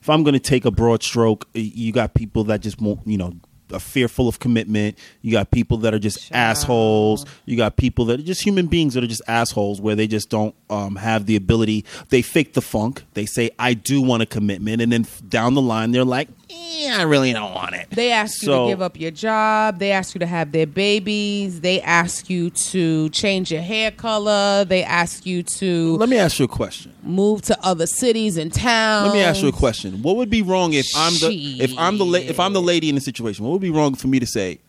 if 0.00 0.08
I'm 0.08 0.22
going 0.22 0.34
to 0.34 0.40
take 0.40 0.64
a 0.64 0.70
broad 0.70 1.02
stroke, 1.02 1.48
you 1.52 1.92
got 1.92 2.14
people 2.14 2.44
that 2.44 2.60
just 2.60 2.80
won't, 2.80 3.00
you 3.06 3.18
know, 3.18 3.34
are 3.72 3.80
fearful 3.80 4.28
of 4.28 4.38
commitment. 4.38 4.98
You 5.22 5.32
got 5.32 5.50
people 5.50 5.78
that 5.78 5.94
are 5.94 5.98
just 5.98 6.32
assholes. 6.32 7.24
You 7.44 7.56
got 7.56 7.76
people 7.76 8.04
that 8.06 8.20
are 8.20 8.22
just 8.22 8.42
human 8.44 8.66
beings 8.66 8.94
that 8.94 9.04
are 9.04 9.08
just 9.08 9.22
assholes, 9.28 9.80
where 9.80 9.94
they 9.94 10.06
just 10.06 10.30
don't 10.30 10.54
um, 10.70 10.96
have 10.96 11.26
the 11.26 11.36
ability. 11.36 11.84
They 12.08 12.22
fake 12.22 12.54
the 12.54 12.62
funk. 12.62 13.04
They 13.14 13.26
say, 13.26 13.50
"I 13.58 13.74
do 13.74 14.02
want 14.02 14.22
a 14.22 14.26
commitment," 14.26 14.82
and 14.82 14.92
then 14.92 15.06
down 15.28 15.54
the 15.54 15.62
line, 15.62 15.92
they're 15.92 16.04
like, 16.04 16.28
"Yeah, 16.48 16.96
I 16.98 17.02
really 17.02 17.32
don't 17.32 17.52
want 17.54 17.74
it." 17.74 17.88
They 17.90 18.12
ask 18.12 18.42
you 18.42 18.48
to 18.48 18.66
give 18.68 18.80
up 18.82 18.98
your 18.98 19.10
job. 19.10 19.78
They 19.78 19.90
ask 19.92 20.14
you 20.14 20.18
to 20.20 20.26
have 20.26 20.52
their 20.52 20.66
babies. 20.66 21.60
They 21.60 21.80
ask 21.80 22.30
you 22.30 22.50
to 22.50 23.08
change 23.10 23.50
your 23.50 23.62
hair 23.62 23.90
color. 23.90 24.64
They 24.64 24.82
ask 24.84 25.26
you 25.26 25.42
to 25.42 25.96
Let 25.96 26.08
me 26.08 26.18
ask 26.18 26.38
you 26.38 26.44
a 26.44 26.48
question. 26.48 26.92
move 27.02 27.42
to 27.42 27.58
other 27.64 27.86
cities 27.86 28.36
and 28.36 28.52
towns. 28.52 29.08
Let 29.08 29.14
me 29.14 29.22
ask 29.22 29.42
you 29.42 29.48
a 29.48 29.52
question. 29.52 30.02
What 30.02 30.16
would 30.16 30.30
be 30.30 30.42
wrong 30.42 30.72
if 30.72 30.86
I'm 30.96 31.14
the 31.14 31.30
if 31.62 31.72
I'm 31.78 31.98
the 31.98 32.04
la- 32.04 32.18
if 32.18 32.38
I'm 32.38 32.52
the 32.52 32.62
lady 32.62 32.88
in 32.88 32.94
the 32.94 33.00
situation? 33.00 33.44
What 33.44 33.52
would 33.52 33.62
be 33.62 33.70
wrong 33.70 33.94
for 33.94 34.08
me 34.08 34.20
to 34.20 34.26
say? 34.26 34.60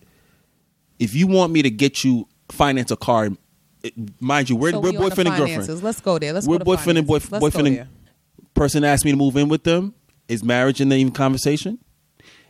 If 1.00 1.14
you 1.14 1.28
want 1.28 1.54
me 1.54 1.62
to 1.62 1.70
get 1.70 2.04
you 2.04 2.28
finance 2.50 2.90
a 2.90 2.96
car, 2.98 3.30
it- 3.84 3.94
mind 4.20 4.50
you, 4.50 4.56
we're, 4.56 4.72
So 4.72 4.80
we're 4.80 4.92
we 4.92 4.98
boyfriend 4.98 5.28
and 5.28 5.38
girlfriend. 5.38 5.84
Let's 5.84 6.02
go 6.02 6.18
there. 6.18 6.34
Let's 6.34 6.48
we're 6.48 6.56
go 6.56 6.60
to 6.60 6.66
boyfriend 6.66 6.98
and 6.98 7.08
finances. 7.08 7.30
boyf- 7.30 7.32
Let's 7.34 7.42
boyfriend 7.42 7.68
and 7.68 7.88
person 8.56 8.84
asked 8.84 9.06
me 9.06 9.12
to 9.12 9.18
move 9.18 9.38
in 9.38 9.48
with 9.50 9.64
them. 9.64 9.94
Is 10.28 10.44
marriage 10.44 10.82
in 10.82 10.90
the 10.90 10.96
even 10.98 11.14
conversation? 11.14 11.80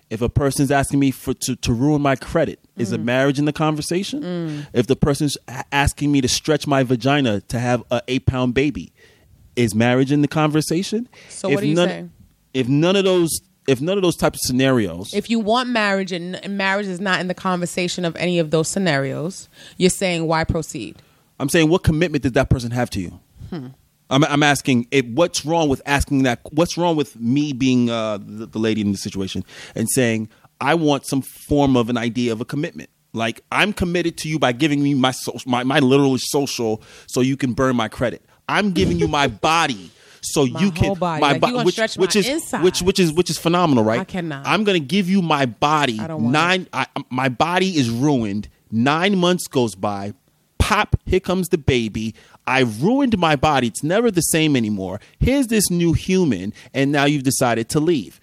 If 0.09 0.21
a 0.21 0.29
person's 0.29 0.71
asking 0.71 0.99
me 0.99 1.11
for 1.11 1.33
to, 1.33 1.55
to 1.57 1.73
ruin 1.73 2.01
my 2.01 2.15
credit, 2.15 2.59
is 2.77 2.91
Mm. 2.91 2.95
a 2.95 2.97
marriage 2.99 3.39
in 3.39 3.45
the 3.45 3.51
conversation? 3.53 4.65
If 4.73 4.87
the 4.87 4.95
person's 4.95 5.37
asking 5.71 6.11
me 6.11 6.21
to 6.21 6.27
stretch 6.29 6.65
my 6.65 6.83
vagina 6.83 7.41
to 7.41 7.59
have 7.59 7.83
a 7.91 8.01
eight 8.07 8.25
pound 8.25 8.53
baby, 8.53 8.93
is 9.55 9.75
marriage 9.75 10.11
in 10.11 10.21
the 10.21 10.27
conversation? 10.27 11.09
So 11.29 11.49
if 11.49 11.55
what 11.55 11.63
are 11.63 11.67
you 11.67 11.75
none, 11.75 11.87
saying? 11.89 12.11
If 12.53 12.67
none 12.69 12.95
of 12.95 13.03
those, 13.03 13.41
if 13.67 13.81
none 13.81 13.97
of 13.97 14.01
those 14.01 14.15
types 14.15 14.37
of 14.37 14.47
scenarios, 14.47 15.13
If 15.13 15.29
you 15.29 15.39
want 15.39 15.69
marriage 15.69 16.13
and, 16.13 16.37
and 16.37 16.57
marriage 16.57 16.87
is 16.87 17.01
not 17.01 17.19
in 17.19 17.27
the 17.27 17.33
conversation 17.33 18.05
of 18.05 18.15
any 18.15 18.39
of 18.39 18.49
those 18.51 18.69
scenarios, 18.69 19.49
you're 19.75 19.89
saying 19.89 20.25
why 20.25 20.45
proceed? 20.45 21.01
I'm 21.39 21.49
saying, 21.49 21.69
what 21.69 21.83
commitment 21.83 22.23
did 22.23 22.33
that 22.35 22.49
person 22.49 22.71
have 22.71 22.89
to 22.91 23.01
you? 23.01 23.19
Hmm. 23.49 23.67
I'm, 24.09 24.23
I'm 24.23 24.43
asking, 24.43 24.87
it, 24.91 25.05
what's 25.09 25.45
wrong 25.45 25.69
with 25.69 25.81
asking 25.85 26.23
that? 26.23 26.39
What's 26.51 26.77
wrong 26.77 26.95
with 26.95 27.19
me 27.19 27.53
being 27.53 27.89
uh, 27.89 28.17
the, 28.17 28.45
the 28.47 28.59
lady 28.59 28.81
in 28.81 28.91
the 28.91 28.97
situation 28.97 29.43
and 29.75 29.87
saying, 29.91 30.29
I 30.61 30.75
want 30.75 31.05
some 31.05 31.21
form 31.21 31.75
of 31.75 31.89
an 31.89 31.97
idea 31.97 32.31
of 32.31 32.41
a 32.41 32.45
commitment? 32.45 32.89
Like 33.13 33.41
I'm 33.51 33.73
committed 33.73 34.17
to 34.19 34.29
you 34.29 34.37
by 34.39 34.51
giving 34.51 34.81
me 34.83 34.93
my 34.93 35.11
so, 35.11 35.35
my, 35.45 35.63
my 35.63 35.79
literal 35.79 36.15
social, 36.19 36.81
so 37.07 37.21
you 37.21 37.35
can 37.37 37.53
burn 37.53 37.75
my 37.75 37.87
credit. 37.87 38.23
I'm 38.47 38.71
giving 38.71 38.99
you 38.99 39.07
my 39.07 39.27
body. 39.49 39.91
So 40.21 40.45
My 40.45 40.59
you 40.61 40.71
can 40.71 40.85
whole 40.87 40.95
body. 40.95 41.21
my 41.21 41.31
Like, 41.33 41.41
bo- 41.41 41.47
you 41.47 41.53
gonna 41.53 41.65
which, 41.65 41.79
which 41.95 42.15
is 42.15 42.27
insides. 42.27 42.63
which 42.63 42.81
which 42.81 42.99
is 42.99 43.13
which 43.13 43.29
is 43.29 43.37
phenomenal, 43.37 43.83
right? 43.83 44.01
I 44.01 44.03
cannot. 44.03 44.45
I'm 44.45 44.63
gonna 44.63 44.79
give 44.79 45.09
you 45.09 45.21
my 45.21 45.45
body. 45.45 45.99
I 45.99 46.07
don't 46.07 46.23
want 46.23 46.33
nine. 46.33 46.67
I, 46.73 46.85
my 47.09 47.29
body 47.29 47.77
is 47.77 47.89
ruined. 47.89 48.49
Nine 48.71 49.17
months 49.17 49.47
goes 49.47 49.73
by. 49.75 50.13
Pop, 50.59 50.97
here 51.05 51.21
comes 51.21 51.47
the 51.47 51.57
baby. 51.57 52.13
I 52.47 52.61
ruined 52.61 53.17
my 53.17 53.35
body. 53.35 53.67
It's 53.67 53.83
never 53.83 54.09
the 54.09 54.21
same 54.21 54.55
anymore. 54.55 54.99
Here's 55.19 55.47
this 55.47 55.69
new 55.69 55.93
human, 55.93 56.53
and 56.73 56.91
now 56.91 57.03
you've 57.05 57.23
decided 57.23 57.67
to 57.69 57.79
leave. 57.79 58.19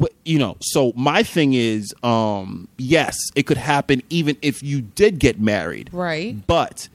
Wh- 0.00 0.06
You 0.24 0.38
know, 0.38 0.56
so 0.60 0.92
my 0.96 1.22
thing 1.22 1.54
is, 1.54 1.94
um, 2.02 2.68
yes, 2.76 3.16
it 3.36 3.44
could 3.46 3.56
happen 3.56 4.02
even 4.10 4.36
if 4.42 4.62
you 4.62 4.80
did 4.82 5.18
get 5.20 5.40
married, 5.40 5.88
Right. 5.92 6.36
But 6.46 6.88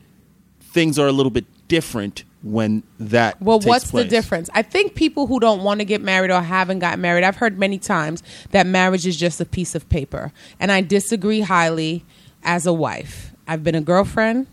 things 0.61 0.99
are 0.99 1.07
a 1.07 1.11
little 1.11 1.29
bit 1.31 1.45
different 1.67 2.25
when 2.43 2.83
that. 2.99 3.41
Well, 3.41 3.59
what's 3.61 3.89
place. 3.89 4.03
the 4.03 4.09
difference? 4.09 4.49
I 4.53 4.61
think 4.61 4.93
people 4.93 5.25
who 5.27 5.39
don't 5.39 5.63
want 5.63 5.79
to 5.79 5.85
get 5.85 6.01
married 6.01 6.29
or 6.31 6.41
haven't 6.41 6.79
got 6.79 6.99
married, 6.99 7.23
I've 7.23 7.37
heard 7.37 7.57
many 7.57 7.79
times 7.79 8.21
that 8.51 8.67
marriage 8.67 9.07
is 9.07 9.15
just 9.17 9.41
a 9.41 9.45
piece 9.45 9.73
of 9.73 9.87
paper. 9.89 10.31
And 10.59 10.71
I 10.71 10.81
disagree 10.81 11.41
highly 11.41 12.03
as 12.43 12.67
a 12.67 12.73
wife. 12.73 13.31
I've 13.47 13.63
been 13.63 13.73
a 13.75 13.81
girlfriend, 13.81 14.45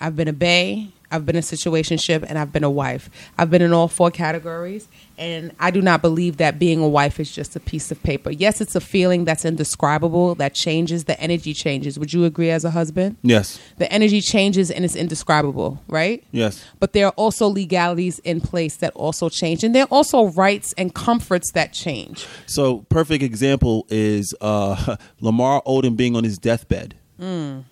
I've 0.00 0.16
been 0.16 0.28
a 0.28 0.32
bae, 0.34 0.88
I've 1.10 1.26
been 1.26 1.36
a 1.36 1.40
situationship, 1.40 2.24
and 2.28 2.38
I've 2.38 2.52
been 2.52 2.64
a 2.64 2.70
wife. 2.70 3.10
I've 3.38 3.50
been 3.50 3.62
in 3.62 3.72
all 3.72 3.88
four 3.88 4.10
categories, 4.10 4.88
and 5.18 5.52
I 5.58 5.70
do 5.70 5.82
not 5.82 6.02
believe 6.02 6.38
that 6.38 6.58
being 6.58 6.80
a 6.80 6.88
wife 6.88 7.20
is 7.20 7.30
just 7.30 7.54
a 7.56 7.60
piece 7.60 7.90
of 7.90 8.02
paper. 8.02 8.30
Yes, 8.30 8.60
it's 8.60 8.74
a 8.74 8.80
feeling 8.80 9.24
that's 9.24 9.44
indescribable, 9.44 10.34
that 10.36 10.54
changes, 10.54 11.04
the 11.04 11.20
energy 11.20 11.52
changes. 11.52 11.98
Would 11.98 12.12
you 12.12 12.24
agree 12.24 12.50
as 12.50 12.64
a 12.64 12.70
husband? 12.70 13.16
Yes. 13.22 13.60
The 13.78 13.90
energy 13.92 14.20
changes 14.20 14.70
and 14.70 14.84
it's 14.84 14.96
indescribable, 14.96 15.82
right? 15.88 16.24
Yes. 16.32 16.64
But 16.78 16.92
there 16.94 17.06
are 17.06 17.12
also 17.16 17.48
legalities 17.48 18.18
in 18.20 18.40
place 18.40 18.76
that 18.76 18.92
also 18.94 19.28
change. 19.28 19.62
And 19.62 19.74
there 19.74 19.84
are 19.84 19.88
also 19.90 20.28
rights 20.28 20.72
and 20.78 20.94
comforts 20.94 21.52
that 21.52 21.72
change. 21.72 22.26
So, 22.46 22.86
perfect 22.88 23.22
example 23.22 23.86
is 23.90 24.34
uh, 24.40 24.96
Lamar 25.20 25.62
Odom 25.66 25.96
being 25.96 26.16
on 26.16 26.24
his 26.24 26.38
deathbed, 26.38 26.94
Mm. 27.20 27.64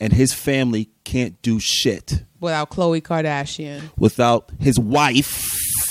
And 0.00 0.12
his 0.12 0.32
family 0.32 0.88
can't 1.04 1.40
do 1.42 1.58
shit 1.60 2.24
Without 2.40 2.70
Khloe 2.70 3.02
Kardashian, 3.02 3.82
without 3.98 4.50
his 4.58 4.78
wife. 4.78 5.46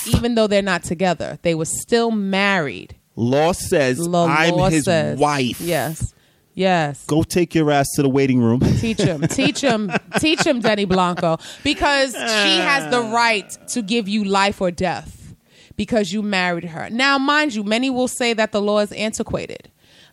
even 0.08 0.34
though 0.34 0.46
they're 0.48 0.62
not 0.62 0.82
together, 0.82 1.38
they 1.42 1.54
were 1.54 1.64
still 1.64 2.10
married. 2.10 2.96
Law 3.16 3.52
says 3.52 3.98
La 4.00 4.24
I'm 4.26 4.54
law 4.54 4.68
his 4.68 4.84
says- 4.84 5.18
wife. 5.18 5.60
Yes. 5.60 6.12
Yes. 6.54 7.06
Go 7.06 7.22
take 7.22 7.54
your 7.54 7.70
ass 7.70 7.86
to 7.94 8.02
the 8.02 8.08
waiting 8.08 8.40
room. 8.42 8.58
Teach 8.80 8.98
him, 8.98 9.20
teach 9.28 9.60
him, 9.60 9.90
teach 10.18 10.42
him, 10.44 10.60
Denny 10.60 10.84
Blanco, 10.84 11.38
because 11.62 12.12
she 12.12 12.18
has 12.58 12.90
the 12.90 13.00
right 13.02 13.48
to 13.68 13.80
give 13.82 14.08
you 14.08 14.24
life 14.24 14.60
or 14.60 14.70
death 14.72 15.34
because 15.76 16.12
you 16.12 16.20
married 16.22 16.64
her. 16.64 16.90
Now, 16.90 17.16
mind 17.18 17.54
you, 17.54 17.62
many 17.62 17.88
will 17.88 18.08
say 18.08 18.32
that 18.34 18.50
the 18.52 18.60
law 18.60 18.80
is 18.80 18.90
antiquated. 18.92 19.70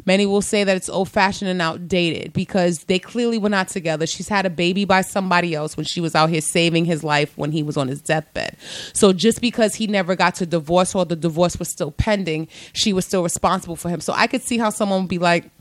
Many 0.08 0.26
will 0.26 0.42
say 0.42 0.64
that 0.64 0.78
it's 0.78 0.88
old 0.88 1.10
fashioned 1.10 1.52
and 1.52 1.62
outdated 1.62 2.32
because 2.32 2.86
they 2.86 2.98
clearly 2.98 3.38
were 3.38 3.50
not 3.50 3.68
together. 3.68 4.08
She's 4.08 4.30
had 4.30 4.46
a 4.46 4.50
baby 4.50 4.86
by 4.86 5.02
somebody 5.02 5.54
else 5.54 5.76
when 5.76 5.86
she 5.86 6.00
was 6.00 6.16
out 6.16 6.30
here 6.30 6.40
saving 6.40 6.86
his 6.86 7.04
life 7.04 7.38
when 7.38 7.52
he 7.52 7.62
was 7.62 7.76
on 7.76 7.90
his 7.90 8.02
deathbed. 8.02 8.56
So 8.94 9.12
just 9.12 9.42
because 9.42 9.76
he 9.76 9.86
never 9.86 10.16
got 10.16 10.36
to 10.36 10.46
divorce 10.46 10.96
or 10.96 11.04
the 11.04 11.18
divorce 11.18 11.60
was 11.60 11.68
still 11.68 11.92
pending, 11.92 12.48
she 12.72 12.94
was 12.94 13.06
still 13.06 13.22
responsible 13.22 13.76
for 13.76 13.90
him. 13.90 14.00
So 14.00 14.14
I 14.14 14.28
could 14.28 14.42
see 14.42 14.58
how 14.58 14.70
someone 14.70 15.02
would 15.02 15.10
be 15.10 15.20
like, 15.20 15.52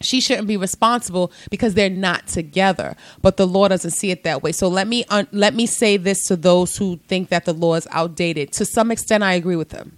she 0.00 0.20
shouldn't 0.20 0.46
be 0.46 0.56
responsible 0.56 1.32
because 1.50 1.74
they're 1.74 1.90
not 1.90 2.26
together 2.26 2.96
but 3.20 3.36
the 3.36 3.46
law 3.46 3.68
doesn't 3.68 3.92
see 3.92 4.10
it 4.10 4.24
that 4.24 4.42
way 4.42 4.50
so 4.50 4.66
let 4.66 4.88
me 4.88 5.04
un- 5.10 5.28
let 5.30 5.54
me 5.54 5.64
say 5.64 5.96
this 5.96 6.26
to 6.26 6.34
those 6.34 6.76
who 6.76 6.96
think 7.06 7.28
that 7.28 7.44
the 7.44 7.52
law 7.52 7.76
is 7.76 7.86
outdated 7.92 8.50
to 8.52 8.64
some 8.64 8.90
extent 8.90 9.22
i 9.22 9.34
agree 9.34 9.54
with 9.54 9.68
them 9.68 9.96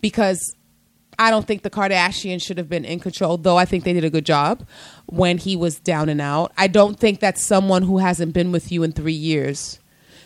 because 0.00 0.54
I 1.18 1.30
don't 1.30 1.46
think 1.46 1.62
the 1.62 1.70
Kardashians 1.70 2.42
should 2.42 2.58
have 2.58 2.68
been 2.68 2.84
in 2.84 2.98
control, 3.00 3.36
though 3.36 3.56
I 3.56 3.64
think 3.64 3.84
they 3.84 3.92
did 3.92 4.04
a 4.04 4.10
good 4.10 4.26
job 4.26 4.66
when 5.06 5.38
he 5.38 5.56
was 5.56 5.78
down 5.78 6.08
and 6.08 6.20
out. 6.20 6.52
I 6.56 6.66
don't 6.68 6.98
think 6.98 7.20
that 7.20 7.38
someone 7.38 7.82
who 7.82 7.98
hasn't 7.98 8.32
been 8.32 8.50
with 8.50 8.72
you 8.72 8.82
in 8.82 8.92
three 8.92 9.12
years 9.12 9.78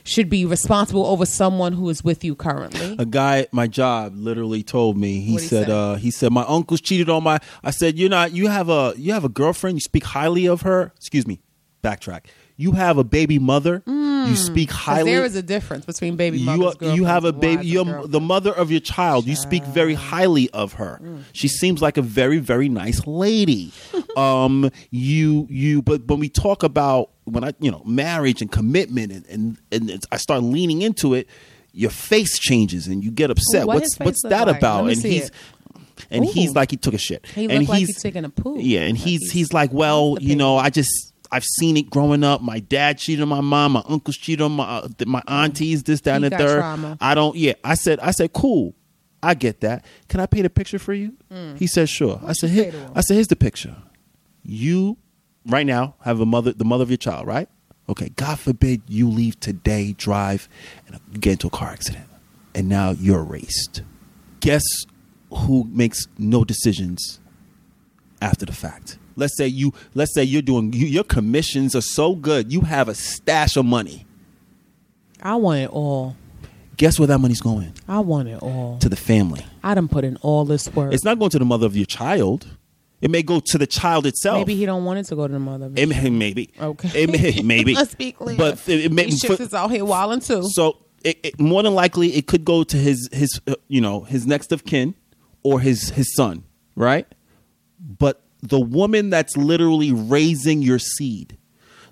should 0.04 0.30
be 0.30 0.44
responsible 0.46 1.04
over 1.04 1.26
someone 1.26 1.72
who 1.72 1.88
is 1.90 2.04
with 2.04 2.22
you 2.22 2.36
currently. 2.36 2.94
a 2.98 3.04
guy 3.04 3.40
at 3.40 3.52
my 3.52 3.66
job 3.66 4.14
literally 4.16 4.62
told 4.62 4.96
me 4.96 5.18
he 5.20 5.32
What'd 5.32 5.42
he 5.42 5.48
said 5.48 5.66
say? 5.66 5.72
uh 5.72 5.94
he 5.96 6.12
said 6.12 6.30
my 6.32 6.44
uncle's 6.44 6.80
cheated 6.80 7.10
on 7.10 7.24
my 7.24 7.40
I 7.64 7.72
said 7.72 7.98
you're 7.98 8.08
not 8.08 8.32
you 8.32 8.46
have 8.46 8.68
a 8.68 8.94
you 8.96 9.12
have 9.12 9.24
a 9.24 9.28
girlfriend 9.28 9.74
you 9.78 9.80
speak 9.80 10.04
highly 10.04 10.46
of 10.46 10.62
her 10.62 10.92
excuse 10.96 11.26
me 11.26 11.40
backtrack 11.82 12.26
you 12.56 12.70
have 12.72 12.98
a 12.98 13.02
baby 13.04 13.40
mother 13.40 13.82
you 14.28 14.36
speak 14.36 14.68
'Cause 14.70 14.78
highly 14.78 15.10
there 15.12 15.24
is 15.24 15.36
a 15.36 15.42
difference 15.42 15.84
between 15.84 16.16
baby 16.16 16.38
you, 16.38 16.66
are- 16.66 16.74
you 16.94 17.04
have 17.04 17.24
a 17.24 17.32
baby 17.32 17.66
you're 17.66 18.06
the 18.06 18.20
mother 18.20 18.52
of 18.52 18.70
your 18.70 18.80
child. 18.80 19.26
You 19.26 19.36
speak 19.36 19.64
very 19.64 19.94
highly 19.94 20.50
of 20.50 20.74
her. 20.74 21.00
She 21.32 21.48
seems 21.48 21.80
like 21.82 21.96
a 21.96 22.02
very 22.02 22.38
very 22.38 22.68
nice 22.68 23.06
lady. 23.06 23.72
Um 24.16 24.70
you 24.90 25.46
you 25.50 25.82
but 25.82 26.06
when 26.06 26.18
we 26.20 26.30
talk 26.30 26.62
about 26.62 27.10
when 27.24 27.44
i 27.44 27.52
you 27.60 27.70
know 27.70 27.82
marriage 27.84 28.40
and 28.40 28.50
commitment 28.50 29.12
and 29.12 29.26
and, 29.26 29.58
and 29.70 29.90
it's, 29.90 30.06
i 30.10 30.16
start 30.16 30.42
leaning 30.42 30.80
into 30.80 31.12
it 31.12 31.28
your 31.72 31.90
face 31.90 32.38
changes 32.38 32.86
and 32.86 33.04
you 33.04 33.10
get 33.10 33.30
upset. 33.30 33.66
What 33.66 33.80
what's 33.82 33.98
what's 33.98 34.22
that 34.22 34.46
like? 34.46 34.56
about? 34.56 34.88
And 34.90 35.02
he's 35.02 35.26
it. 35.28 35.30
and 36.10 36.24
he's 36.24 36.54
like 36.54 36.70
he 36.70 36.78
took 36.78 36.94
a 36.94 36.98
shit. 36.98 37.26
He 37.26 37.44
and 37.44 37.58
looked 37.58 37.68
like 37.68 37.78
he's 37.80 37.88
he's 37.88 38.02
taking 38.02 38.24
a 38.24 38.30
poop. 38.30 38.56
yeah 38.60 38.80
and 38.82 38.96
Like 38.96 39.06
he's 39.06 39.20
he's- 39.20 39.32
he's 39.32 39.52
like 39.52 39.70
well 39.74 40.16
you 40.20 40.36
know 40.36 40.56
i 40.56 40.70
just 40.70 41.12
I've 41.32 41.44
seen 41.44 41.76
it 41.76 41.90
growing 41.90 42.22
up. 42.24 42.40
My 42.42 42.60
dad 42.60 42.98
cheated 42.98 43.22
on 43.22 43.28
my 43.28 43.40
mom. 43.40 43.72
My 43.72 43.82
uncles 43.88 44.16
cheated 44.16 44.42
on 44.42 44.52
my 44.52 44.64
uh, 44.64 44.88
my 45.06 45.22
aunties. 45.26 45.82
This, 45.82 46.00
that, 46.02 46.16
and 46.16 46.24
the 46.24 46.30
third. 46.30 46.58
trauma. 46.60 46.96
I 47.00 47.14
don't. 47.14 47.36
Yeah, 47.36 47.54
I 47.64 47.74
said. 47.74 47.98
I 48.00 48.10
said, 48.12 48.32
cool. 48.32 48.74
I 49.22 49.34
get 49.34 49.60
that. 49.62 49.84
Can 50.08 50.20
I 50.20 50.26
paint 50.26 50.46
a 50.46 50.50
picture 50.50 50.78
for 50.78 50.92
you? 50.94 51.14
He 51.56 51.66
said, 51.66 51.88
sure. 51.88 52.20
I 52.24 52.32
said, 52.32 52.50
Mm. 52.50 52.52
Here, 52.52 52.64
say 52.64 52.70
to 52.72 52.78
him? 52.78 52.92
I 52.94 53.00
said, 53.00 53.14
here's 53.14 53.26
the 53.28 53.34
picture. 53.36 53.76
You, 54.44 54.98
right 55.46 55.66
now, 55.66 55.94
have 56.02 56.20
a 56.20 56.26
mother, 56.26 56.52
the 56.52 56.64
mother 56.64 56.82
of 56.82 56.90
your 56.90 56.96
child, 56.98 57.26
right? 57.26 57.48
Okay. 57.88 58.10
God 58.10 58.38
forbid 58.38 58.82
you 58.86 59.08
leave 59.08 59.40
today, 59.40 59.92
drive, 59.92 60.48
and 60.86 61.00
get 61.20 61.32
into 61.32 61.46
a 61.48 61.50
car 61.50 61.70
accident, 61.70 62.06
and 62.54 62.68
now 62.68 62.90
you're 62.90 63.20
erased. 63.20 63.82
Guess 64.40 64.62
who 65.32 65.64
makes 65.72 66.06
no 66.18 66.44
decisions 66.44 67.18
after 68.22 68.46
the 68.46 68.52
fact? 68.52 68.98
Let's 69.16 69.36
say 69.36 69.46
you. 69.46 69.72
Let's 69.94 70.14
say 70.14 70.22
you're 70.22 70.42
doing. 70.42 70.72
You, 70.72 70.86
your 70.86 71.04
commissions 71.04 71.74
are 71.74 71.80
so 71.82 72.14
good. 72.14 72.52
You 72.52 72.60
have 72.62 72.88
a 72.88 72.94
stash 72.94 73.56
of 73.56 73.64
money. 73.64 74.06
I 75.22 75.34
want 75.36 75.60
it 75.60 75.70
all. 75.70 76.16
Guess 76.76 76.98
where 76.98 77.06
that 77.08 77.18
money's 77.18 77.40
going? 77.40 77.72
I 77.88 78.00
want 78.00 78.28
it 78.28 78.42
all. 78.42 78.78
To 78.78 78.88
the 78.88 78.96
family. 78.96 79.44
I 79.62 79.74
done 79.74 79.88
put 79.88 80.04
in 80.04 80.16
all 80.18 80.44
this 80.44 80.68
work. 80.74 80.92
It's 80.92 81.04
not 81.04 81.18
going 81.18 81.30
to 81.30 81.38
the 81.38 81.44
mother 81.44 81.66
of 81.66 81.74
your 81.74 81.86
child. 81.86 82.46
It 83.00 83.10
may 83.10 83.22
go 83.22 83.40
to 83.40 83.58
the 83.58 83.66
child 83.66 84.06
itself. 84.06 84.38
Maybe 84.38 84.56
he 84.56 84.66
don't 84.66 84.84
want 84.84 84.98
it 84.98 85.04
to 85.04 85.16
go 85.16 85.26
to 85.26 85.32
the 85.32 85.38
mother. 85.38 85.70
It 85.74 85.88
may, 85.88 86.10
maybe. 86.10 86.52
Okay. 86.60 87.02
It 87.02 87.10
may, 87.10 87.42
maybe. 87.44 87.74
Let's 87.74 87.94
be 87.94 88.12
clear. 88.12 88.36
But 88.36 88.68
it, 88.68 88.86
it 88.86 88.92
may. 88.92 89.06
These 89.06 89.22
chicks 89.22 89.40
is 89.40 89.54
out 89.54 89.70
here 89.70 89.84
wilding 89.84 90.20
too. 90.20 90.42
so 90.50 90.78
it, 91.04 91.18
it, 91.22 91.40
more 91.40 91.62
than 91.62 91.74
likely, 91.74 92.14
it 92.14 92.26
could 92.26 92.44
go 92.44 92.64
to 92.64 92.76
his 92.76 93.08
his 93.12 93.40
uh, 93.46 93.54
you 93.68 93.80
know 93.80 94.00
his 94.00 94.26
next 94.26 94.50
of 94.50 94.64
kin 94.64 94.94
or 95.42 95.60
his 95.60 95.90
his 95.90 96.14
son, 96.14 96.44
right? 96.74 97.06
But 97.78 98.22
the 98.42 98.60
woman 98.60 99.10
that's 99.10 99.36
literally 99.36 99.92
raising 99.92 100.62
your 100.62 100.78
seed, 100.78 101.36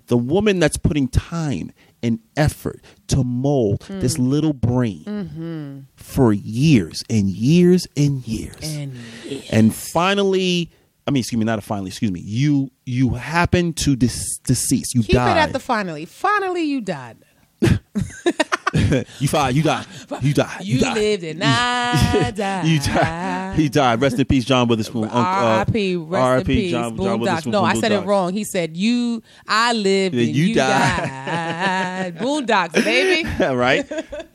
the 0.07 0.17
woman 0.17 0.59
that's 0.59 0.77
putting 0.77 1.07
time 1.07 1.71
and 2.03 2.19
effort 2.37 2.81
to 3.07 3.23
mold 3.23 3.83
Hmm. 3.85 3.99
this 3.99 4.19
little 4.19 4.53
brain 4.53 5.87
for 5.95 6.31
years 6.33 7.03
and 7.09 7.29
years 7.29 7.87
and 7.97 8.25
years 8.27 8.55
And 8.63 8.93
and 9.51 9.73
finally 9.73 10.69
i 11.07 11.11
mean 11.11 11.21
excuse 11.21 11.39
me 11.39 11.45
not 11.45 11.57
a 11.57 11.61
finally 11.61 11.87
excuse 11.89 12.11
me 12.11 12.19
you 12.19 12.69
you 12.85 13.11
happen 13.11 13.73
to 13.73 13.95
dis- 13.95 14.37
decease 14.43 14.93
you 14.93 15.01
keep 15.01 15.15
died 15.15 15.37
it 15.37 15.39
at 15.39 15.53
the 15.53 15.59
finally. 15.59 16.05
Finally, 16.05 16.63
you 16.63 16.81
died. 16.81 17.17
you 19.19 19.27
died 19.27 19.55
you 19.55 19.63
died 19.63 19.85
you 20.21 20.33
died 20.33 20.61
You, 20.65 20.79
died. 20.79 20.95
lived 20.97 21.23
and 21.23 21.41
I 21.43 22.31
died. 22.35 22.65
you 22.67 22.79
died 22.79 23.55
he 23.57 23.69
died 23.69 24.01
rest 24.01 24.19
in 24.19 24.25
peace 24.25 24.43
john 24.43 24.67
witherspoon 24.67 25.05
Unc- 25.05 25.13
uh, 25.13 25.17
R.I.P. 25.19 25.95
Rest 25.95 26.21
R.I.P. 26.23 26.39
in 26.39 26.45
peace. 26.59 26.71
John, 26.71 26.97
John 26.97 27.19
Witherspoon 27.21 27.51
No, 27.51 27.63
I 27.63 27.75
said 27.75 27.91
it 27.93 28.05
wrong. 28.05 28.33
He 28.33 28.43
said 28.43 28.75
you. 28.75 29.23
I 29.47 29.71
lived 29.73 30.15
Yeah, 30.15 30.25
and 30.27 30.35
you 30.35 30.45
you, 30.47 30.55
died. 30.55 32.13
died. 32.13 32.17
Boondocks, 32.19 32.73
baby. 32.83 33.27
right 33.55 33.89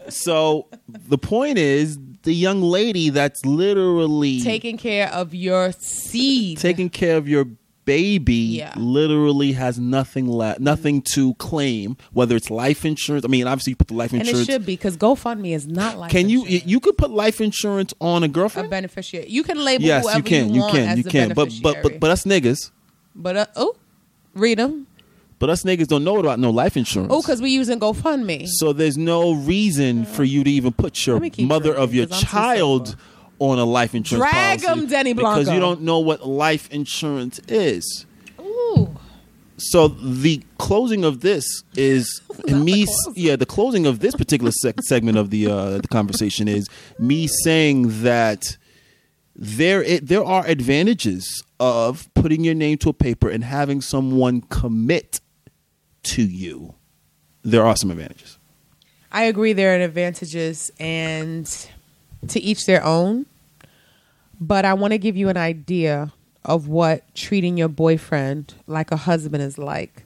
so 0.08 0.66
the 0.88 1.18
point 1.18 1.58
is 1.58 1.98
the 2.22 2.32
young 2.34 2.62
lady 2.62 3.10
that's 3.10 3.44
literally 3.46 4.40
Taking 4.42 4.76
care 4.78 5.08
of 5.08 5.34
your 5.34 5.72
seed. 5.72 6.58
taking 6.58 6.88
care 6.90 7.16
of 7.16 7.28
your 7.28 7.46
baby 7.94 8.34
Yeah. 8.62 8.72
literally 8.76 9.52
has 9.52 9.78
nothing 9.78 10.26
left 10.28 10.60
nothing 10.60 11.02
to 11.14 11.34
claim 11.34 11.96
whether 12.12 12.34
it's 12.36 12.50
life 12.50 12.84
insurance 12.84 13.24
i 13.24 13.28
mean 13.28 13.46
obviously 13.46 13.72
you 13.72 13.76
put 13.76 13.88
the 13.88 13.94
life 13.94 14.12
insurance. 14.12 14.28
and 14.28 14.38
insurance 14.38 14.48
it 14.48 14.52
should 14.52 14.66
be 14.66 14.74
because 14.74 14.96
GoFundMe 14.96 15.52
is 15.54 15.66
not 15.66 15.98
like. 15.98 16.10
Can 16.10 16.28
you 16.28 16.44
you 16.46 16.78
could 16.80 16.96
put 16.96 17.10
life 17.10 17.40
insurance 17.40 17.92
on 18.00 18.22
a 18.22 18.28
girlfriend, 18.28 18.66
a 18.66 18.70
beneficiary? 18.70 19.26
You 19.28 19.42
can 19.42 19.58
label 19.64 19.84
yes, 19.84 20.04
whoever 20.04 20.18
you 20.18 20.22
can. 20.24 20.54
You, 20.54 20.60
want 20.60 20.74
can. 20.74 20.98
You 20.98 21.04
can. 21.04 21.28
But 21.34 21.48
but 21.62 21.82
but 21.82 22.00
but 22.00 22.10
us 22.10 22.24
niggas, 22.24 22.70
but 23.14 23.36
uh, 23.36 23.46
oh, 23.56 23.76
read 24.34 24.58
them. 24.58 24.86
but 25.38 25.48
us 25.50 25.62
niggas 25.64 25.88
don't 25.88 26.04
know 26.04 26.18
about 26.18 26.38
no 26.38 26.50
life 26.50 26.76
insurance. 26.76 27.12
Oh, 27.12 27.20
because 27.22 27.40
we 27.40 27.50
using 27.50 27.80
GoFundMe. 27.80 28.46
so 28.46 28.72
there's 28.72 28.98
no 28.98 29.32
reason 29.34 30.04
for 30.04 30.24
you 30.24 30.44
to 30.44 30.50
even 30.50 30.72
put 30.72 31.06
your 31.06 31.16
Let 31.16 31.22
me 31.22 31.30
keep 31.30 31.48
mother 31.48 31.70
reading, 31.70 31.82
of 31.84 31.94
your 31.94 32.06
child. 32.06 32.96
On 33.40 33.58
a 33.58 33.64
life 33.64 33.94
insurance 33.94 34.30
Drag 34.30 34.62
policy 34.62 34.80
'em, 34.82 34.86
Denny 34.86 35.12
because 35.14 35.50
you 35.50 35.58
don't 35.58 35.80
know 35.82 35.98
what 35.98 36.26
life 36.28 36.70
insurance 36.70 37.40
is. 37.48 38.06
Ooh. 38.40 38.96
So 39.56 39.88
the 39.88 40.42
closing 40.58 41.04
of 41.04 41.20
this 41.20 41.44
is 41.74 42.22
me. 42.46 42.84
the. 42.84 43.12
Yeah, 43.16 43.36
the 43.36 43.46
closing 43.46 43.86
of 43.86 43.98
this 44.00 44.14
particular 44.14 44.52
seg- 44.64 44.80
segment 44.82 45.18
of 45.18 45.30
the 45.30 45.46
uh, 45.48 45.78
the 45.78 45.88
conversation 45.88 46.46
is 46.48 46.68
me 46.98 47.26
saying 47.44 48.02
that 48.02 48.56
there 49.34 49.82
it, 49.82 50.06
there 50.06 50.24
are 50.24 50.46
advantages 50.46 51.42
of 51.58 52.08
putting 52.14 52.44
your 52.44 52.54
name 52.54 52.78
to 52.78 52.88
a 52.90 52.92
paper 52.94 53.28
and 53.28 53.42
having 53.44 53.80
someone 53.80 54.42
commit 54.42 55.20
to 56.02 56.22
you. 56.22 56.74
There 57.42 57.64
are 57.64 57.76
some 57.76 57.90
advantages. 57.90 58.38
I 59.12 59.24
agree 59.24 59.52
there 59.54 59.78
are 59.78 59.82
advantages 59.82 60.70
and 60.78 61.46
to 62.28 62.40
each 62.40 62.66
their 62.66 62.84
own. 62.84 63.26
But 64.40 64.64
I 64.64 64.74
want 64.74 64.92
to 64.92 64.98
give 64.98 65.16
you 65.16 65.28
an 65.28 65.36
idea 65.36 66.12
of 66.44 66.68
what 66.68 67.14
treating 67.14 67.58
your 67.58 67.68
boyfriend 67.68 68.54
like 68.66 68.90
a 68.90 68.96
husband 68.96 69.42
is 69.42 69.58
like. 69.58 70.04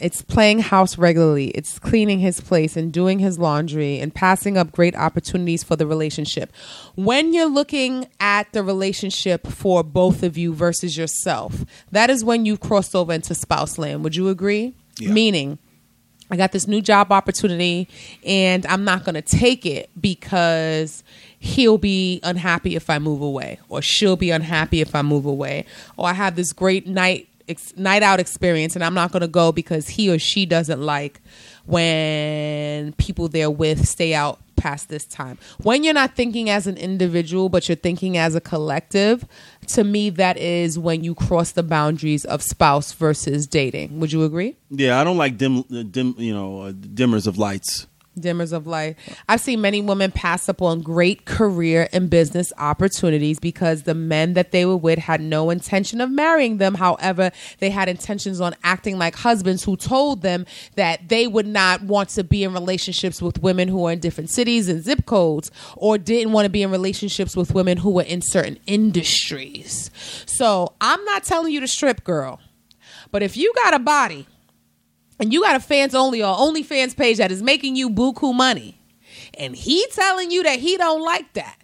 It's 0.00 0.22
playing 0.22 0.58
house 0.58 0.98
regularly, 0.98 1.48
it's 1.50 1.78
cleaning 1.78 2.18
his 2.18 2.40
place 2.40 2.76
and 2.76 2.92
doing 2.92 3.20
his 3.20 3.38
laundry 3.38 4.00
and 4.00 4.12
passing 4.12 4.58
up 4.58 4.72
great 4.72 4.96
opportunities 4.96 5.62
for 5.62 5.76
the 5.76 5.86
relationship. 5.86 6.52
When 6.96 7.32
you're 7.32 7.48
looking 7.48 8.08
at 8.18 8.52
the 8.52 8.64
relationship 8.64 9.46
for 9.46 9.84
both 9.84 10.24
of 10.24 10.36
you 10.36 10.52
versus 10.52 10.96
yourself, 10.96 11.64
that 11.92 12.10
is 12.10 12.24
when 12.24 12.44
you've 12.44 12.58
crossed 12.58 12.96
over 12.96 13.12
into 13.12 13.36
spouse 13.36 13.78
land. 13.78 14.02
Would 14.02 14.16
you 14.16 14.28
agree? 14.28 14.74
Yeah. 14.98 15.12
Meaning, 15.12 15.58
I 16.28 16.36
got 16.36 16.50
this 16.50 16.66
new 16.66 16.82
job 16.82 17.12
opportunity 17.12 17.88
and 18.26 18.66
I'm 18.66 18.82
not 18.84 19.04
going 19.04 19.14
to 19.14 19.22
take 19.22 19.64
it 19.64 19.90
because 20.00 21.04
he'll 21.44 21.78
be 21.78 22.20
unhappy 22.22 22.74
if 22.74 22.88
I 22.88 22.98
move 22.98 23.20
away 23.20 23.58
or 23.68 23.82
she'll 23.82 24.16
be 24.16 24.30
unhappy 24.30 24.80
if 24.80 24.94
I 24.94 25.02
move 25.02 25.26
away 25.26 25.66
or 25.98 26.08
I 26.08 26.14
have 26.14 26.36
this 26.36 26.54
great 26.54 26.86
night 26.86 27.28
ex- 27.48 27.76
night 27.76 28.02
out 28.02 28.18
experience 28.18 28.74
and 28.74 28.82
I'm 28.82 28.94
not 28.94 29.12
going 29.12 29.20
to 29.20 29.28
go 29.28 29.52
because 29.52 29.88
he 29.88 30.10
or 30.10 30.18
she 30.18 30.46
doesn't 30.46 30.80
like 30.80 31.20
when 31.66 32.94
people 32.94 33.28
they're 33.28 33.50
with 33.50 33.86
stay 33.86 34.14
out 34.14 34.40
past 34.56 34.88
this 34.88 35.04
time. 35.04 35.36
When 35.62 35.84
you're 35.84 35.92
not 35.92 36.16
thinking 36.16 36.48
as 36.48 36.66
an 36.66 36.78
individual 36.78 37.50
but 37.50 37.68
you're 37.68 37.76
thinking 37.76 38.16
as 38.16 38.34
a 38.34 38.40
collective, 38.40 39.26
to 39.68 39.84
me 39.84 40.08
that 40.10 40.38
is 40.38 40.78
when 40.78 41.04
you 41.04 41.14
cross 41.14 41.52
the 41.52 41.62
boundaries 41.62 42.24
of 42.24 42.40
spouse 42.40 42.92
versus 42.92 43.46
dating. 43.46 44.00
Would 44.00 44.12
you 44.12 44.24
agree? 44.24 44.56
Yeah, 44.70 44.98
I 44.98 45.04
don't 45.04 45.18
like 45.18 45.36
dim 45.36 45.58
uh, 45.58 45.82
dim 45.82 46.14
you 46.16 46.32
know 46.32 46.62
uh, 46.62 46.72
dimmers 46.72 47.26
of 47.26 47.36
lights. 47.36 47.86
Dimmers 48.18 48.52
of 48.52 48.66
light. 48.66 48.96
I've 49.28 49.40
seen 49.40 49.60
many 49.60 49.80
women 49.80 50.10
pass 50.10 50.48
up 50.48 50.62
on 50.62 50.82
great 50.82 51.24
career 51.24 51.88
and 51.92 52.08
business 52.10 52.52
opportunities 52.58 53.38
because 53.38 53.82
the 53.82 53.94
men 53.94 54.34
that 54.34 54.52
they 54.52 54.64
were 54.64 54.76
with 54.76 54.98
had 54.98 55.20
no 55.20 55.50
intention 55.50 56.00
of 56.00 56.10
marrying 56.10 56.58
them. 56.58 56.74
However, 56.74 57.30
they 57.58 57.70
had 57.70 57.88
intentions 57.88 58.40
on 58.40 58.54
acting 58.62 58.98
like 58.98 59.16
husbands 59.16 59.64
who 59.64 59.76
told 59.76 60.22
them 60.22 60.46
that 60.76 61.08
they 61.08 61.26
would 61.26 61.46
not 61.46 61.82
want 61.82 62.10
to 62.10 62.24
be 62.24 62.44
in 62.44 62.52
relationships 62.52 63.20
with 63.20 63.42
women 63.42 63.68
who 63.68 63.86
are 63.86 63.92
in 63.92 64.00
different 64.00 64.30
cities 64.30 64.68
and 64.68 64.82
zip 64.82 65.06
codes 65.06 65.50
or 65.76 65.98
didn't 65.98 66.32
want 66.32 66.46
to 66.46 66.50
be 66.50 66.62
in 66.62 66.70
relationships 66.70 67.36
with 67.36 67.54
women 67.54 67.78
who 67.78 67.90
were 67.90 68.02
in 68.02 68.22
certain 68.22 68.58
industries. 68.66 69.90
So 70.26 70.74
I'm 70.80 71.04
not 71.04 71.24
telling 71.24 71.52
you 71.52 71.60
to 71.60 71.68
strip, 71.68 72.04
girl. 72.04 72.40
But 73.10 73.22
if 73.22 73.36
you 73.36 73.52
got 73.62 73.74
a 73.74 73.78
body 73.78 74.26
and 75.18 75.32
you 75.32 75.42
got 75.42 75.56
a 75.56 75.60
fans 75.60 75.94
only 75.94 76.22
or 76.22 76.36
OnlyFans 76.36 76.96
page 76.96 77.18
that 77.18 77.30
is 77.30 77.42
making 77.42 77.76
you 77.76 77.90
buku 77.90 78.34
money, 78.34 78.80
and 79.38 79.54
he 79.54 79.86
telling 79.92 80.30
you 80.30 80.42
that 80.42 80.58
he 80.58 80.76
don't 80.76 81.02
like 81.02 81.32
that, 81.34 81.58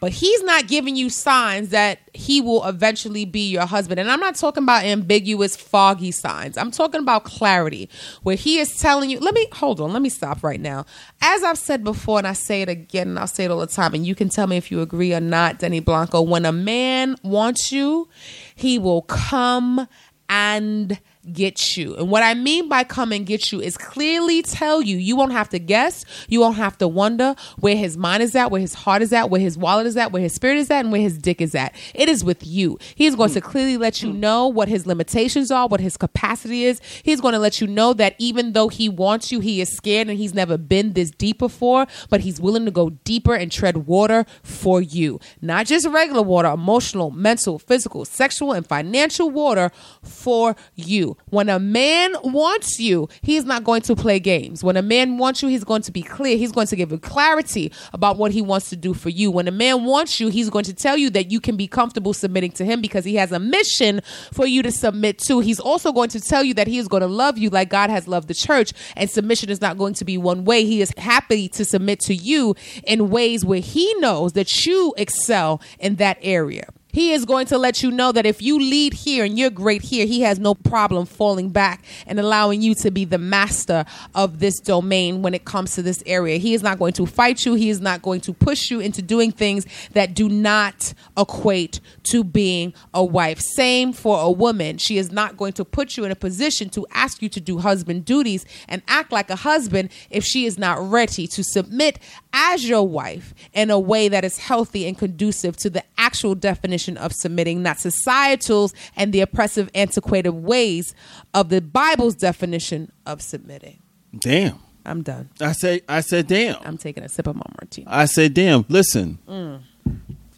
but 0.00 0.12
he's 0.12 0.42
not 0.44 0.66
giving 0.66 0.96
you 0.96 1.10
signs 1.10 1.70
that 1.70 1.98
he 2.14 2.40
will 2.40 2.66
eventually 2.66 3.24
be 3.24 3.50
your 3.50 3.66
husband. 3.66 4.00
And 4.00 4.10
I'm 4.10 4.20
not 4.20 4.34
talking 4.34 4.62
about 4.62 4.84
ambiguous, 4.84 5.56
foggy 5.56 6.10
signs. 6.10 6.56
I'm 6.56 6.70
talking 6.70 7.00
about 7.00 7.24
clarity, 7.24 7.90
where 8.22 8.36
he 8.36 8.58
is 8.58 8.78
telling 8.78 9.10
you, 9.10 9.20
let 9.20 9.34
me 9.34 9.46
hold 9.52 9.80
on, 9.80 9.92
let 9.92 10.00
me 10.00 10.08
stop 10.08 10.42
right 10.42 10.60
now. 10.60 10.86
As 11.20 11.42
I've 11.42 11.58
said 11.58 11.84
before, 11.84 12.18
and 12.18 12.26
I 12.26 12.32
say 12.32 12.62
it 12.62 12.68
again, 12.68 13.08
and 13.08 13.18
I'll 13.18 13.26
say 13.26 13.44
it 13.44 13.50
all 13.50 13.60
the 13.60 13.66
time, 13.66 13.92
and 13.92 14.06
you 14.06 14.14
can 14.14 14.30
tell 14.30 14.46
me 14.46 14.56
if 14.56 14.70
you 14.70 14.80
agree 14.80 15.12
or 15.12 15.20
not, 15.20 15.58
Denny 15.58 15.80
Blanco, 15.80 16.22
when 16.22 16.46
a 16.46 16.52
man 16.52 17.16
wants 17.22 17.70
you, 17.70 18.08
he 18.54 18.78
will 18.78 19.02
come 19.02 19.86
and 20.30 20.98
get 21.32 21.76
you. 21.76 21.94
And 21.96 22.10
what 22.10 22.22
I 22.22 22.34
mean 22.34 22.68
by 22.68 22.84
come 22.84 23.12
and 23.12 23.26
get 23.26 23.52
you 23.52 23.60
is 23.60 23.76
clearly 23.76 24.42
tell 24.42 24.80
you. 24.80 24.96
You 24.96 25.16
won't 25.16 25.32
have 25.32 25.48
to 25.50 25.58
guess. 25.58 26.04
You 26.28 26.40
won't 26.40 26.56
have 26.56 26.78
to 26.78 26.88
wonder 26.88 27.34
where 27.58 27.76
his 27.76 27.96
mind 27.96 28.22
is 28.22 28.34
at, 28.34 28.50
where 28.50 28.60
his 28.60 28.74
heart 28.74 29.02
is 29.02 29.12
at, 29.12 29.28
where 29.30 29.40
his 29.40 29.58
wallet 29.58 29.86
is 29.86 29.96
at, 29.96 30.12
where 30.12 30.22
his 30.22 30.32
spirit 30.32 30.56
is 30.56 30.70
at, 30.70 30.80
and 30.80 30.92
where 30.92 31.00
his 31.00 31.18
dick 31.18 31.40
is 31.40 31.54
at. 31.54 31.74
It 31.94 32.08
is 32.08 32.24
with 32.24 32.46
you. 32.46 32.78
He's 32.94 33.14
going 33.14 33.30
to 33.30 33.40
clearly 33.40 33.76
let 33.76 34.02
you 34.02 34.12
know 34.12 34.48
what 34.48 34.68
his 34.68 34.86
limitations 34.86 35.50
are, 35.50 35.68
what 35.68 35.80
his 35.80 35.96
capacity 35.96 36.64
is. 36.64 36.80
He's 37.02 37.20
going 37.20 37.34
to 37.34 37.38
let 37.38 37.60
you 37.60 37.66
know 37.66 37.92
that 37.94 38.14
even 38.18 38.52
though 38.52 38.68
he 38.68 38.88
wants 38.88 39.30
you, 39.30 39.40
he 39.40 39.60
is 39.60 39.76
scared 39.76 40.08
and 40.08 40.18
he's 40.18 40.34
never 40.34 40.56
been 40.56 40.94
this 40.94 41.10
deep 41.10 41.38
before, 41.38 41.86
but 42.08 42.20
he's 42.20 42.40
willing 42.40 42.64
to 42.64 42.70
go 42.70 42.90
deeper 43.04 43.34
and 43.34 43.52
tread 43.52 43.86
water 43.86 44.24
for 44.42 44.80
you. 44.80 45.20
Not 45.42 45.66
just 45.66 45.86
regular 45.86 46.22
water, 46.22 46.48
emotional, 46.48 47.10
mental, 47.10 47.58
physical, 47.58 48.04
sexual, 48.04 48.52
and 48.52 48.66
financial 48.66 49.30
water 49.30 49.70
for 50.02 50.56
you. 50.74 51.09
When 51.26 51.48
a 51.48 51.58
man 51.58 52.14
wants 52.22 52.78
you, 52.78 53.08
he's 53.22 53.44
not 53.44 53.64
going 53.64 53.82
to 53.82 53.96
play 53.96 54.18
games. 54.20 54.64
When 54.64 54.76
a 54.76 54.82
man 54.82 55.18
wants 55.18 55.42
you, 55.42 55.48
he's 55.48 55.64
going 55.64 55.82
to 55.82 55.92
be 55.92 56.02
clear. 56.02 56.36
He's 56.36 56.52
going 56.52 56.66
to 56.68 56.76
give 56.76 56.90
you 56.90 56.98
clarity 56.98 57.72
about 57.92 58.16
what 58.16 58.32
he 58.32 58.42
wants 58.42 58.70
to 58.70 58.76
do 58.76 58.94
for 58.94 59.08
you. 59.08 59.30
When 59.30 59.48
a 59.48 59.52
man 59.52 59.84
wants 59.84 60.20
you, 60.20 60.28
he's 60.28 60.50
going 60.50 60.64
to 60.64 60.74
tell 60.74 60.96
you 60.96 61.10
that 61.10 61.30
you 61.30 61.40
can 61.40 61.56
be 61.56 61.66
comfortable 61.66 62.12
submitting 62.12 62.52
to 62.52 62.64
him 62.64 62.80
because 62.80 63.04
he 63.04 63.16
has 63.16 63.32
a 63.32 63.38
mission 63.38 64.00
for 64.32 64.46
you 64.46 64.62
to 64.62 64.72
submit 64.72 65.18
to. 65.26 65.40
He's 65.40 65.60
also 65.60 65.92
going 65.92 66.10
to 66.10 66.20
tell 66.20 66.42
you 66.44 66.54
that 66.54 66.66
he 66.66 66.78
is 66.78 66.88
going 66.88 67.02
to 67.02 67.06
love 67.06 67.38
you 67.38 67.50
like 67.50 67.70
God 67.70 67.90
has 67.90 68.08
loved 68.08 68.28
the 68.28 68.34
church, 68.34 68.72
and 68.96 69.10
submission 69.10 69.50
is 69.50 69.60
not 69.60 69.78
going 69.78 69.94
to 69.94 70.04
be 70.04 70.18
one 70.18 70.44
way. 70.44 70.64
He 70.64 70.80
is 70.80 70.92
happy 70.96 71.48
to 71.50 71.64
submit 71.64 72.00
to 72.00 72.14
you 72.14 72.54
in 72.84 73.10
ways 73.10 73.44
where 73.44 73.60
he 73.60 73.94
knows 73.94 74.32
that 74.32 74.66
you 74.66 74.94
excel 74.96 75.60
in 75.78 75.96
that 75.96 76.18
area. 76.22 76.68
He 76.92 77.12
is 77.12 77.24
going 77.24 77.46
to 77.46 77.58
let 77.58 77.82
you 77.82 77.90
know 77.90 78.12
that 78.12 78.26
if 78.26 78.42
you 78.42 78.58
lead 78.58 78.92
here 78.92 79.24
and 79.24 79.38
you're 79.38 79.50
great 79.50 79.82
here, 79.82 80.06
he 80.06 80.22
has 80.22 80.38
no 80.38 80.54
problem 80.54 81.06
falling 81.06 81.50
back 81.50 81.84
and 82.06 82.18
allowing 82.18 82.62
you 82.62 82.74
to 82.76 82.90
be 82.90 83.04
the 83.04 83.18
master 83.18 83.84
of 84.14 84.40
this 84.40 84.58
domain 84.58 85.22
when 85.22 85.34
it 85.34 85.44
comes 85.44 85.74
to 85.74 85.82
this 85.82 86.02
area. 86.06 86.38
He 86.38 86.54
is 86.54 86.62
not 86.62 86.78
going 86.78 86.92
to 86.94 87.06
fight 87.06 87.44
you. 87.46 87.54
He 87.54 87.70
is 87.70 87.80
not 87.80 88.02
going 88.02 88.20
to 88.22 88.32
push 88.32 88.70
you 88.70 88.80
into 88.80 89.02
doing 89.02 89.30
things 89.30 89.66
that 89.92 90.14
do 90.14 90.28
not 90.28 90.94
equate 91.16 91.80
to 92.04 92.24
being 92.24 92.74
a 92.92 93.04
wife. 93.04 93.40
Same 93.40 93.92
for 93.92 94.20
a 94.20 94.30
woman. 94.30 94.78
She 94.78 94.98
is 94.98 95.12
not 95.12 95.36
going 95.36 95.52
to 95.54 95.64
put 95.64 95.96
you 95.96 96.04
in 96.04 96.10
a 96.10 96.16
position 96.16 96.70
to 96.70 96.86
ask 96.92 97.22
you 97.22 97.28
to 97.28 97.40
do 97.40 97.58
husband 97.58 98.04
duties 98.04 98.44
and 98.68 98.82
act 98.88 99.12
like 99.12 99.30
a 99.30 99.36
husband 99.36 99.90
if 100.10 100.24
she 100.24 100.46
is 100.46 100.58
not 100.58 100.78
ready 100.90 101.26
to 101.28 101.44
submit 101.44 101.98
as 102.32 102.68
your 102.68 102.86
wife 102.86 103.34
in 103.52 103.70
a 103.70 103.78
way 103.78 104.08
that 104.08 104.24
is 104.24 104.38
healthy 104.38 104.86
and 104.86 104.98
conducive 104.98 105.56
to 105.56 105.70
the 105.70 105.84
actual 105.98 106.34
definition 106.34 106.79
of 106.96 107.12
submitting, 107.12 107.62
not 107.62 107.78
societal's 107.78 108.74
and 108.96 109.12
the 109.12 109.20
oppressive, 109.20 109.70
antiquated 109.74 110.30
ways 110.30 110.94
of 111.34 111.48
the 111.48 111.60
Bible's 111.60 112.14
definition 112.14 112.90
of 113.06 113.22
submitting. 113.22 113.80
Damn. 114.18 114.58
I'm 114.84 115.02
done. 115.02 115.28
I 115.40 115.52
said 115.52 115.82
I 115.88 116.00
said 116.00 116.26
damn. 116.26 116.56
I'm 116.64 116.78
taking 116.78 117.02
a 117.02 117.08
sip 117.08 117.26
of 117.26 117.36
my 117.36 117.46
martini. 117.60 117.86
I 117.86 118.06
said 118.06 118.34
damn. 118.34 118.64
Listen. 118.68 119.18
Mm. 119.28 119.62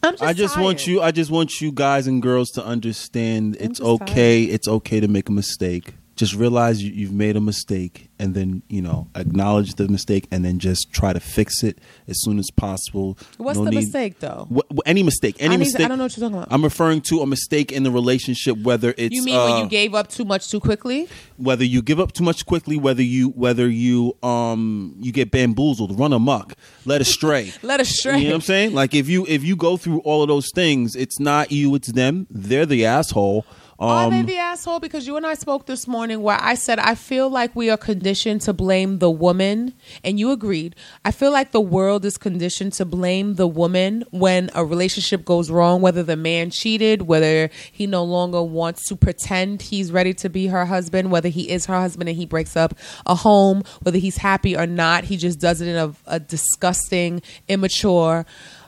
I'm 0.03 0.13
just 0.13 0.23
I 0.23 0.33
just 0.33 0.59
want 0.59 0.85
you 0.85 1.01
I 1.01 1.11
just 1.11 1.31
want 1.31 1.61
you 1.61 1.71
guys 1.71 2.07
and 2.07 2.21
girls 2.21 2.49
to 2.51 2.63
understand 2.63 3.55
it's 3.59 3.79
just 3.79 4.01
okay. 4.01 4.43
It's 4.43 4.67
okay 4.67 4.99
to 4.99 5.07
make 5.07 5.29
a 5.29 5.31
mistake. 5.31 5.95
Just 6.15 6.35
realize 6.35 6.83
you, 6.83 6.91
you've 6.91 7.11
made 7.11 7.35
a 7.35 7.41
mistake 7.41 8.09
and 8.19 8.35
then, 8.35 8.61
you 8.69 8.83
know, 8.83 9.07
acknowledge 9.15 9.73
the 9.75 9.87
mistake 9.87 10.27
and 10.31 10.45
then 10.45 10.59
just 10.59 10.91
try 10.93 11.11
to 11.11 11.19
fix 11.19 11.63
it 11.63 11.79
as 12.07 12.21
soon 12.21 12.37
as 12.37 12.51
possible. 12.55 13.17
What's 13.37 13.57
No 13.57 13.65
the 13.65 13.71
need- 13.71 13.77
mistake, 13.77 14.19
though? 14.19 14.47
Wh- 14.53 14.71
wh- 14.75 14.79
any 14.85 15.01
mistake, 15.01 15.37
any 15.39 15.55
I 15.55 15.57
need 15.57 15.63
to- 15.63 15.69
mistake. 15.69 15.85
I 15.85 15.87
don't 15.87 15.97
know 15.97 16.03
what 16.03 16.15
you're 16.15 16.29
talking 16.29 16.37
about. 16.43 16.53
I'm 16.53 16.63
referring 16.63 17.01
to 17.09 17.21
a 17.21 17.25
mistake 17.25 17.71
in 17.71 17.81
the 17.81 17.89
relationship, 17.89 18.57
whether 18.59 18.93
it's 18.95 19.15
You 19.15 19.23
mean 19.23 19.35
uh, 19.35 19.45
when 19.45 19.63
you 19.63 19.69
gave 19.69 19.95
up 19.95 20.07
too 20.09 20.23
much 20.23 20.49
too 20.51 20.59
quickly? 20.59 21.07
whether 21.37 21.65
you 21.65 21.81
give 21.81 21.99
up 21.99 22.11
too 22.11 22.23
much 22.23 22.45
quickly, 22.45 22.77
whether 22.77 23.01
you 23.01 23.29
whether 23.29 23.67
you 23.67 24.15
um 24.21 24.95
you 24.99 25.11
get 25.11 25.31
bamboozled, 25.31 25.97
run 25.99 26.13
amok, 26.13 26.53
led 26.85 27.01
astray. 27.01 27.51
Let 27.63 27.79
us 27.79 27.89
stray. 27.89 28.19
You 28.19 28.25
know 28.25 28.29
what 28.29 28.35
I'm 28.35 28.41
saying? 28.41 28.73
Like 28.75 28.93
if 28.93 29.09
you 29.09 29.25
if 29.27 29.43
you 29.43 29.55
go 29.55 29.77
through 29.77 29.99
all 30.01 30.21
of 30.21 30.27
those 30.27 30.51
things, 30.53 30.95
it's 30.95 31.19
not 31.19 31.51
you, 31.51 31.73
it's 31.73 31.91
them. 31.91 32.27
They're 32.29 32.67
the 32.67 32.85
asshole. 32.85 33.45
Are 33.89 34.09
they 34.09 34.19
Um, 34.19 34.25
the 34.25 34.37
asshole? 34.37 34.79
Because 34.79 35.07
you 35.07 35.17
and 35.17 35.25
I 35.25 35.33
spoke 35.33 35.65
this 35.65 35.87
morning 35.87 36.21
where 36.21 36.37
I 36.39 36.55
said 36.55 36.79
I 36.79 36.95
feel 36.95 37.29
like 37.29 37.55
we 37.55 37.69
are 37.69 37.77
conditioned 37.77 38.41
to 38.41 38.53
blame 38.53 38.99
the 38.99 39.11
woman, 39.11 39.73
and 40.03 40.19
you 40.19 40.31
agreed. 40.31 40.75
I 41.03 41.11
feel 41.11 41.31
like 41.31 41.51
the 41.51 41.61
world 41.61 42.05
is 42.05 42.17
conditioned 42.17 42.73
to 42.73 42.85
blame 42.85 43.35
the 43.35 43.47
woman 43.47 44.03
when 44.11 44.49
a 44.53 44.63
relationship 44.63 45.25
goes 45.25 45.49
wrong, 45.49 45.81
whether 45.81 46.03
the 46.03 46.15
man 46.15 46.49
cheated, 46.49 47.03
whether 47.03 47.49
he 47.71 47.87
no 47.87 48.03
longer 48.03 48.41
wants 48.41 48.87
to 48.87 48.95
pretend 48.95 49.61
he's 49.63 49.91
ready 49.91 50.13
to 50.15 50.29
be 50.29 50.47
her 50.47 50.65
husband, 50.65 51.11
whether 51.11 51.29
he 51.29 51.49
is 51.49 51.65
her 51.65 51.79
husband 51.79 52.09
and 52.09 52.17
he 52.17 52.25
breaks 52.25 52.55
up 52.55 52.73
a 53.05 53.15
home, 53.15 53.63
whether 53.81 53.97
he's 53.97 54.17
happy 54.17 54.55
or 54.55 54.65
not. 54.67 55.05
He 55.05 55.17
just 55.17 55.39
does 55.39 55.61
it 55.61 55.67
in 55.67 55.75
a, 55.75 55.93
a 56.07 56.19
disgusting, 56.19 57.21
immature, 57.47 58.25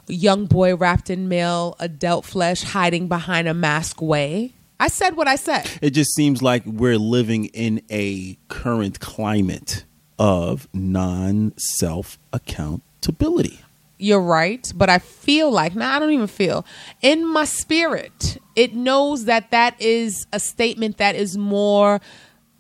young 0.08 0.46
boy 0.46 0.76
wrapped 0.76 1.10
in 1.10 1.28
male 1.28 1.76
adult 1.80 2.26
flesh, 2.26 2.64
hiding 2.64 3.08
behind 3.08 3.48
a 3.48 3.54
mask 3.54 4.02
way. 4.02 4.54
I 4.80 4.88
said 4.90 5.16
what 5.16 5.28
I 5.28 5.36
said. 5.36 5.70
it 5.82 5.92
just 5.92 6.14
seems 6.14 6.42
like 6.42 6.66
we're 6.66 6.98
living 6.98 7.46
in 7.46 7.82
a 7.90 8.38
current 8.50 9.00
climate 9.00 9.86
of 10.20 10.68
non 10.74 11.54
self 11.58 12.18
accountability. 12.34 13.60
You're 13.98 14.22
right, 14.22 14.70
but 14.76 14.90
I 14.90 15.00
feel 15.00 15.50
like, 15.52 15.74
now 15.74 15.96
I 15.96 16.00
don't 16.00 16.12
even 16.12 16.28
feel, 16.28 16.66
in 17.02 17.26
my 17.26 17.46
spirit, 17.46 18.38
it 18.56 18.76
knows 18.76 19.26
that 19.26 19.52
that 19.52 19.80
is 19.82 20.28
a 20.34 20.40
statement 20.40 20.98
that 20.98 21.16
is 21.16 21.38
more 21.38 22.02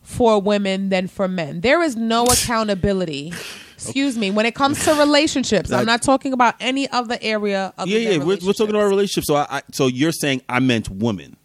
for 0.01 0.41
women 0.41 0.88
than 0.89 1.07
for 1.07 1.28
men. 1.28 1.59
There 1.59 1.82
is 1.82 1.97
no 1.97 2.24
accountability. 2.32 3.34
Excuse 3.74 4.18
me. 4.18 4.32
When 4.32 4.45
it 4.45 4.55
comes 4.55 4.84
to 4.86 4.93
relationships, 4.99 5.72
I'm 5.74 5.86
not 5.86 6.01
talking 6.01 6.32
about 6.32 6.55
any 6.61 6.89
other 6.89 7.18
area. 7.22 7.74
Other 7.78 7.91
Yeah, 7.91 8.11
yeah, 8.11 8.18
we're, 8.20 8.38
we're 8.41 8.53
talking 8.53 8.70
about 8.70 8.88
relationships. 8.88 9.28
relationships. 9.28 9.28
So 9.28 9.36
I, 9.36 9.57
I 9.57 9.61
so 9.74 9.88
you're 9.88 10.13
saying 10.13 10.41
I 10.47 10.61
meant 10.61 10.89
women. 10.89 11.36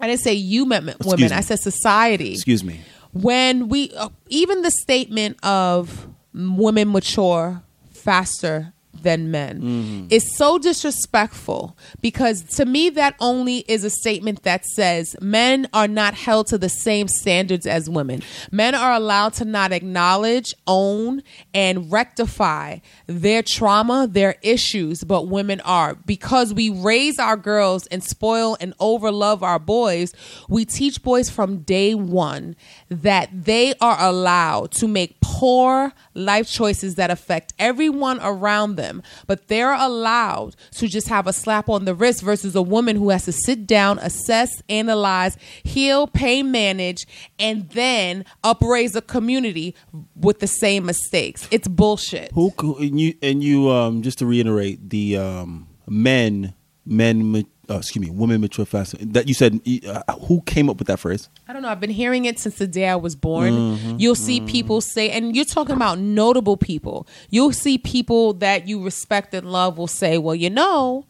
I 0.00 0.06
didn't 0.08 0.20
say 0.20 0.34
you 0.34 0.66
meant 0.66 0.84
women. 0.84 0.98
Excuse. 1.00 1.32
I 1.32 1.40
said 1.40 1.60
society. 1.60 2.32
Excuse 2.34 2.62
me. 2.64 2.80
when 3.12 3.68
we 3.68 3.90
uh, 3.96 4.08
even 4.28 4.62
the 4.62 4.70
statement 4.70 5.38
of 5.44 6.06
women 6.34 6.92
mature 6.92 7.62
faster 7.92 8.72
than 9.02 9.30
men. 9.30 9.60
Mm-hmm. 9.60 10.06
Is 10.10 10.36
so 10.36 10.58
disrespectful 10.58 11.76
because 12.00 12.42
to 12.56 12.64
me 12.64 12.90
that 12.90 13.14
only 13.20 13.58
is 13.68 13.84
a 13.84 13.90
statement 13.90 14.42
that 14.42 14.64
says 14.64 15.16
men 15.20 15.68
are 15.72 15.88
not 15.88 16.14
held 16.14 16.46
to 16.48 16.58
the 16.58 16.68
same 16.68 17.08
standards 17.08 17.66
as 17.66 17.88
women. 17.88 18.22
Men 18.50 18.74
are 18.74 18.92
allowed 18.92 19.34
to 19.34 19.44
not 19.44 19.72
acknowledge 19.72 20.54
own 20.66 21.22
and 21.54 21.90
rectify 21.90 22.78
their 23.06 23.42
trauma 23.42 24.06
their 24.10 24.36
issues 24.42 25.04
but 25.04 25.28
women 25.28 25.60
are. 25.62 25.94
Because 25.94 26.52
we 26.52 26.70
raise 26.70 27.18
our 27.18 27.36
girls 27.36 27.86
and 27.88 28.02
spoil 28.02 28.56
and 28.60 28.76
overlove 28.78 29.42
our 29.42 29.58
boys 29.58 30.12
we 30.48 30.64
teach 30.64 31.02
boys 31.02 31.30
from 31.30 31.58
day 31.58 31.94
one 31.94 32.56
that 32.88 33.28
they 33.32 33.74
are 33.80 33.96
allowed 34.00 34.70
to 34.72 34.88
make 34.88 35.20
poor 35.20 35.92
life 36.14 36.48
choices 36.48 36.94
that 36.96 37.10
affect 37.10 37.52
everyone 37.58 38.18
around 38.22 38.76
them, 38.76 38.85
but 39.26 39.48
they're 39.48 39.74
allowed 39.74 40.56
to 40.72 40.88
just 40.88 41.08
have 41.08 41.26
a 41.26 41.32
slap 41.32 41.68
on 41.68 41.84
the 41.84 41.94
wrist 41.94 42.22
versus 42.22 42.54
a 42.54 42.62
woman 42.62 42.96
who 42.96 43.10
has 43.10 43.24
to 43.24 43.32
sit 43.32 43.66
down, 43.66 43.98
assess, 43.98 44.62
analyze, 44.68 45.36
heal, 45.62 46.06
pain 46.06 46.50
manage, 46.50 47.06
and 47.38 47.68
then 47.70 48.24
upraise 48.44 48.94
a 48.96 49.02
community 49.02 49.74
with 50.14 50.40
the 50.40 50.46
same 50.46 50.86
mistakes. 50.86 51.46
It's 51.50 51.68
bullshit. 51.68 52.32
Who 52.32 52.52
and 52.78 53.00
you 53.00 53.14
and 53.22 53.42
you 53.42 53.70
um 53.70 54.02
just 54.02 54.18
to 54.18 54.26
reiterate 54.26 54.90
the 54.90 55.16
um 55.16 55.68
men 55.86 56.54
men 56.84 57.46
uh, 57.70 57.76
excuse 57.78 58.04
me 58.04 58.10
women 58.10 58.40
mature 58.40 58.64
faster 58.64 58.96
that 59.00 59.28
you 59.28 59.34
said 59.34 59.60
uh, 59.86 60.12
who 60.26 60.40
came 60.42 60.68
up 60.70 60.78
with 60.78 60.86
that 60.88 60.98
phrase 60.98 61.28
I 61.48 61.52
don't 61.52 61.62
know. 61.62 61.68
I've 61.68 61.80
been 61.80 61.90
hearing 61.90 62.24
it 62.24 62.38
since 62.38 62.58
the 62.58 62.66
day 62.66 62.88
I 62.88 62.96
was 62.96 63.14
born. 63.14 63.98
You'll 64.00 64.16
see 64.16 64.40
people 64.40 64.80
say, 64.80 65.10
and 65.10 65.34
you're 65.36 65.44
talking 65.44 65.76
about 65.76 65.98
notable 65.98 66.56
people. 66.56 67.06
You'll 67.30 67.52
see 67.52 67.78
people 67.78 68.32
that 68.34 68.66
you 68.66 68.82
respect 68.82 69.32
and 69.32 69.50
love 69.50 69.78
will 69.78 69.86
say, 69.86 70.18
well, 70.18 70.34
you 70.34 70.50
know, 70.50 71.06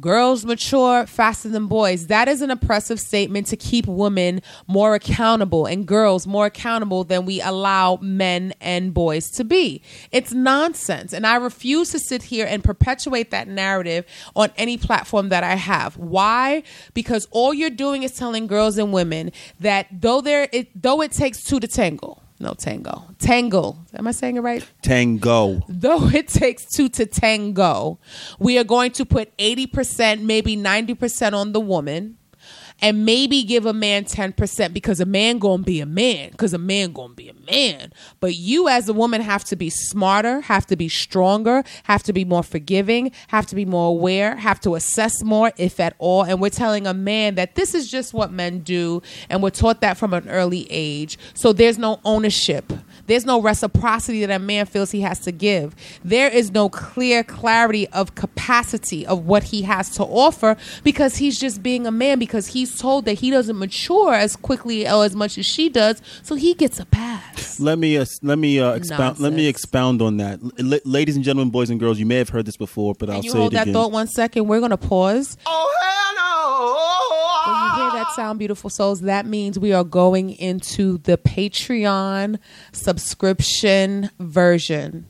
girls 0.00 0.44
mature 0.44 1.06
faster 1.06 1.48
than 1.48 1.66
boys. 1.66 2.08
That 2.08 2.28
is 2.28 2.42
an 2.42 2.50
oppressive 2.50 2.98
statement 2.98 3.46
to 3.48 3.56
keep 3.56 3.86
women 3.86 4.42
more 4.66 4.94
accountable 4.94 5.66
and 5.66 5.86
girls 5.86 6.26
more 6.26 6.46
accountable 6.46 7.04
than 7.04 7.24
we 7.24 7.40
allow 7.40 7.98
men 8.00 8.52
and 8.60 8.92
boys 8.92 9.30
to 9.32 9.44
be. 9.44 9.82
It's 10.10 10.32
nonsense. 10.32 11.12
And 11.12 11.26
I 11.26 11.36
refuse 11.36 11.90
to 11.90 11.98
sit 11.98 12.24
here 12.24 12.46
and 12.46 12.64
perpetuate 12.64 13.30
that 13.30 13.48
narrative 13.48 14.04
on 14.34 14.50
any 14.56 14.76
platform 14.76 15.28
that 15.28 15.44
I 15.44 15.54
have. 15.54 15.96
Why? 15.96 16.62
Because 16.92 17.28
all 17.30 17.54
you're 17.54 17.70
doing 17.70 18.02
is 18.02 18.12
telling 18.12 18.46
girls 18.46 18.78
and 18.78 18.92
women 18.92 19.30
that 19.60 19.86
though 19.92 20.20
there 20.20 20.48
it 20.52 20.70
though 20.80 21.00
it 21.00 21.12
takes 21.12 21.44
two 21.44 21.60
to 21.60 21.68
tangle. 21.68 22.23
No 22.40 22.54
tango. 22.54 23.04
Tangle. 23.18 23.78
Am 23.94 24.06
I 24.06 24.10
saying 24.10 24.36
it 24.36 24.40
right? 24.40 24.66
Tango. 24.82 25.62
though 25.68 26.08
it 26.08 26.28
takes 26.28 26.66
two 26.66 26.88
to 26.90 27.06
tango, 27.06 27.98
we 28.38 28.58
are 28.58 28.64
going 28.64 28.90
to 28.92 29.04
put 29.04 29.36
80%, 29.38 30.20
maybe 30.22 30.56
90% 30.56 31.32
on 31.32 31.52
the 31.52 31.60
woman 31.60 32.18
and 32.80 33.04
maybe 33.04 33.42
give 33.42 33.66
a 33.66 33.72
man 33.72 34.04
10% 34.04 34.72
because 34.72 35.00
a 35.00 35.06
man 35.06 35.38
gonna 35.38 35.62
be 35.62 35.80
a 35.80 35.86
man 35.86 36.30
because 36.30 36.52
a 36.52 36.58
man 36.58 36.92
gonna 36.92 37.14
be 37.14 37.28
a 37.28 37.50
man. 37.50 37.92
But 38.20 38.34
you 38.34 38.68
as 38.68 38.88
a 38.88 38.92
woman 38.92 39.20
have 39.20 39.44
to 39.44 39.56
be 39.56 39.70
smarter 39.70 40.40
have 40.42 40.66
to 40.66 40.76
be 40.76 40.88
stronger 40.88 41.62
have 41.84 42.02
to 42.04 42.12
be 42.12 42.24
more 42.24 42.42
forgiving 42.42 43.12
have 43.28 43.46
to 43.46 43.54
be 43.54 43.64
more 43.64 43.88
aware 43.88 44.36
have 44.36 44.60
to 44.60 44.74
assess 44.74 45.22
more 45.22 45.52
if 45.56 45.80
at 45.80 45.94
all. 45.98 46.24
And 46.24 46.40
we're 46.40 46.50
telling 46.50 46.86
a 46.86 46.94
man 46.94 47.36
that 47.36 47.54
this 47.54 47.74
is 47.74 47.90
just 47.90 48.12
what 48.12 48.32
men 48.32 48.60
do 48.60 49.02
and 49.28 49.42
we're 49.42 49.50
taught 49.50 49.80
that 49.80 49.96
from 49.96 50.12
an 50.12 50.28
early 50.28 50.66
age. 50.70 51.18
So 51.34 51.52
there's 51.52 51.78
no 51.78 52.00
ownership 52.04 52.72
there's 53.06 53.24
no 53.26 53.40
reciprocity 53.40 54.24
that 54.24 54.34
a 54.34 54.38
man 54.38 54.66
feels 54.66 54.90
he 54.90 55.00
has 55.02 55.20
to 55.20 55.32
give. 55.32 55.74
There 56.04 56.28
is 56.28 56.50
no 56.52 56.68
clear 56.68 57.22
clarity 57.24 57.88
of 57.88 58.14
capacity 58.14 59.06
of 59.06 59.26
what 59.26 59.44
he 59.44 59.62
has 59.62 59.90
to 59.96 60.02
offer 60.04 60.56
because 60.82 61.16
he's 61.16 61.38
just 61.38 61.62
being 61.62 61.86
a 61.86 61.90
man 61.90 62.18
because 62.18 62.48
he's 62.48 62.78
told 62.78 63.04
that 63.06 63.14
he 63.14 63.30
doesn't 63.30 63.58
mature 63.58 64.14
as 64.14 64.36
quickly 64.36 64.86
or 64.88 65.04
as 65.04 65.14
much 65.14 65.38
as 65.38 65.46
she 65.46 65.68
does, 65.68 66.00
so 66.22 66.34
he 66.34 66.54
gets 66.54 66.78
a 66.80 66.86
pass. 66.86 67.58
Let 67.60 67.78
me 67.78 67.96
uh, 67.98 68.04
let 68.22 68.38
me 68.38 68.58
uh, 68.60 68.72
expound. 68.74 69.20
Let 69.20 69.32
me 69.32 69.46
expound 69.46 70.02
on 70.02 70.16
that, 70.18 70.40
L- 70.58 70.80
ladies 70.84 71.16
and 71.16 71.24
gentlemen, 71.24 71.50
boys 71.50 71.70
and 71.70 71.78
girls. 71.78 71.98
You 71.98 72.06
may 72.06 72.16
have 72.16 72.28
heard 72.30 72.46
this 72.46 72.56
before, 72.56 72.94
but 72.98 73.08
I'll 73.10 73.16
Can 73.16 73.24
you 73.24 73.30
say 73.30 73.38
hold 73.38 73.52
it 73.52 73.56
that 73.56 73.62
again. 73.62 73.74
thought 73.74 73.92
one 73.92 74.08
second? 74.08 74.46
We're 74.48 74.60
gonna 74.60 74.76
pause. 74.76 75.36
Oh, 75.46 75.76
hell 75.80 75.90
When 77.46 77.54
you 77.56 77.74
hear 77.74 77.90
that 77.92 78.06
ah! 78.08 78.12
sound, 78.16 78.38
beautiful 78.38 78.70
souls, 78.70 79.02
that 79.02 79.26
means 79.26 79.58
we 79.58 79.72
are 79.72 79.84
going 79.84 80.30
into 80.30 80.98
the 80.98 81.18
Patreon 81.18 82.38
subscription 82.72 84.10
version 84.18 85.06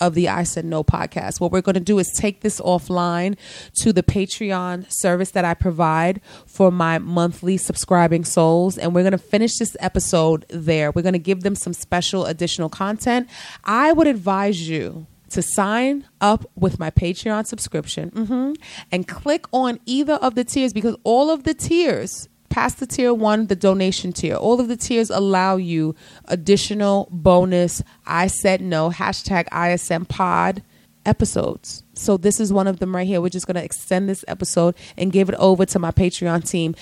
of 0.00 0.14
the 0.14 0.28
I 0.28 0.42
Said 0.42 0.64
No 0.64 0.82
podcast. 0.82 1.40
What 1.40 1.52
we're 1.52 1.60
going 1.60 1.74
to 1.74 1.80
do 1.80 1.98
is 1.98 2.10
take 2.10 2.40
this 2.40 2.60
offline 2.60 3.36
to 3.76 3.92
the 3.92 4.02
Patreon 4.02 4.86
service 4.90 5.30
that 5.32 5.44
I 5.44 5.54
provide 5.54 6.20
for 6.46 6.70
my 6.70 6.98
monthly 6.98 7.56
subscribing 7.56 8.24
souls. 8.24 8.78
And 8.78 8.94
we're 8.94 9.02
going 9.02 9.12
to 9.12 9.18
finish 9.18 9.58
this 9.58 9.76
episode 9.80 10.46
there. 10.48 10.90
We're 10.90 11.02
going 11.02 11.12
to 11.12 11.18
give 11.18 11.42
them 11.42 11.54
some 11.54 11.74
special 11.74 12.24
additional 12.26 12.68
content. 12.68 13.28
I 13.64 13.92
would 13.92 14.06
advise 14.06 14.68
you 14.68 15.06
to 15.30 15.42
sign 15.42 16.06
up 16.20 16.44
with 16.54 16.78
my 16.78 16.90
Patreon 16.90 17.46
subscription 17.46 18.10
mhm, 18.10 18.56
and 18.92 19.06
click 19.08 19.46
on 19.52 19.78
either 19.86 20.14
of 20.14 20.34
the 20.34 20.44
tiers 20.44 20.72
because 20.72 20.96
all 21.04 21.30
of 21.30 21.44
the 21.44 21.54
tiers 21.54 22.28
past 22.48 22.80
the 22.80 22.86
tier 22.86 23.14
one, 23.14 23.46
the 23.46 23.54
donation 23.54 24.12
tier. 24.12 24.34
All 24.34 24.60
of 24.60 24.66
the 24.66 24.76
tiers 24.76 25.08
allow 25.08 25.54
you 25.56 25.94
additional 26.26 27.08
bonus 27.12 27.80
I 28.06 28.26
said 28.26 28.60
no 28.60 28.90
hashtag 28.90 29.46
ISN 29.52 30.06
pod 30.06 30.62
episodes. 31.06 31.82
So 31.94 32.16
this 32.16 32.40
is 32.40 32.52
one 32.52 32.66
of 32.66 32.78
them 32.80 32.94
right 32.94 33.06
here. 33.06 33.20
We're 33.20 33.28
just 33.28 33.46
gonna 33.46 33.60
extend 33.60 34.08
this 34.08 34.24
episode 34.28 34.74
and 34.98 35.12
give 35.12 35.28
it 35.28 35.34
over 35.36 35.64
to 35.66 35.78
my 35.78 35.90
Patreon 35.92 36.48
team. 36.48 36.74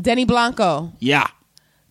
Denny 0.00 0.24
Blanco, 0.24 0.92
Yeah. 0.98 1.26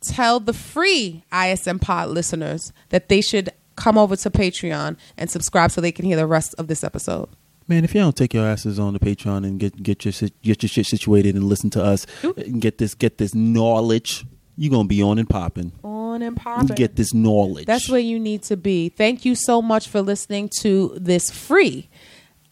tell 0.01 0.39
the 0.39 0.53
free 0.53 1.23
ISN 1.31 1.77
pod 1.79 2.09
listeners 2.09 2.73
that 2.89 3.07
they 3.07 3.21
should 3.21 3.51
come 3.81 3.97
over 3.97 4.15
to 4.15 4.29
Patreon 4.29 4.97
and 5.17 5.29
subscribe 5.29 5.71
so 5.71 5.81
they 5.81 5.91
can 5.91 6.05
hear 6.05 6.17
the 6.17 6.27
rest 6.27 6.53
of 6.57 6.67
this 6.67 6.83
episode. 6.83 7.29
Man, 7.67 7.83
if 7.83 7.95
you 7.95 8.01
don't 8.01 8.15
take 8.15 8.33
your 8.33 8.45
asses 8.45 8.79
on 8.79 8.93
the 8.93 8.99
Patreon 8.99 9.45
and 9.45 9.59
get 9.59 9.81
get 9.81 10.05
your 10.05 10.13
get 10.41 10.61
your 10.61 10.69
shit 10.69 10.85
situated 10.85 11.35
and 11.35 11.45
listen 11.45 11.69
to 11.71 11.83
us 11.83 12.05
and 12.23 12.61
get 12.61 12.77
this 12.77 12.93
get 12.93 13.17
this 13.17 13.33
knowledge, 13.33 14.25
you're 14.57 14.71
gonna 14.71 14.87
be 14.87 15.01
on 15.01 15.17
and 15.17 15.29
popping. 15.29 15.71
On 15.83 16.21
and 16.21 16.35
popping. 16.35 16.75
Get 16.75 16.95
this 16.95 17.13
knowledge. 17.13 17.65
That's 17.65 17.89
where 17.89 17.99
you 17.99 18.19
need 18.19 18.43
to 18.43 18.57
be. 18.57 18.89
Thank 18.89 19.25
you 19.25 19.35
so 19.35 19.61
much 19.61 19.87
for 19.87 20.01
listening 20.01 20.49
to 20.59 20.97
this 20.99 21.31
free 21.31 21.89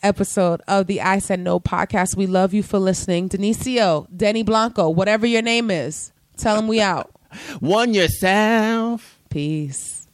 episode 0.01 0.61
of 0.67 0.87
the 0.87 1.01
I 1.01 1.19
Said 1.19 1.41
No 1.41 1.59
podcast. 1.59 2.15
We 2.15 2.25
love 2.25 2.53
you 2.53 2.63
for 2.63 2.79
listening. 2.79 3.29
Denicio, 3.29 4.07
Denny 4.15 4.43
Blanco, 4.43 4.89
whatever 4.89 5.25
your 5.27 5.41
name 5.41 5.69
is, 5.69 6.13
tell 6.37 6.55
them 6.55 6.67
we 6.67 6.81
out. 6.81 7.11
one 7.59 7.93
yourself. 7.93 9.19
Peace. 9.29 9.98